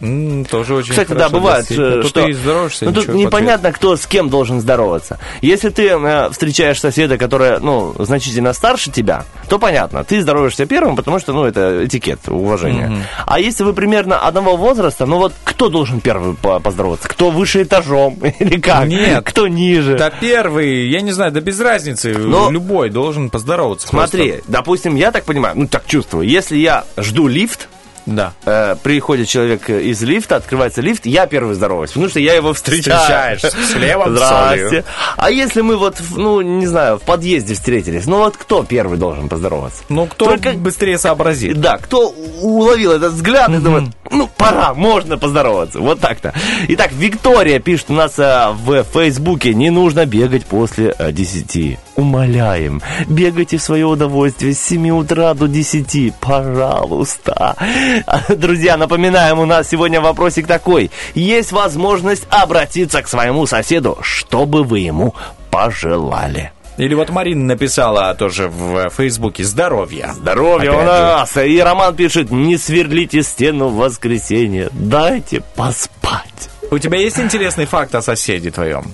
[0.00, 1.78] М, тоже очень Кстати, хорошо да, бывает, всех.
[1.78, 2.22] э, Тут что...
[2.24, 5.18] ты и здороваешься, ну, тут непонятно, кто с кем должен здороваться.
[5.42, 10.96] Если ты э, встречаешь соседа, который, ну, значительно старше тебя, то понятно, ты здороваешься первым,
[10.96, 12.88] потому что, ну, это этикет, уважение.
[12.88, 13.02] Мгм.
[13.26, 17.06] А если вы примерно одного возраста, ну, вот кто должен первый по- поздороваться?
[17.08, 18.14] Кто выше этажом?
[18.38, 18.86] Или как?
[18.88, 19.24] Нет.
[19.24, 19.96] Кто ниже?
[19.98, 22.14] Да первый, я не знаю, да без разницы.
[22.16, 23.86] Но- Любой должен поздороваться.
[23.88, 24.50] Смотри, просто.
[24.50, 27.68] допустим, я так понимаю, ну, так чувствую, если я жду лифт,
[28.06, 28.32] Да.
[28.44, 33.36] э, приходит человек из лифта, открывается лифт, я первый здороваюсь, потому что я его встречаю.
[33.36, 34.84] Встречаешь с хлебом, Здрасте.
[35.16, 39.28] А если мы вот, ну, не знаю, в подъезде встретились, ну вот кто первый должен
[39.28, 39.82] поздороваться?
[39.88, 41.60] Ну, кто Только- быстрее сообразит?
[41.60, 42.08] Да, кто
[42.40, 45.78] уловил этот взгляд и думает, ну, пора, можно поздороваться.
[45.80, 46.32] Вот так-то.
[46.68, 51.78] Итак, Виктория пишет у нас э, в Фейсбуке, не нужно бегать после э, 10.
[51.96, 57.56] Умоляем, бегайте в свое удовольствие с 7 утра до 10, пожалуйста.
[58.28, 60.90] Друзья, напоминаем, у нас сегодня вопросик такой.
[61.14, 65.14] Есть возможность обратиться к своему соседу, что бы вы ему
[65.50, 66.52] пожелали.
[66.76, 70.12] Или вот Марина написала тоже в Фейсбуке «Здоровья».
[70.14, 70.86] Здоровья у же.
[70.86, 71.36] нас!
[71.36, 76.48] И Роман пишет, не сверлите стену в воскресенье, дайте поспать.
[76.70, 78.84] У тебя есть интересный факт о соседе твоем?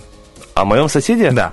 [0.54, 1.30] О моем соседе?
[1.30, 1.52] Да.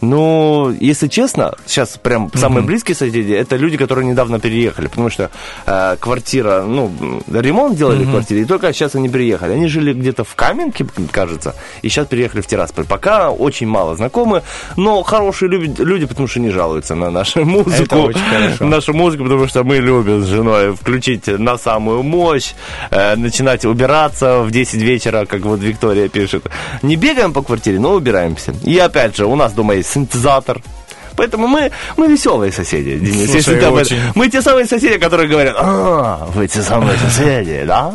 [0.00, 5.30] Ну, если честно, сейчас прям самые близкие соседи, это люди, которые недавно переехали, потому что
[5.66, 6.90] э, квартира, ну,
[7.30, 9.52] ремонт делали в квартире, и только сейчас они переехали.
[9.52, 12.86] Они жили где-то в Каменке, кажется, и сейчас переехали в Тирасполь.
[12.86, 14.42] Пока очень мало знакомы,
[14.76, 17.96] но хорошие люди, люди потому что не жалуются на нашу музыку.
[17.96, 18.64] очень хорошо.
[18.64, 22.54] Нашу музыку, потому что мы любим с женой включить на самую мощь,
[22.90, 26.46] э, начинать убираться в 10 вечера, как вот Виктория пишет.
[26.82, 28.54] Не бегаем по квартире, но убираемся.
[28.64, 30.62] И опять же, у нас дома есть синтезатор.
[31.20, 33.26] Поэтому мы, мы веселые соседи, Денис.
[33.26, 33.98] Слушай, если ты об этом- очень.
[34.14, 37.92] Мы те самые соседи, которые говорят, а, вы те самые соседи, да?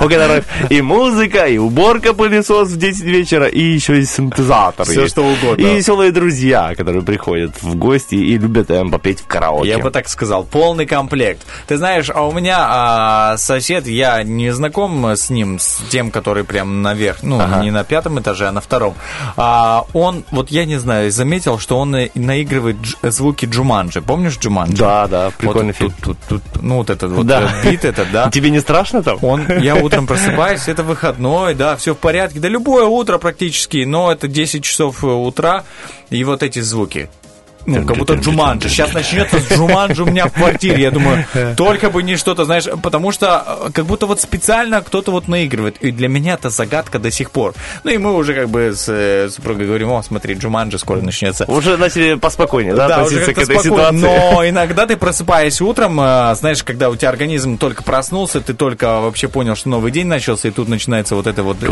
[0.00, 5.10] У которых и музыка, и уборка пылесос в 10 вечера, и еще и синтезатор есть.
[5.10, 5.60] что угодно.
[5.60, 9.68] И веселые друзья, которые приходят в гости и любят эм, попеть в караоке.
[9.68, 11.42] Я бы так сказал, полный комплект.
[11.66, 16.44] Ты знаешь, а у меня а, сосед, я не знаком с ним, с тем, который
[16.44, 17.60] прям наверх, ну, Ага.
[17.64, 18.94] не на пятом этаже, а на втором.
[19.36, 24.00] А, он, вот я не знаю, заметил, что он наигрывает дж- звуки Джуманджи.
[24.02, 24.76] Помнишь Джуманджи?
[24.76, 25.92] Да, да, прикольный вот фильм.
[26.02, 27.50] Тут, тут, тут, ну, вот этот вот Да.
[27.64, 28.30] э, бит этот, да.
[28.30, 29.18] Тебе не страшно там?
[29.22, 34.12] Он, я утром просыпаюсь, это выходной, да, все в порядке, да любое утро практически, но
[34.12, 35.64] это 10 часов э, утра,
[36.10, 37.08] и вот эти звуки.
[37.66, 38.68] Ну, как будто Джуманджи.
[38.68, 40.82] Сейчас начнется с Джуманджи у меня в квартире.
[40.82, 41.24] Я думаю,
[41.56, 45.76] только бы не что-то, знаешь, потому что э, как будто вот специально кто-то вот наигрывает.
[45.78, 47.54] И для меня это загадка до сих пор.
[47.84, 51.44] Ну и мы уже как бы с э, супругой говорим, о, смотри, Джуманджи скоро начнется.
[51.46, 53.98] Уже начали поспокойнее, да, Да, относиться к этой спокойно.
[53.98, 54.32] ситуации?
[54.34, 59.00] Но иногда ты просыпаясь утром, э, знаешь, когда у тебя организм только проснулся, ты только
[59.00, 61.58] вообще понял, что новый день начался, и тут начинается вот это вот...
[61.62, 61.66] э,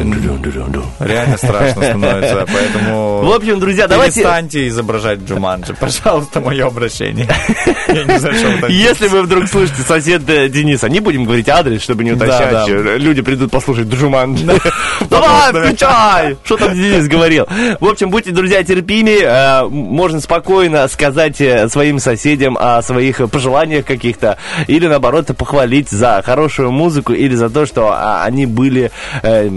[0.99, 3.19] Реально страшно становится, поэтому...
[3.25, 5.75] В общем, друзья, давайте- Перестаньте изображать Джуманджи.
[5.81, 7.29] Пожалуйста, мое обращение.
[7.89, 11.83] Я не знаю, что Если вы вдруг слышите сосед э, Дениса, не будем говорить адрес,
[11.83, 12.69] чтобы не уточнять.
[12.69, 14.37] Люди придут послушать Джуман.
[15.11, 16.37] Давай, включай!
[16.45, 17.47] Что там Денис говорил?
[17.81, 19.21] В общем, будьте, друзья, терпимее.
[19.23, 24.39] э, Можно спокойно сказать э, своим соседям о своих пожеланиях каких-то.
[24.67, 28.91] Или, наоборот, похвалить за хорошую музыку или за то, что а, они были
[29.23, 29.51] э,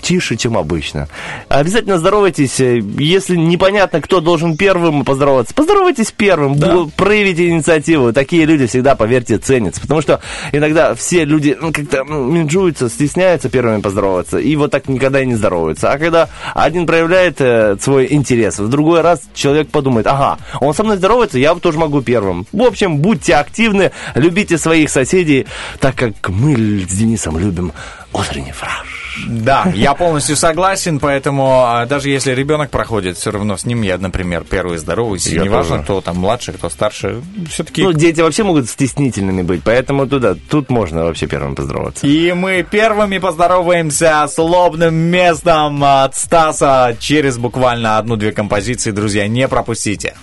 [0.00, 1.08] тише, чем обычно.
[1.48, 2.58] Обязательно здоровайтесь.
[2.58, 6.54] Если непонятно, кто должен первым поздороваться, поздоровайтесь первым.
[6.54, 8.12] Бу- Проявите инициативу.
[8.12, 9.80] Такие люди всегда, поверьте, ценятся.
[9.80, 10.20] Потому что
[10.52, 14.38] иногда все люди ну, как-то м, менжуются, стесняются первыми поздороваться.
[14.38, 15.92] И вот так никогда и не здороваются.
[15.92, 20.82] А когда один проявляет э, свой интерес, в другой раз человек подумает, ага, он со
[20.84, 22.46] мной здоровается, я тоже могу первым.
[22.52, 25.46] В общем, будьте активны, любите своих соседей,
[25.78, 26.54] так как мы
[26.88, 27.72] с Денисом любим
[28.12, 28.91] утренний фраж.
[29.26, 33.98] Да, я полностью согласен, поэтому а, даже если ребенок проходит, все равно с ним я,
[33.98, 35.26] например, первый здороваюсь.
[35.26, 35.84] И Я неважно, тоже.
[35.84, 37.82] кто там младше, кто старше, все-таки...
[37.82, 42.06] Ну, дети вообще могут стеснительными быть, поэтому туда, тут можно вообще первым поздороваться.
[42.06, 49.48] И мы первыми поздороваемся с лобным местом от Стаса через буквально одну-две композиции, друзья, не
[49.48, 50.14] пропустите.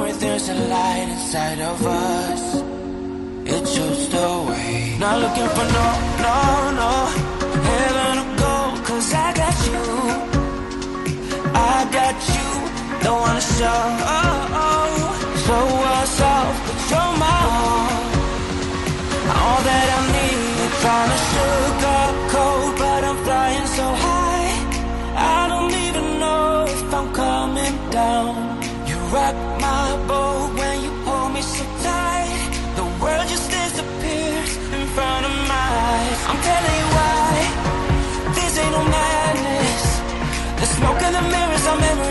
[0.00, 2.42] Somewhere there's a light inside of us.
[3.54, 4.96] It shows the way.
[4.98, 5.86] Not looking for no,
[6.24, 6.36] no,
[6.80, 6.92] no
[7.68, 9.82] heaven or gold, cause I got you.
[11.72, 12.48] I got you.
[13.04, 13.80] Don't wanna show,
[15.44, 15.66] show
[15.98, 17.90] us off, but you're my all.
[19.36, 24.52] All that I need, trying to sugarcoat, but I'm flying so high.
[25.36, 28.32] I don't even know if I'm coming down.
[28.88, 29.59] You rock
[40.80, 42.09] Smoke in the mirrors, I'm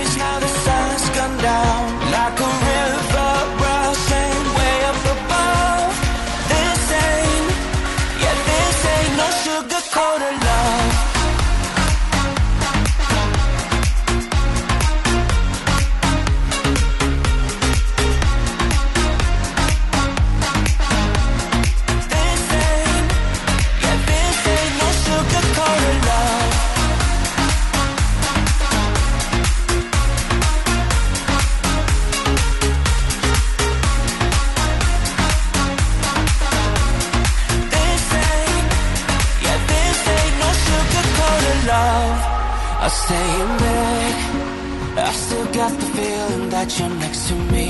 [42.89, 43.49] I stay in
[44.97, 47.69] I still got the feeling that you're next to me.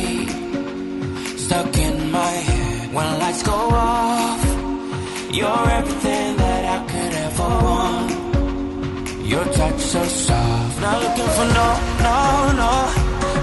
[1.44, 3.60] Stuck in my head when lights go
[3.92, 4.42] off.
[5.38, 8.10] You're everything that I could ever want.
[9.32, 11.68] Your touch so soft, not looking for no,
[12.08, 12.20] no,
[12.64, 12.74] no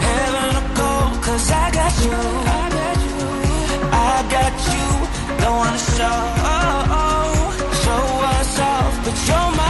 [0.08, 2.18] heaven or gold, 'cause I got you.
[2.58, 3.20] I got you.
[4.08, 4.86] I got you.
[5.42, 6.18] Don't wanna show,
[7.84, 8.04] show
[8.34, 9.65] us off, but you're my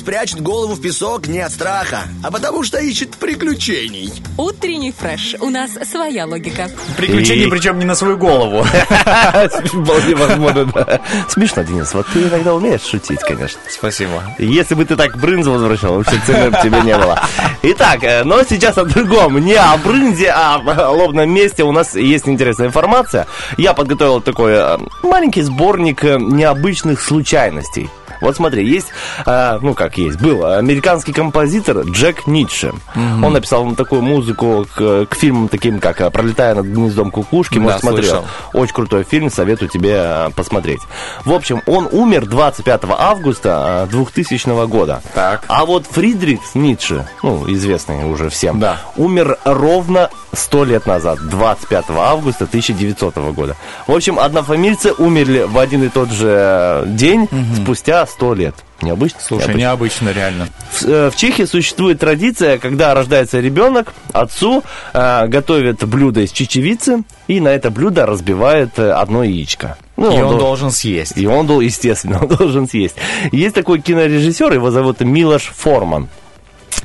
[0.00, 4.12] Страус прячет голову в песок не от страха, а потому что ищет приключений.
[4.36, 5.36] Утренний фреш.
[5.40, 6.70] У нас своя логика.
[6.96, 8.64] Приключения, И- причем не на свою голову.
[9.64, 11.00] Вполне возможно, да.
[11.28, 11.92] Смешно, Денис.
[11.94, 13.60] Вот ты иногда умеешь шутить, конечно.
[13.68, 14.22] Спасибо.
[14.38, 17.20] Если бы ты так брынзу возвращал, вообще цены бы тебе не было.
[17.62, 19.38] Итак, э, но сейчас о другом.
[19.38, 21.62] Не о брынзе, а о лобном месте.
[21.64, 23.26] У нас есть интересная информация.
[23.58, 27.88] Я подготовил такой э, маленький сборник э, необычных случайностей.
[28.20, 28.88] Вот смотри, есть,
[29.26, 32.72] э, ну как есть, был американский композитор Джек Ницше.
[32.94, 33.24] Мгм.
[33.24, 37.54] Он написал такую музыку к, к фильмам таким, как «Пролетая над гнездом кукушки».
[37.54, 38.02] Да, Может, смотрел.
[38.02, 38.24] слышал.
[38.52, 40.80] Очень крутой фильм, советую тебе э, посмотреть.
[41.24, 45.02] В общем, он умер 25 августа э, 2000 года.
[45.14, 45.44] Так.
[45.48, 48.62] А вот Фридрих Ницше, ну, известный уже всем,
[48.96, 53.56] умер ровно 100 лет назад, 25 августа 1900 года.
[53.86, 58.54] В общем, однофамильцы умерли в один и тот же э, день спустя 100 лет.
[58.82, 59.20] Необычно?
[59.20, 60.48] Слушай, необычно реально.
[60.72, 64.62] В, э, в Чехии существует традиция, когда рождается ребенок, отцу
[64.92, 69.76] э, готовят блюдо из чечевицы, и на это блюдо разбивает э, одно яичко.
[69.96, 71.16] Ну, И он дол- должен съесть.
[71.16, 72.96] И он, естественно, он должен съесть.
[73.32, 76.08] Есть такой кинорежиссер, его зовут Милош Форман.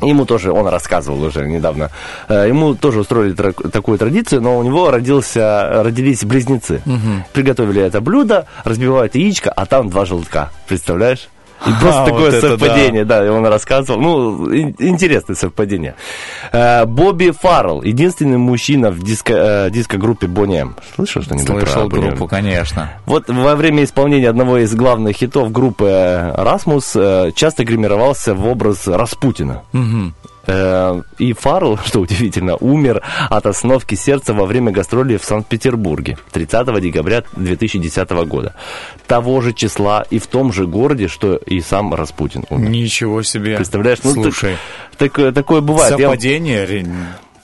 [0.01, 1.89] Ему тоже, он рассказывал уже недавно,
[2.27, 6.81] э, ему тоже устроили тра- такую традицию, но у него родился, родились близнецы.
[6.85, 7.23] Мгм.
[7.33, 10.51] Приготовили это блюдо, разбивают яичко, а там два желтка.
[10.67, 11.29] Представляешь?
[11.65, 13.25] И просто А, такое вот это совпадение, да.
[13.25, 13.99] и он рассказывал.
[13.99, 15.95] Ну, ин- интересное совпадение.
[16.51, 19.33] Э, Бобби Фаррелл, единственный мужчина в диско,
[19.67, 20.75] э, диско-группе Boney M.
[20.95, 22.91] Слышал что-нибудь Слышал про группу, конечно.
[23.05, 26.95] Вот во время исполнения одного из главных хитов группы Расмус
[27.35, 29.63] часто гримировался в образ Распутина.
[29.71, 30.13] Мгм.
[30.47, 36.81] Э, И Фаррелл, что удивительно, умер от остановки сердца во время гастролей в Санкт-Петербурге 30
[36.81, 38.53] декабря 2010 года.
[39.07, 42.69] Того же числа и в том же городе, что и сам Распутин умер.
[42.69, 43.55] Ничего себе.
[43.55, 43.99] Представляешь?
[44.03, 44.57] Ну, так- Слушай,
[44.97, 45.91] так- э, такое бывает.
[45.99, 46.65] Я- совпадение?
[46.65, 46.85] Ре-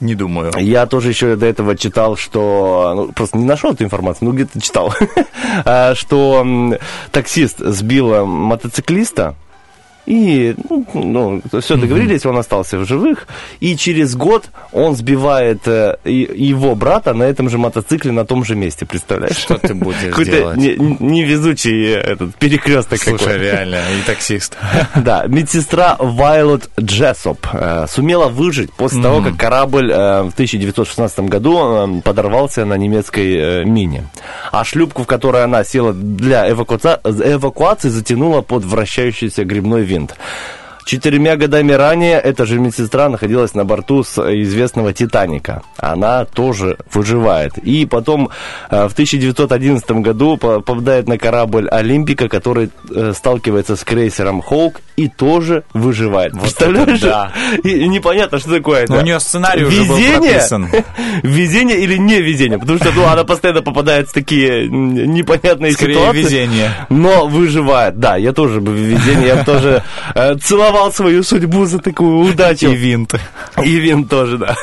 [0.00, 0.52] Не думаю.
[0.58, 2.92] Я тоже еще до этого читал, что...
[2.96, 4.92] ну, просто не нашел эту информацию, но где-то читал.
[5.64, 6.44] а, что
[7.12, 9.36] таксист сбил мотоциклиста,
[10.06, 10.54] и,
[10.94, 13.26] ну, все договорились, он остался в живых,
[13.60, 18.56] и через год он сбивает э, его брата на этом же мотоцикле на том же
[18.56, 19.36] месте, представляешь?
[19.36, 20.56] Что ты будешь Какой-то делать?
[20.56, 23.38] не- не- невезучий э, этот перекресток Слушай, какой.
[23.38, 24.56] реально, и таксист.
[24.96, 31.58] Да, медсестра Вайлот Джессоп э, сумела выжить после того, как корабль э, в 1916 году
[31.98, 34.04] э, подорвался на немецкой э, мине.
[34.50, 40.16] А шлюпку, в которой она села для эвакуца- эвакуации, затянула под вращающийся грибной винт.
[40.84, 45.62] Четырьмя годами ранее эта же медсестра находилась на борту с известного «Титаника».
[45.76, 47.56] Она тоже выживает.
[47.58, 48.30] И потом
[48.70, 54.80] э, в 1911 году по- попадает на корабль «Олимпика», который э, сталкивается с крейсером «Хоук»
[54.96, 56.32] и тоже выживает.
[56.40, 56.98] Представляешь?
[56.98, 57.32] это да.
[57.68, 58.94] И, непонятно, что такое это.
[58.94, 60.18] У нее сценарий уже был Везение?
[60.32, 60.68] прописан.
[61.22, 62.58] Везение или не везение?
[62.58, 66.18] Потому что ну, она постоянно попадает в такие непонятные Скорее ситуации.
[66.18, 66.70] везение.
[66.90, 67.98] Но выживает.
[67.98, 69.82] Да, я тоже бы в везении, я бы тоже
[70.14, 70.34] э,
[70.72, 72.68] целовал свою судьбу за такую удачу.
[72.68, 73.14] И винт.
[73.62, 74.56] И винт тоже, да.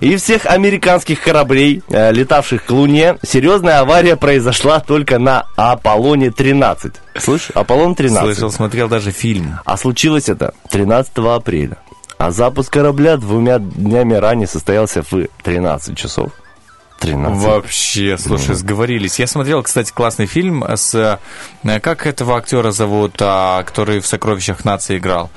[0.00, 6.92] И всех американских кораблей, э, летавших к Луне, серьезная авария произошла только на Аполлоне-13.
[7.18, 8.20] Слышь, Аполлон-13.
[8.20, 9.58] Слышал, смотрел даже фильм.
[9.64, 11.78] А случилось это 13 апреля.
[12.18, 16.30] А запуск корабля двумя днями ранее состоялся в 13 часов.
[16.98, 17.42] 13.
[17.44, 19.18] Вообще, слушай, сговорились.
[19.18, 20.94] Я смотрел, кстати, классный фильм с...
[21.64, 25.30] э, Как этого актера зовут, а, который в «Сокровищах нации» играл?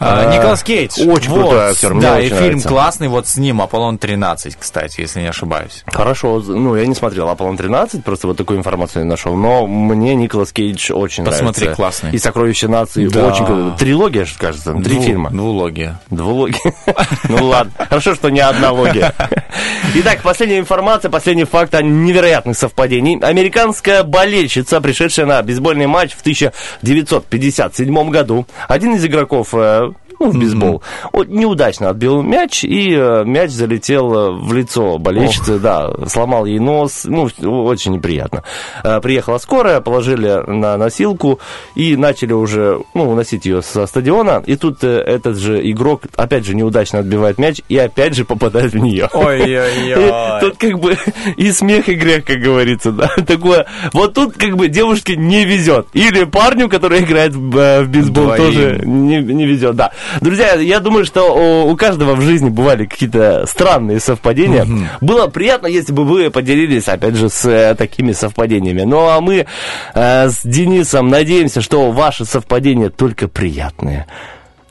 [0.00, 0.92] А, А, Николас Кейдж.
[1.06, 2.68] очень Вот, крутой актер, мне Да, очень и фильм нравится.
[2.68, 5.84] классный, вот с ним, «Аполлон-13», кстати, если не ошибаюсь.
[5.86, 10.52] Хорошо, ну я не смотрел Аполлон-13, просто вот такую информацию не нашел, но мне Николас
[10.52, 11.76] Кейдж очень Посмотри, нравится.
[11.76, 12.10] классный.
[12.12, 13.26] И «Сокровища нации» Да.
[13.26, 13.76] очень.
[13.76, 15.30] Трилогия, что кажется, три Дву- фильма.
[15.30, 16.00] Двулогия.
[16.08, 16.60] Двулогия.
[17.28, 19.14] Ну ладно, хорошо, что не одна логия.
[19.96, 23.22] Итак, последняя информация, последний факт о невероятных совпадениях.
[23.22, 29.89] Американская болельщица, пришедшая на бейсбольный матч в 1957 году, один из игроков э,
[30.20, 30.82] ну, в бейсбол,
[31.12, 36.58] вот неудачно отбил мяч, и э, мяч залетел э, в лицо болельщицы, да, сломал ей
[36.58, 37.28] нос, ну,
[37.64, 38.44] очень неприятно.
[38.84, 41.40] Э, Приехала скорая, положили на носилку
[41.74, 46.54] и начали уже, ну, уносить ее со стадиона, и тут этот же игрок, опять же,
[46.54, 49.08] неудачно отбивает мяч и опять же попадает в нее.
[49.12, 50.40] Ой-ой-ой.
[50.40, 50.96] Тут как бы
[51.36, 53.66] и смех, и грех, как говорится, да, такое.
[53.92, 55.86] Вот тут как бы девушке не везет.
[55.94, 58.36] Или парню, который играет в, в бейсбол, Двоим.
[58.36, 59.92] тоже не, не везет, да.
[60.20, 64.66] Друзья, я думаю, что у, каждого в жизни бывали какие-то странные совпадения.
[65.00, 68.82] Было приятно, если бы вы поделились, опять же, с э, такими совпадениями.
[68.82, 69.46] Ну, а мы
[69.94, 74.06] э, с Денисом надеемся, что ваши совпадения только приятные.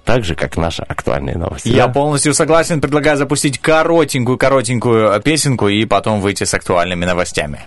[0.04, 1.68] Так же, как наши актуальные новости.
[1.68, 1.94] Я да?
[1.94, 7.60] полностью согласен, предлагаю запустить коротенькую-коротенькую песенку и потом выйти с актуальными новостями.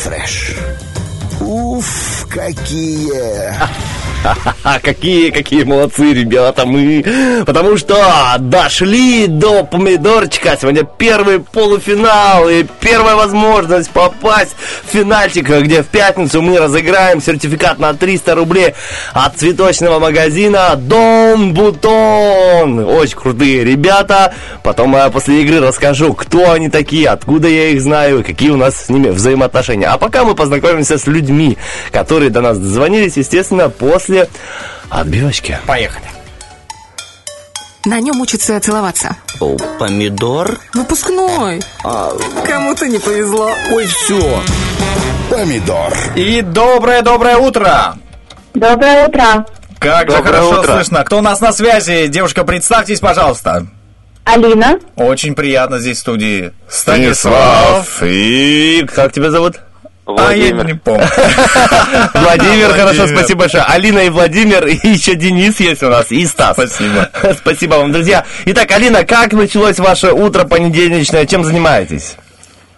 [0.00, 0.54] Фреш.
[1.40, 3.54] Уф, какие!
[4.82, 7.42] Какие, какие молодцы, ребята, мы.
[7.46, 7.96] Потому что
[8.38, 10.58] дошли до помидорчика.
[10.60, 14.54] Сегодня первый полуфинал и первая возможность попасть
[14.84, 18.74] в финальчик, где в пятницу мы разыграем сертификат на 300 рублей
[19.14, 20.76] от цветочного магазина
[21.30, 22.80] Дом Бутон.
[22.80, 24.34] Очень крутые ребята.
[24.64, 28.56] Потом я после игры расскажу, кто они такие, откуда я их знаю, и какие у
[28.56, 29.86] нас с ними взаимоотношения.
[29.86, 31.56] А пока мы познакомимся с людьми,
[31.92, 34.28] которые до нас дозвонились, естественно, после
[34.88, 35.58] отбивочки.
[35.66, 36.04] Поехали.
[37.84, 39.16] На нем учатся целоваться.
[39.38, 40.58] О, помидор?
[40.74, 41.62] Выпускной.
[42.44, 43.52] Кому-то не повезло.
[43.70, 44.42] Ой, все.
[45.30, 45.94] Помидор.
[46.16, 47.94] И доброе-доброе утро.
[48.52, 49.46] Доброе утро.
[49.80, 50.72] Как же Доброе хорошо утро.
[50.74, 51.04] слышно.
[51.04, 52.06] Кто у нас на связи?
[52.08, 53.66] Девушка, представьтесь, пожалуйста.
[54.24, 54.78] Алина.
[54.96, 56.52] Очень приятно здесь в студии.
[56.68, 58.02] Станислав.
[58.02, 59.56] И как тебя зовут?
[60.06, 61.06] А я не помню.
[62.14, 63.18] Владимир, хорошо, Владимир.
[63.18, 63.62] спасибо большое.
[63.62, 66.54] Алина и Владимир, и еще Денис есть у нас, и Стас.
[66.54, 67.08] Спасибо.
[67.38, 68.24] Спасибо вам, друзья.
[68.46, 71.26] Итак, Алина, как началось ваше утро понедельничное?
[71.26, 72.16] Чем занимаетесь?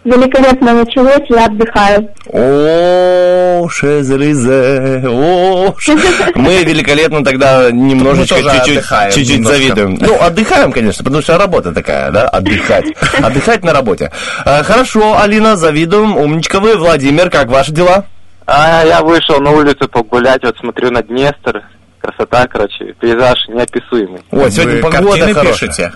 [0.04, 2.08] Великолепно началось, я отдыхаю.
[2.26, 5.72] О, Шезелизе, о,
[6.34, 9.98] Мы великолепно тогда немножечко чуть-чуть, отдыхаем чуть-чуть завидуем.
[10.00, 12.86] Ну, отдыхаем, конечно, потому что работа такая, да, отдыхать.
[13.22, 14.10] Отдыхать на работе.
[14.44, 16.16] А, Хорошо, Алина, завидуем.
[16.16, 16.76] Умничка вы.
[16.76, 18.06] Владимир, как ваши дела?
[18.44, 21.62] А я вышел на улицу погулять, вот смотрю на Днестр.
[22.00, 24.22] Красота, короче, пейзаж неописуемый.
[24.32, 25.68] Ой, сегодня Вы погода картины хорошая.
[25.68, 25.92] пишете?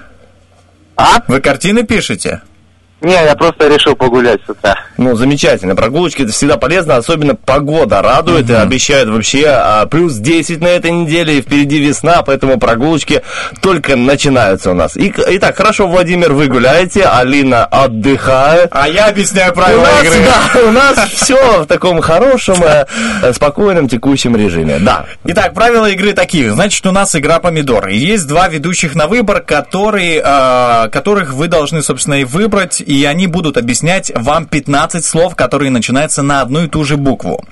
[0.96, 1.22] А?
[1.26, 2.42] Вы картины пишете?
[3.02, 4.74] Не, я просто решил погулять с утра.
[4.96, 5.76] Ну, замечательно.
[5.76, 10.90] Прогулочки это всегда полезно, особенно погода радует и обещает вообще а, плюс 10 на этой
[10.90, 13.22] неделе, и впереди весна, поэтому прогулочки
[13.60, 14.96] только начинаются у нас.
[14.96, 18.70] И, итак, хорошо, Владимир, вы гуляете, Алина отдыхает.
[18.72, 20.16] А я объясняю У правила нас, игры.
[20.24, 22.86] да, у нас все в таком хорошем, э,
[23.34, 24.78] спокойном текущем режиме.
[24.80, 25.04] Да.
[25.24, 26.50] Итак, правила игры такие.
[26.50, 27.94] Значит, у нас игра помидоры.
[27.94, 33.04] И Есть два ведущих на выбор, которые, э, которых вы должны, собственно, и выбрать, и
[33.04, 37.44] они будут объяснять вам 15 слов, которые начинаются на одну и ту же букву.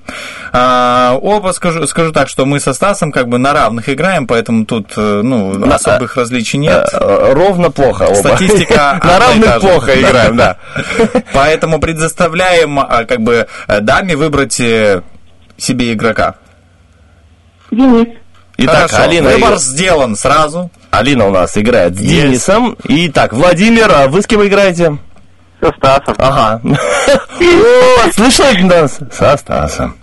[0.53, 4.65] А, оба скажу, скажу так, что мы со Стасом как бы на равных играем, поэтому
[4.65, 6.89] тут э, ну, особых различий нет.
[6.93, 8.15] Э, Ровно плохо оба.
[8.15, 10.57] Статистика На и равных плохо играем, да.
[11.35, 12.79] Поэтому предоставляем
[13.09, 15.03] как бы э, даме выбрать э,
[15.57, 16.37] себе игрока.
[17.73, 18.07] Денис.
[18.57, 19.31] Итак, Хорошо, Алина...
[19.31, 20.71] выбор игра- сделан сразу.
[20.93, 22.13] Алина у нас играет с Есть.
[22.13, 22.77] Денисом.
[22.85, 24.99] Итак, Владимир, а вы с кем играете?
[25.65, 26.15] Со Стасом.
[26.19, 26.61] Ага.
[27.41, 28.99] О, Слышали нас?
[29.11, 29.97] Со Стасом.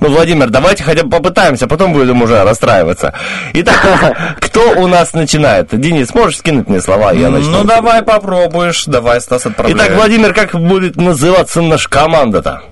[0.00, 3.14] Ну, Владимир, давайте хотя бы попытаемся, потом будем уже расстраиваться.
[3.54, 5.68] Итак, кто у нас начинает?
[5.72, 7.50] Денис, можешь скинуть мне слова, я начну.
[7.50, 8.84] Ну, давай попробуешь.
[8.84, 9.76] Давай, Стас, отправляй.
[9.76, 12.62] Итак, Владимир, как будет называться наша команда-то?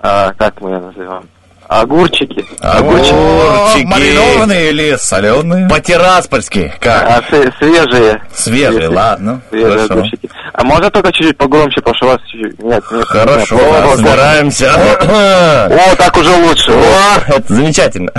[0.00, 1.28] А, как мы ее называем?
[1.68, 2.44] Огурчики.
[2.62, 5.68] О, маринованные или соленые?
[5.68, 6.72] По-тираспольски.
[6.80, 7.02] Как?
[7.04, 8.22] А, све- свежие.
[8.34, 9.40] Свежие, ладно.
[9.50, 9.94] Свежие Хорошо.
[9.94, 10.30] огурчики.
[10.52, 12.20] А можно только чуть-чуть погромче, потому что у вас.
[12.34, 13.04] Нет, нет.
[13.06, 13.64] Хорошо, нет.
[13.64, 14.74] О, разбираемся.
[14.74, 16.70] О, так уже лучше.
[16.72, 18.12] О, это замечательно.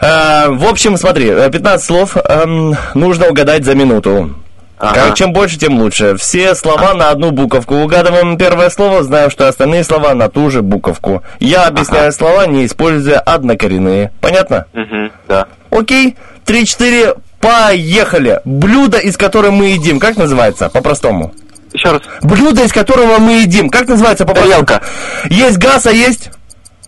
[0.00, 4.30] Э, В общем, смотри, э, 15 слов эм, нужно угадать за минуту.
[4.78, 6.16] Как, чем больше, тем лучше.
[6.16, 7.74] Все слова на одну буковку.
[7.76, 11.22] Угадываем первое слово, знаем, что остальные слова на ту же буковку.
[11.40, 14.12] Я объясняю слова, не используя однокоренные.
[14.20, 14.66] Понятно?
[14.72, 15.46] Мгм, да.
[15.70, 16.16] Окей.
[16.44, 17.14] Три-четыре.
[17.40, 18.40] Поехали.
[18.44, 21.32] Блюдо, из которого мы едим, как называется по-простому?
[21.72, 22.02] Еще раз.
[22.22, 24.64] Блюдо, из которого мы едим, как называется по-простому?
[24.66, 24.86] Тарелка.
[25.30, 26.30] Есть газ, а есть?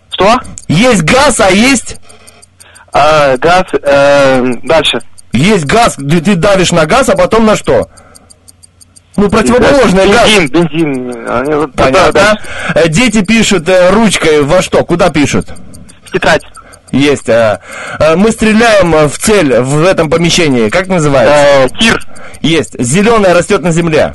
[0.09, 0.39] Что?
[0.67, 1.97] Есть газ, а есть?
[2.91, 4.99] А, газ, э, дальше.
[5.33, 7.87] Есть газ, ты, ты давишь на газ, а потом на что?
[9.17, 10.29] Ну, противоположный газ.
[10.29, 11.29] Бензин, бензин.
[11.29, 12.11] Они вот- Понятно.
[12.13, 12.37] да,
[12.73, 12.81] да.
[12.81, 14.83] Э, Дети пишут э, ручкой во что?
[14.85, 15.47] Куда пишут?
[16.05, 16.43] В тетрадь.
[16.91, 17.29] Есть.
[17.29, 17.61] а,
[18.17, 20.69] мы стреляем в цель в этом помещении.
[20.69, 21.73] Как называется?
[21.79, 22.05] Тир.
[22.41, 22.75] Есть.
[22.81, 24.13] Зеленая растет на земле.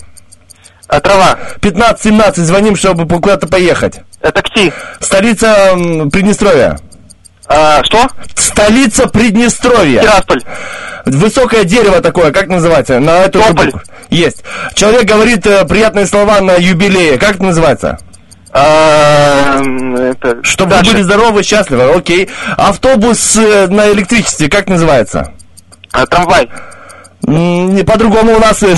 [0.88, 1.38] А трава?
[1.60, 4.00] 15-17 звоним, чтобы куда-то поехать.
[4.20, 4.72] Такси.
[5.00, 5.72] Столица
[6.12, 6.78] Приднестровья.
[7.48, 8.08] А, что?
[8.34, 10.02] Столица Приднестровья.
[10.02, 10.42] Тирасполь.
[11.04, 12.98] Высокое дерево такое, как называется?
[12.98, 13.66] На эту Тополь.
[13.66, 13.80] букву.
[14.10, 14.42] Есть.
[14.74, 17.18] Человек говорит э, приятные слова на юбилее.
[17.18, 17.98] Как это называется?
[18.52, 19.60] А,
[19.98, 20.42] это...
[20.42, 20.86] Чтобы Даша.
[20.86, 21.94] вы были здоровы, счастливы.
[21.94, 22.28] Окей.
[22.56, 25.32] Автобус э, на электричестве, как называется?
[25.92, 26.48] А, трамвай.
[27.26, 28.74] Не по-другому у нас э,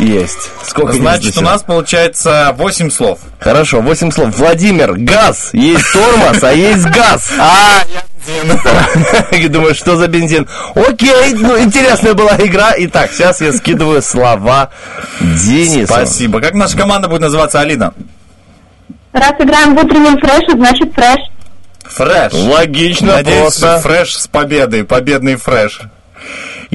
[0.00, 0.50] есть.
[0.66, 3.20] Сколько Значит, есть у нас получается 8 слов.
[3.38, 4.36] Хорошо, 8 слов.
[4.36, 5.50] Владимир, газ.
[5.52, 7.30] Есть тормоз, а есть газ.
[7.38, 7.82] А,
[9.32, 10.48] Я думаю, что за бензин?
[10.74, 12.72] Окей, ну интересная была игра.
[12.76, 14.70] Итак, сейчас я скидываю слова
[15.20, 15.86] Денису.
[15.92, 16.40] Спасибо.
[16.40, 17.94] Как наша команда будет называться, Алина?
[19.12, 21.18] Раз играем в утреннем фреше, значит фреш.
[21.84, 22.32] Фреш.
[22.32, 23.80] Логично, Надеюсь, просто.
[23.80, 25.80] фреш с победой, победный фреш.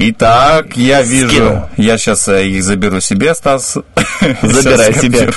[0.00, 3.76] Итак, я вижу, я сейчас их заберу себе, Стас.
[4.42, 5.28] Забирай себе.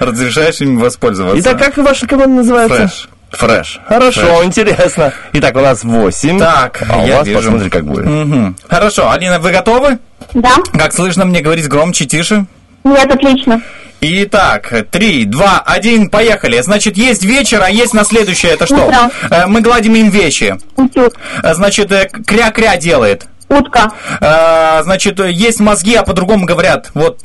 [0.00, 1.40] Разрешаешь им воспользоваться?
[1.40, 2.88] Итак, как ваша команда называется?
[2.88, 3.08] Фреш.
[3.30, 3.80] Фреш.
[3.86, 4.44] Хорошо, Фреш.
[4.46, 5.12] интересно.
[5.34, 6.36] Итак, у нас 8.
[6.40, 7.38] Так, а у я вас вижу.
[7.42, 8.06] посмотри, как будет.
[8.06, 8.56] Мгм.
[8.68, 9.98] Хорошо, Алина, вы готовы?
[10.34, 10.56] Да?
[10.72, 12.46] Как слышно мне говорить громче, тише?
[12.82, 13.62] Нет, отлично.
[14.00, 16.60] Итак, три, два, один, поехали.
[16.60, 18.52] Значит, есть вечер, а есть на следующее.
[18.52, 18.84] Это что?
[18.84, 19.10] Утро.
[19.30, 20.56] Э, Мы гладим им вещи.
[20.74, 21.14] Утюг.
[21.44, 23.26] Э, Значит, э, кря-кря делает.
[23.48, 23.90] Утка.
[24.20, 26.90] Э, Значит, есть мозги, а по-другому говорят.
[26.94, 27.20] Вот.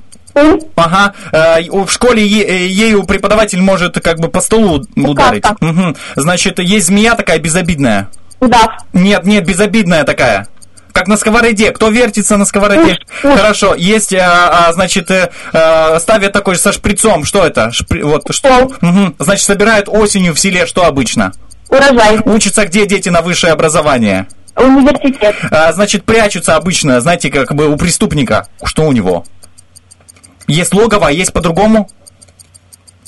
[0.75, 1.13] Ага.
[1.31, 5.43] Э, В школе э, ею преподаватель может как бы по столу ударить.
[5.59, 5.95] Мгм.
[6.15, 8.09] Значит, есть змея такая безобидная.
[8.39, 8.69] Удав.
[8.93, 10.47] Нет, нет, безобидная такая.
[10.93, 11.71] Как на сковороде.
[11.71, 12.99] Кто вертится на сковороде?
[13.21, 13.75] Хорошо.
[13.75, 15.29] Есть, а, а, значит, э,
[15.99, 17.23] ставят такой со шприцом.
[17.23, 17.71] Что это?
[17.73, 18.71] Шпри- Вот что?
[18.81, 19.15] Мгм.
[19.19, 20.65] Значит, собирают осенью в селе.
[20.65, 21.31] Что обычно?
[21.69, 22.19] Урожай.
[22.25, 24.27] Учатся где дети на высшее образование?
[24.55, 25.35] Университет.
[25.49, 28.47] А, значит, прячутся обычно, знаете, как бы у преступника.
[28.63, 29.25] Что у него?
[30.47, 31.89] Есть логово, а есть по-другому?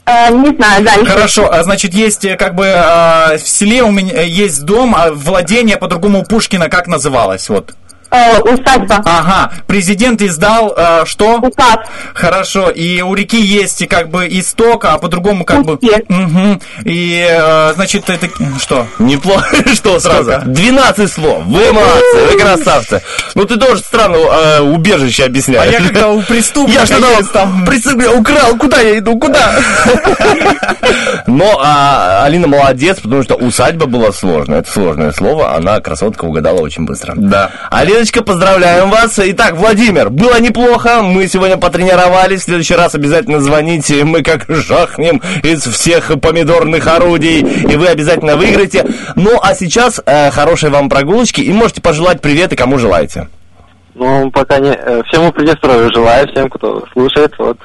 [0.05, 1.05] Э, не знаю, дальше.
[1.05, 4.95] Хорошо, а, значит, есть э, как бы э, в селе у меня э, есть дом,
[4.95, 7.47] а владение по-другому у Пушкина как называлось?
[7.49, 7.73] Вот.
[8.13, 9.01] Э, усадьба.
[9.05, 11.37] Ага, президент издал э, что?
[11.37, 11.79] Указ.
[12.13, 15.79] Хорошо, и у реки есть как бы исток, а по-другому как бы...
[16.09, 16.61] Мгм.
[16.85, 18.29] И, э, значит, это...
[18.61, 18.85] Что?
[18.99, 20.31] Неплохо, что сразу?
[20.31, 20.47] Сколько?
[20.47, 21.43] 12 слов.
[21.45, 23.01] Вы молодцы, вы красавцы.
[23.35, 25.73] Ну ты тоже странно э, убежище объясняешь.
[25.73, 27.65] А я когда у преступника Я что есть там...
[27.65, 29.55] преступник украл, куда я иду, куда?
[31.27, 34.59] Но а, Алина молодец, потому что усадьба была сложная.
[34.59, 37.13] Это сложное слово, она, красотка, угадала очень быстро.
[37.15, 37.51] Да.
[38.03, 39.17] Алиночка, поздравляем вас.
[39.17, 41.01] Итак, Владимир, было неплохо.
[41.03, 42.41] Мы сегодня потренировались.
[42.41, 44.03] В следующий раз обязательно звоните.
[44.03, 47.39] Мы как жахнем из всех помидорных орудий.
[47.39, 48.85] И вы обязательно выиграете.
[49.15, 51.39] Ну, а сейчас э, хорошей вам прогулочки.
[51.39, 53.29] И можете пожелать привет и кому желаете.
[53.95, 54.71] Ну, пока не...
[54.71, 57.57] э, Всему Приднестровью желаю, всем, кто слушает, вот.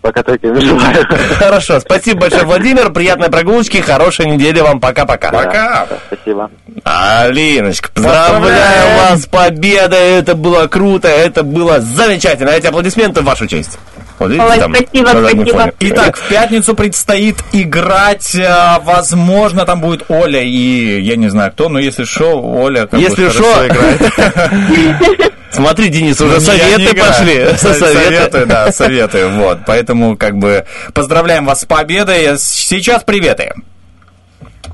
[0.00, 1.06] Пока только им желаю.
[1.38, 2.90] Хорошо, спасибо большое, Владимир.
[2.90, 4.80] Приятной прогулочки, хорошей недели вам.
[4.80, 5.30] Пока-пока.
[5.30, 5.86] Пока.
[6.06, 6.50] Спасибо.
[6.84, 10.18] Алиночка, поздравляю вас с победой.
[10.18, 12.50] Это было круто, это было замечательно.
[12.50, 13.78] Эти аплодисменты в вашу честь.
[14.18, 15.44] Вот видите, Ой, там спасибо, спасибо.
[15.44, 15.72] фоне.
[15.80, 21.68] Итак, в пятницу предстоит играть, э, возможно, там будет Оля и я не знаю кто,
[21.68, 23.66] но если что, Оля как бы Если хорошо шо.
[23.66, 25.32] играет.
[25.50, 27.46] Смотри, Денис, уже не советы пошли.
[27.56, 28.04] Со- Советы.
[28.04, 29.60] Советы, да, советы, вот.
[29.66, 30.64] Поэтому, как бы,
[30.94, 32.36] поздравляем вас с победой.
[32.38, 33.52] Сейчас приветы.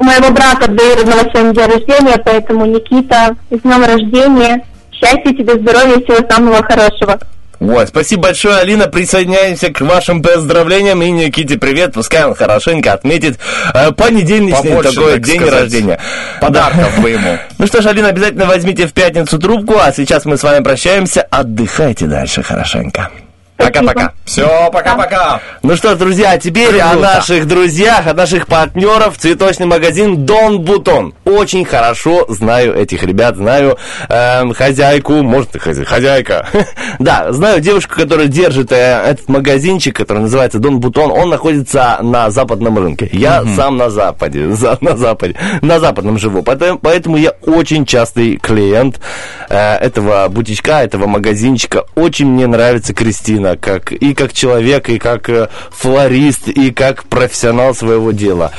[0.00, 4.66] У моего брата двоюродного сегодня день рождения, поэтому, Никита, с днем рождения.
[4.92, 7.18] Счастья тебе, здоровья, всего самого хорошего.
[7.60, 8.88] Ой, спасибо большое, Алина.
[8.88, 11.02] Присоединяемся к вашим поздравлениям.
[11.02, 11.94] И Никите привет.
[11.94, 13.38] Пускай он хорошенько отметит
[13.72, 16.00] э, понедельничный Побольше, такой так день сказать, рождения.
[16.40, 17.38] Подарков бы ему.
[17.58, 21.22] Ну что ж, Алина, обязательно возьмите в пятницу трубку, а сейчас мы с вами прощаемся.
[21.30, 23.10] Отдыхайте дальше хорошенько.
[23.56, 24.12] Пока-пока.
[24.24, 25.40] Все, пока-пока.
[25.62, 27.14] Ну что ж, друзья, а теперь о Круто.
[27.14, 29.16] наших друзьях, о наших партнеров.
[29.16, 31.14] Цветочный магазин Дон Бутон.
[31.24, 33.78] Очень хорошо знаю этих ребят, знаю
[34.08, 36.48] эм, хозяйку, может, хозяйка.
[36.98, 41.10] Да, знаю девушку, которая держит э, этот магазинчик, который называется Дон Бутон.
[41.10, 43.08] Он находится на западном рынке.
[43.12, 46.42] Я сам на западе, за- на западе, на западном живу.
[46.42, 49.00] Поэтому, поэтому я очень частый клиент
[49.48, 51.84] э, этого бутичка, этого магазинчика.
[51.94, 57.74] Очень мне нравится Кристина, как и как человек, и как э, флорист, и как профессионал
[57.74, 58.52] своего дела.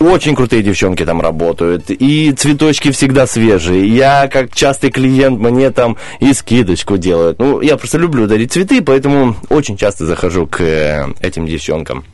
[0.00, 3.86] Очень крутые девчонки там работают, и цветочки всегда свежие.
[3.88, 7.38] Я, как частый клиент, мне там и скидочку делают.
[7.38, 12.04] Ну, я просто люблю дарить цветы, поэтому очень часто захожу к э, этим девчонкам.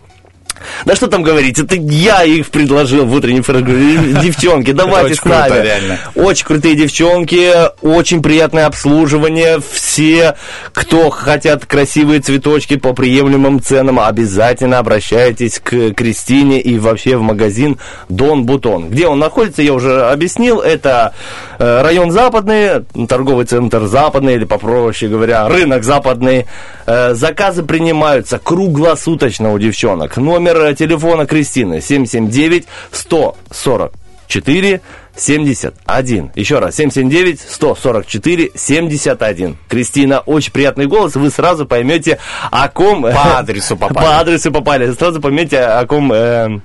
[0.85, 3.63] Да что там говорить, это я их предложил в утренней фреш.
[3.63, 5.49] Говорю, Девчонки, давайте с нами.
[5.49, 5.99] круто, реально.
[6.15, 7.51] Очень крутые девчонки,
[7.83, 9.59] очень приятное обслуживание.
[9.73, 10.37] Все,
[10.73, 17.79] кто хотят красивые цветочки по приемлемым ценам, обязательно обращайтесь к Кристине и вообще в магазин
[18.09, 18.89] Дон Бутон.
[18.91, 20.61] Где он находится, я уже объяснил.
[20.61, 21.15] Это
[21.59, 26.47] э, район Западный, торговый центр Западный, или попроще говоря, рынок Западный.
[26.87, 30.17] Э, Заказы принимаются круглосуточно у девчонок.
[30.17, 34.81] Номер э, телефона Кристины 779 144
[35.17, 36.33] 71.
[36.35, 39.57] Еще раз, 779 144 71.
[39.69, 42.19] Кристина, очень приятный голос, вы сразу поймете,
[42.51, 43.03] о ком...
[43.03, 44.07] По адресу попали.
[44.07, 46.61] По адресу попали, сразу поймете, о ком э,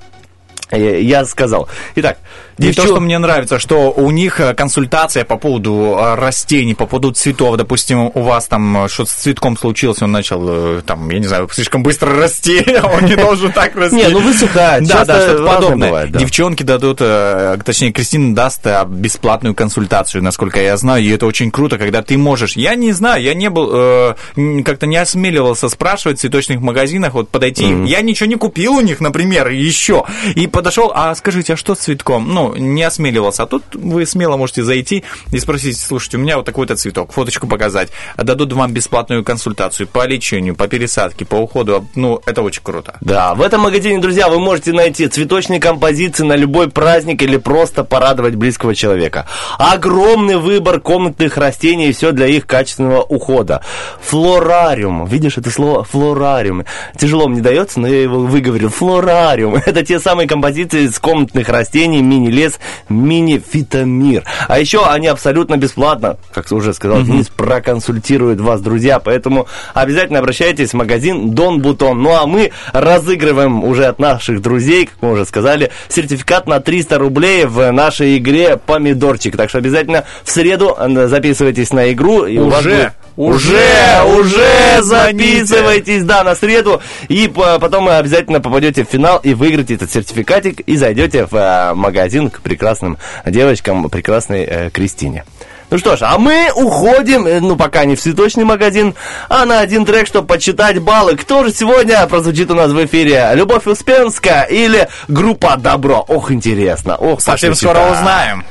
[0.71, 1.67] э, я сказал.
[1.95, 2.17] Итак,
[2.57, 6.73] И то, девчон- что мне нравится, что у них э, консультация по поводу э, растений,
[6.73, 7.57] по поводу цветов.
[7.57, 11.49] Допустим, у вас там э, что-то с цветком случилось, он начал, там, я не знаю,
[11.51, 13.97] слишком быстро расти, он не должен так расти.
[13.97, 16.07] Не, ну высыхает, Да, да, что-то подобное.
[16.07, 22.01] Девчонки дадут, точнее, Кристина даст бесплатную консультацию, насколько я знаю, и это очень круто, когда
[22.01, 22.55] ты можешь.
[22.55, 24.15] Я не знаю, я не был,
[24.63, 27.65] как-то не осмеливался спрашивать в цветочных магазинах, вот подойти.
[27.85, 30.05] Я ничего не купил у них, например, еще.
[30.35, 32.33] И подошел, а скажите, а что с цветком?
[32.33, 33.43] Ну, не осмеливался.
[33.43, 37.47] А тут вы смело можете зайти и спросить, слушайте, у меня вот такой-то цветок, фоточку
[37.47, 37.89] показать.
[38.17, 41.87] Дадут вам бесплатную консультацию по лечению, по пересадке, по уходу.
[41.95, 42.97] Ну, это очень круто.
[43.01, 47.83] Да, в этом магазине, друзья, вы можете найти цветочные композиции на любой праздник или просто
[47.83, 49.27] порадовать близкого человека.
[49.57, 53.61] Огромный выбор комнатных растений и все для их качественного ухода.
[54.01, 55.05] Флорариум.
[55.05, 55.83] Видишь это слово?
[55.83, 56.65] Флорариум.
[56.97, 58.69] Тяжело мне дается, но я его выговорил.
[58.69, 59.55] Флорариум.
[59.65, 62.01] Это те самые композиции из комнатных растений,
[62.35, 62.59] мини-лес,
[62.89, 64.23] мини-фитомир.
[64.47, 68.99] А еще они абсолютно бесплатно, как уже сказал Денис, проконсультируют вас, друзья.
[68.99, 72.01] Поэтому обязательно обращайтесь в магазин Дон Бутон.
[72.01, 76.97] Ну а мы разыгрываем уже от наших друзей, как мы уже сказали, сертификат на 300
[76.97, 79.35] рублей в нашей игре «Помидорчик».
[79.37, 82.25] Так что обязательно в среду э, записывайтесь на игру.
[82.25, 82.69] И у вас Уже?
[82.75, 84.01] будет- Уже?
[84.19, 86.81] уже, записывайтесь, да, на среду.
[87.07, 91.35] И по- потом вы обязательно попадете в финал и выиграете этот сертификатик и зайдете в
[91.35, 95.23] э, магазин к прекрасным девочкам, прекрасной э, Кристине.
[95.71, 98.93] Ну что ж, а мы уходим, э, ну пока не в цветочный магазин,
[99.29, 101.15] а на один трек, чтобы подсчитать баллы.
[101.15, 103.31] Кто же сегодня прозвучит у нас в эфире?
[103.33, 106.03] Любовь Успенская или группа Добро?
[106.07, 106.95] Ох, интересно.
[106.97, 108.43] Ох, Совсем скоро узнаем.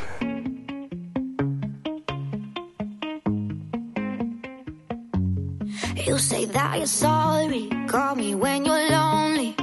[6.64, 9.54] That you're sorry, call me when you're lonely.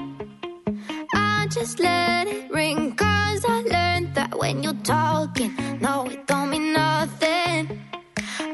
[1.15, 5.51] I just let it ring, cause I learned that when you're talking,
[5.81, 7.81] no, it don't mean nothing.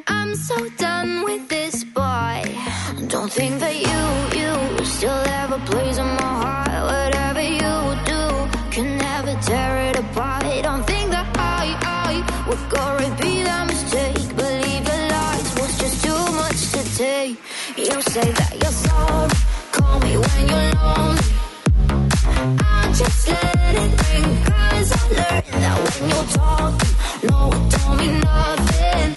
[0.08, 2.40] I'm so done with this boy.
[3.10, 4.02] Don't think that you,
[4.40, 5.60] you still have a
[18.24, 19.30] say that you're sorry,
[19.72, 21.30] call me when you're lonely.
[22.60, 26.94] I just let it ring, cause I learned that when you're talking,
[27.30, 29.10] no, it don't mean nothing.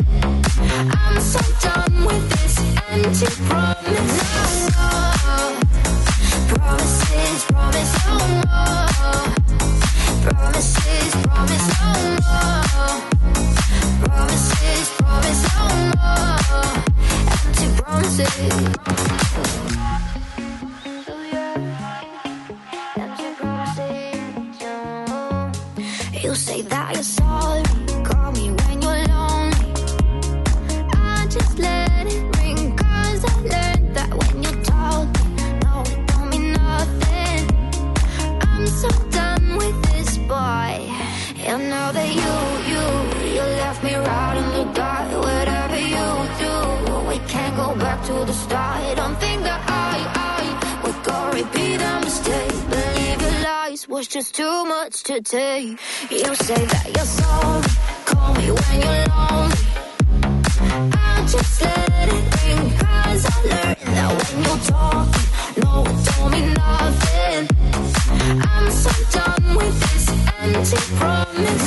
[1.01, 2.55] I'm so done with this
[2.93, 4.17] empty promise.
[4.77, 4.93] No
[5.25, 5.53] more.
[6.53, 8.63] Promises, promise oh no
[9.01, 9.29] more.
[10.27, 12.41] Promises, promise oh no
[12.73, 12.99] more.
[14.05, 16.11] Promises, promise oh no
[16.51, 16.90] more.
[26.23, 27.80] You say that you're sorry,
[54.01, 55.79] was just too much to take.
[56.11, 57.69] You say that you're sorry,
[58.07, 59.61] call me when you're lonely.
[60.97, 65.29] I just let it ring, cause I learned that when you're talking,
[65.61, 67.45] no, it don't mean nothing.
[68.41, 70.07] I'm so done with this
[70.49, 71.65] empty promise.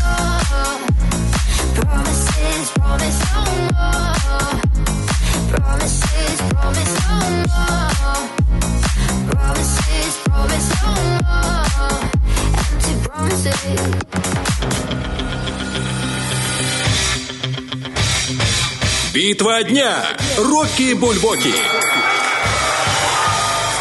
[0.00, 0.12] No
[0.48, 0.80] more.
[1.76, 4.16] Promises, promise no more.
[5.52, 7.16] Promises, promise no
[7.52, 8.22] more.
[9.28, 11.65] Promises, promise no more.
[19.12, 20.04] Битва дня.
[20.36, 21.54] Рокки Бульбоки.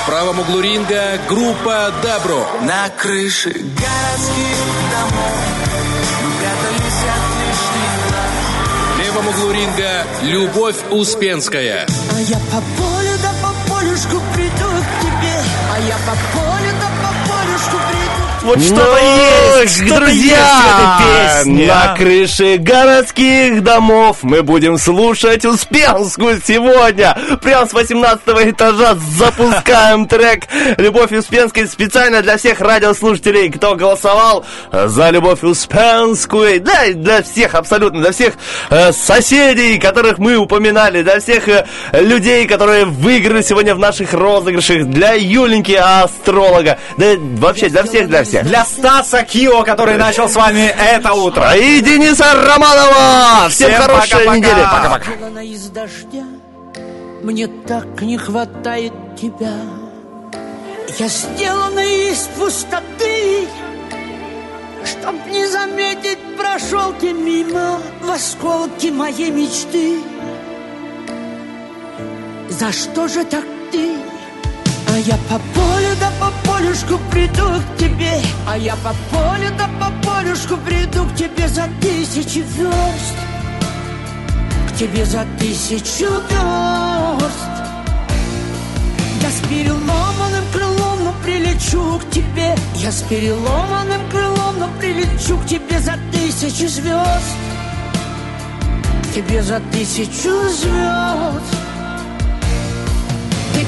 [0.02, 2.48] В правом углу ринга группа Дабро.
[2.62, 4.58] На крыше городских
[4.92, 5.36] домов
[6.40, 8.06] прятались от лишних
[8.96, 11.86] В левом углу ринга Любовь Успенская.
[12.12, 15.36] А я по полю да по полюшку приду к тебе
[15.72, 16.75] А я по полю
[18.46, 18.98] Вот что-то
[19.64, 20.38] есть, что-то друзья!
[20.38, 21.96] есть в этой песне, На а?
[21.96, 27.18] крыше городских домов мы будем слушать Успенскую сегодня.
[27.42, 30.44] Прям с 18 этажа запускаем трек
[30.78, 36.62] Любовь Успенской специально для всех радиослушателей, кто голосовал за Любовь Успенскую.
[36.62, 38.36] Да, для всех, абсолютно, для всех
[38.70, 44.86] э, соседей, которых мы упоминали, для всех э, людей, которые выиграли сегодня в наших розыгрышах,
[44.86, 48.35] для Юленьки, астролога, да вообще для всех, для всех.
[48.44, 51.56] Для Стаса Кио, который начал с вами это утро.
[51.56, 53.50] И Дениса Романова!
[53.50, 54.38] Всем, Всем хорошей пока-пока.
[54.38, 54.64] недели!
[54.64, 55.12] Пока-пока!
[57.24, 59.56] Мне так не хватает тебя
[61.00, 63.48] Я сделана из пустоты
[64.84, 70.04] Чтоб не заметить, прошел ты мимо В осколки моей мечты
[72.50, 73.96] За что же так ты?
[74.96, 78.14] А я по полю да по полюшку приду к тебе.
[78.48, 83.18] А я по полю да по полюшку приду к тебе за тысячи верст.
[84.70, 87.52] К тебе за тысячу верст.
[89.22, 92.56] Я с переломанным крылом, но прилечу к тебе.
[92.76, 97.36] Я с переломанным крылом, но прилечу к тебе за тысячи звезд.
[99.04, 101.65] К тебе за тысячу звезд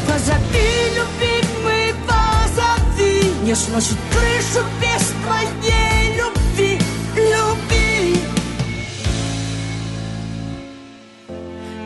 [0.07, 6.79] позови, любимый, позови Не сносит крышу без твоей любви,
[7.15, 8.19] любви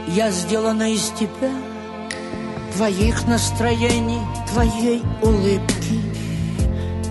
[0.07, 1.51] Я сделана из тебя
[2.75, 4.21] Твоих настроений,
[4.53, 6.01] твоей улыбки.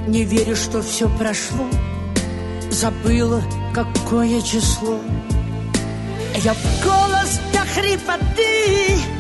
[0.09, 1.67] Не верю, что все прошло
[2.71, 3.43] Забыла,
[3.75, 4.99] какое число.
[6.37, 9.20] Я в голос до хрипоты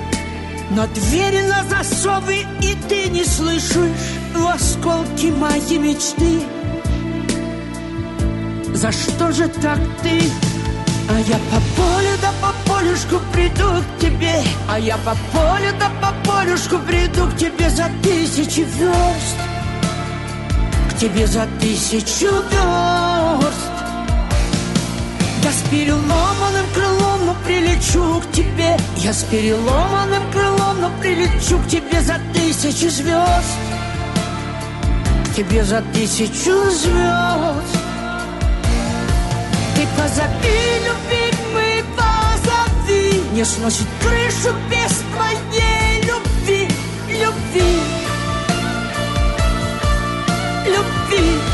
[0.70, 6.42] но двери на засовы, и ты не слышишь В осколки моей мечты.
[8.74, 10.20] За что же так ты?
[11.08, 14.42] А я по полю да по полюшку приду к тебе.
[14.68, 19.36] А я по полю да по полюшку приду к тебе за тысячи верст.
[20.88, 23.69] К тебе за тысячу верст
[25.50, 28.76] Я с переломанным крылом, но прилечу к тебе.
[28.98, 33.58] Я с переломанным крылом, но прилечу к тебе за тысячи звезд.
[35.26, 37.76] К тебе за тысячу звезд.
[39.74, 43.20] Ты позови, любимый, позови.
[43.32, 46.68] Не сносит крышу без твоей любви,
[47.08, 47.80] любви.
[50.68, 51.49] Любви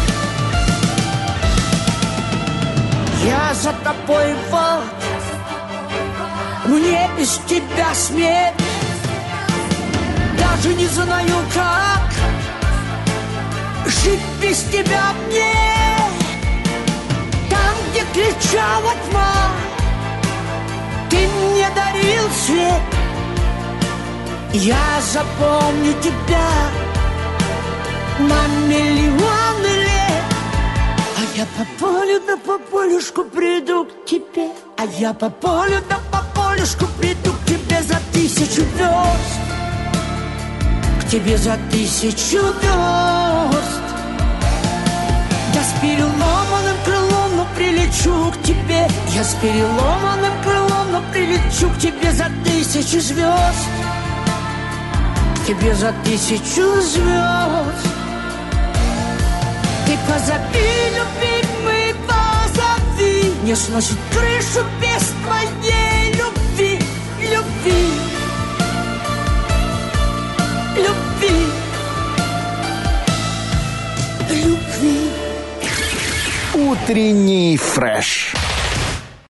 [3.27, 4.85] Я за тобой волк
[6.66, 8.55] Мне без тебя смерть.
[10.39, 12.12] Даже не знаю как
[13.85, 15.55] Жить без тебя мне.
[17.51, 19.51] Там, где кричала тьма
[21.11, 22.82] Ты мне дарил свет.
[24.53, 26.48] Я запомню тебя
[28.20, 29.35] На а
[31.36, 34.48] я по полю да по полюшку приду к тебе.
[34.78, 39.40] А я по полю да по полюшку приду к тебе за тысячу верст.
[41.00, 43.84] К тебе за тысячу верст.
[45.54, 48.88] Я с переломанным крылом, но прилечу к тебе.
[49.14, 53.68] Я с переломанным крылом, но прилечу к тебе за тысячу звезд.
[55.42, 57.95] К тебе за тысячу звезд
[59.86, 66.80] ты позови, любимый, позови Не сносит крышу без твоей любви,
[67.22, 67.86] любви.
[70.76, 71.46] Любви.
[76.54, 78.34] Утренний фреш.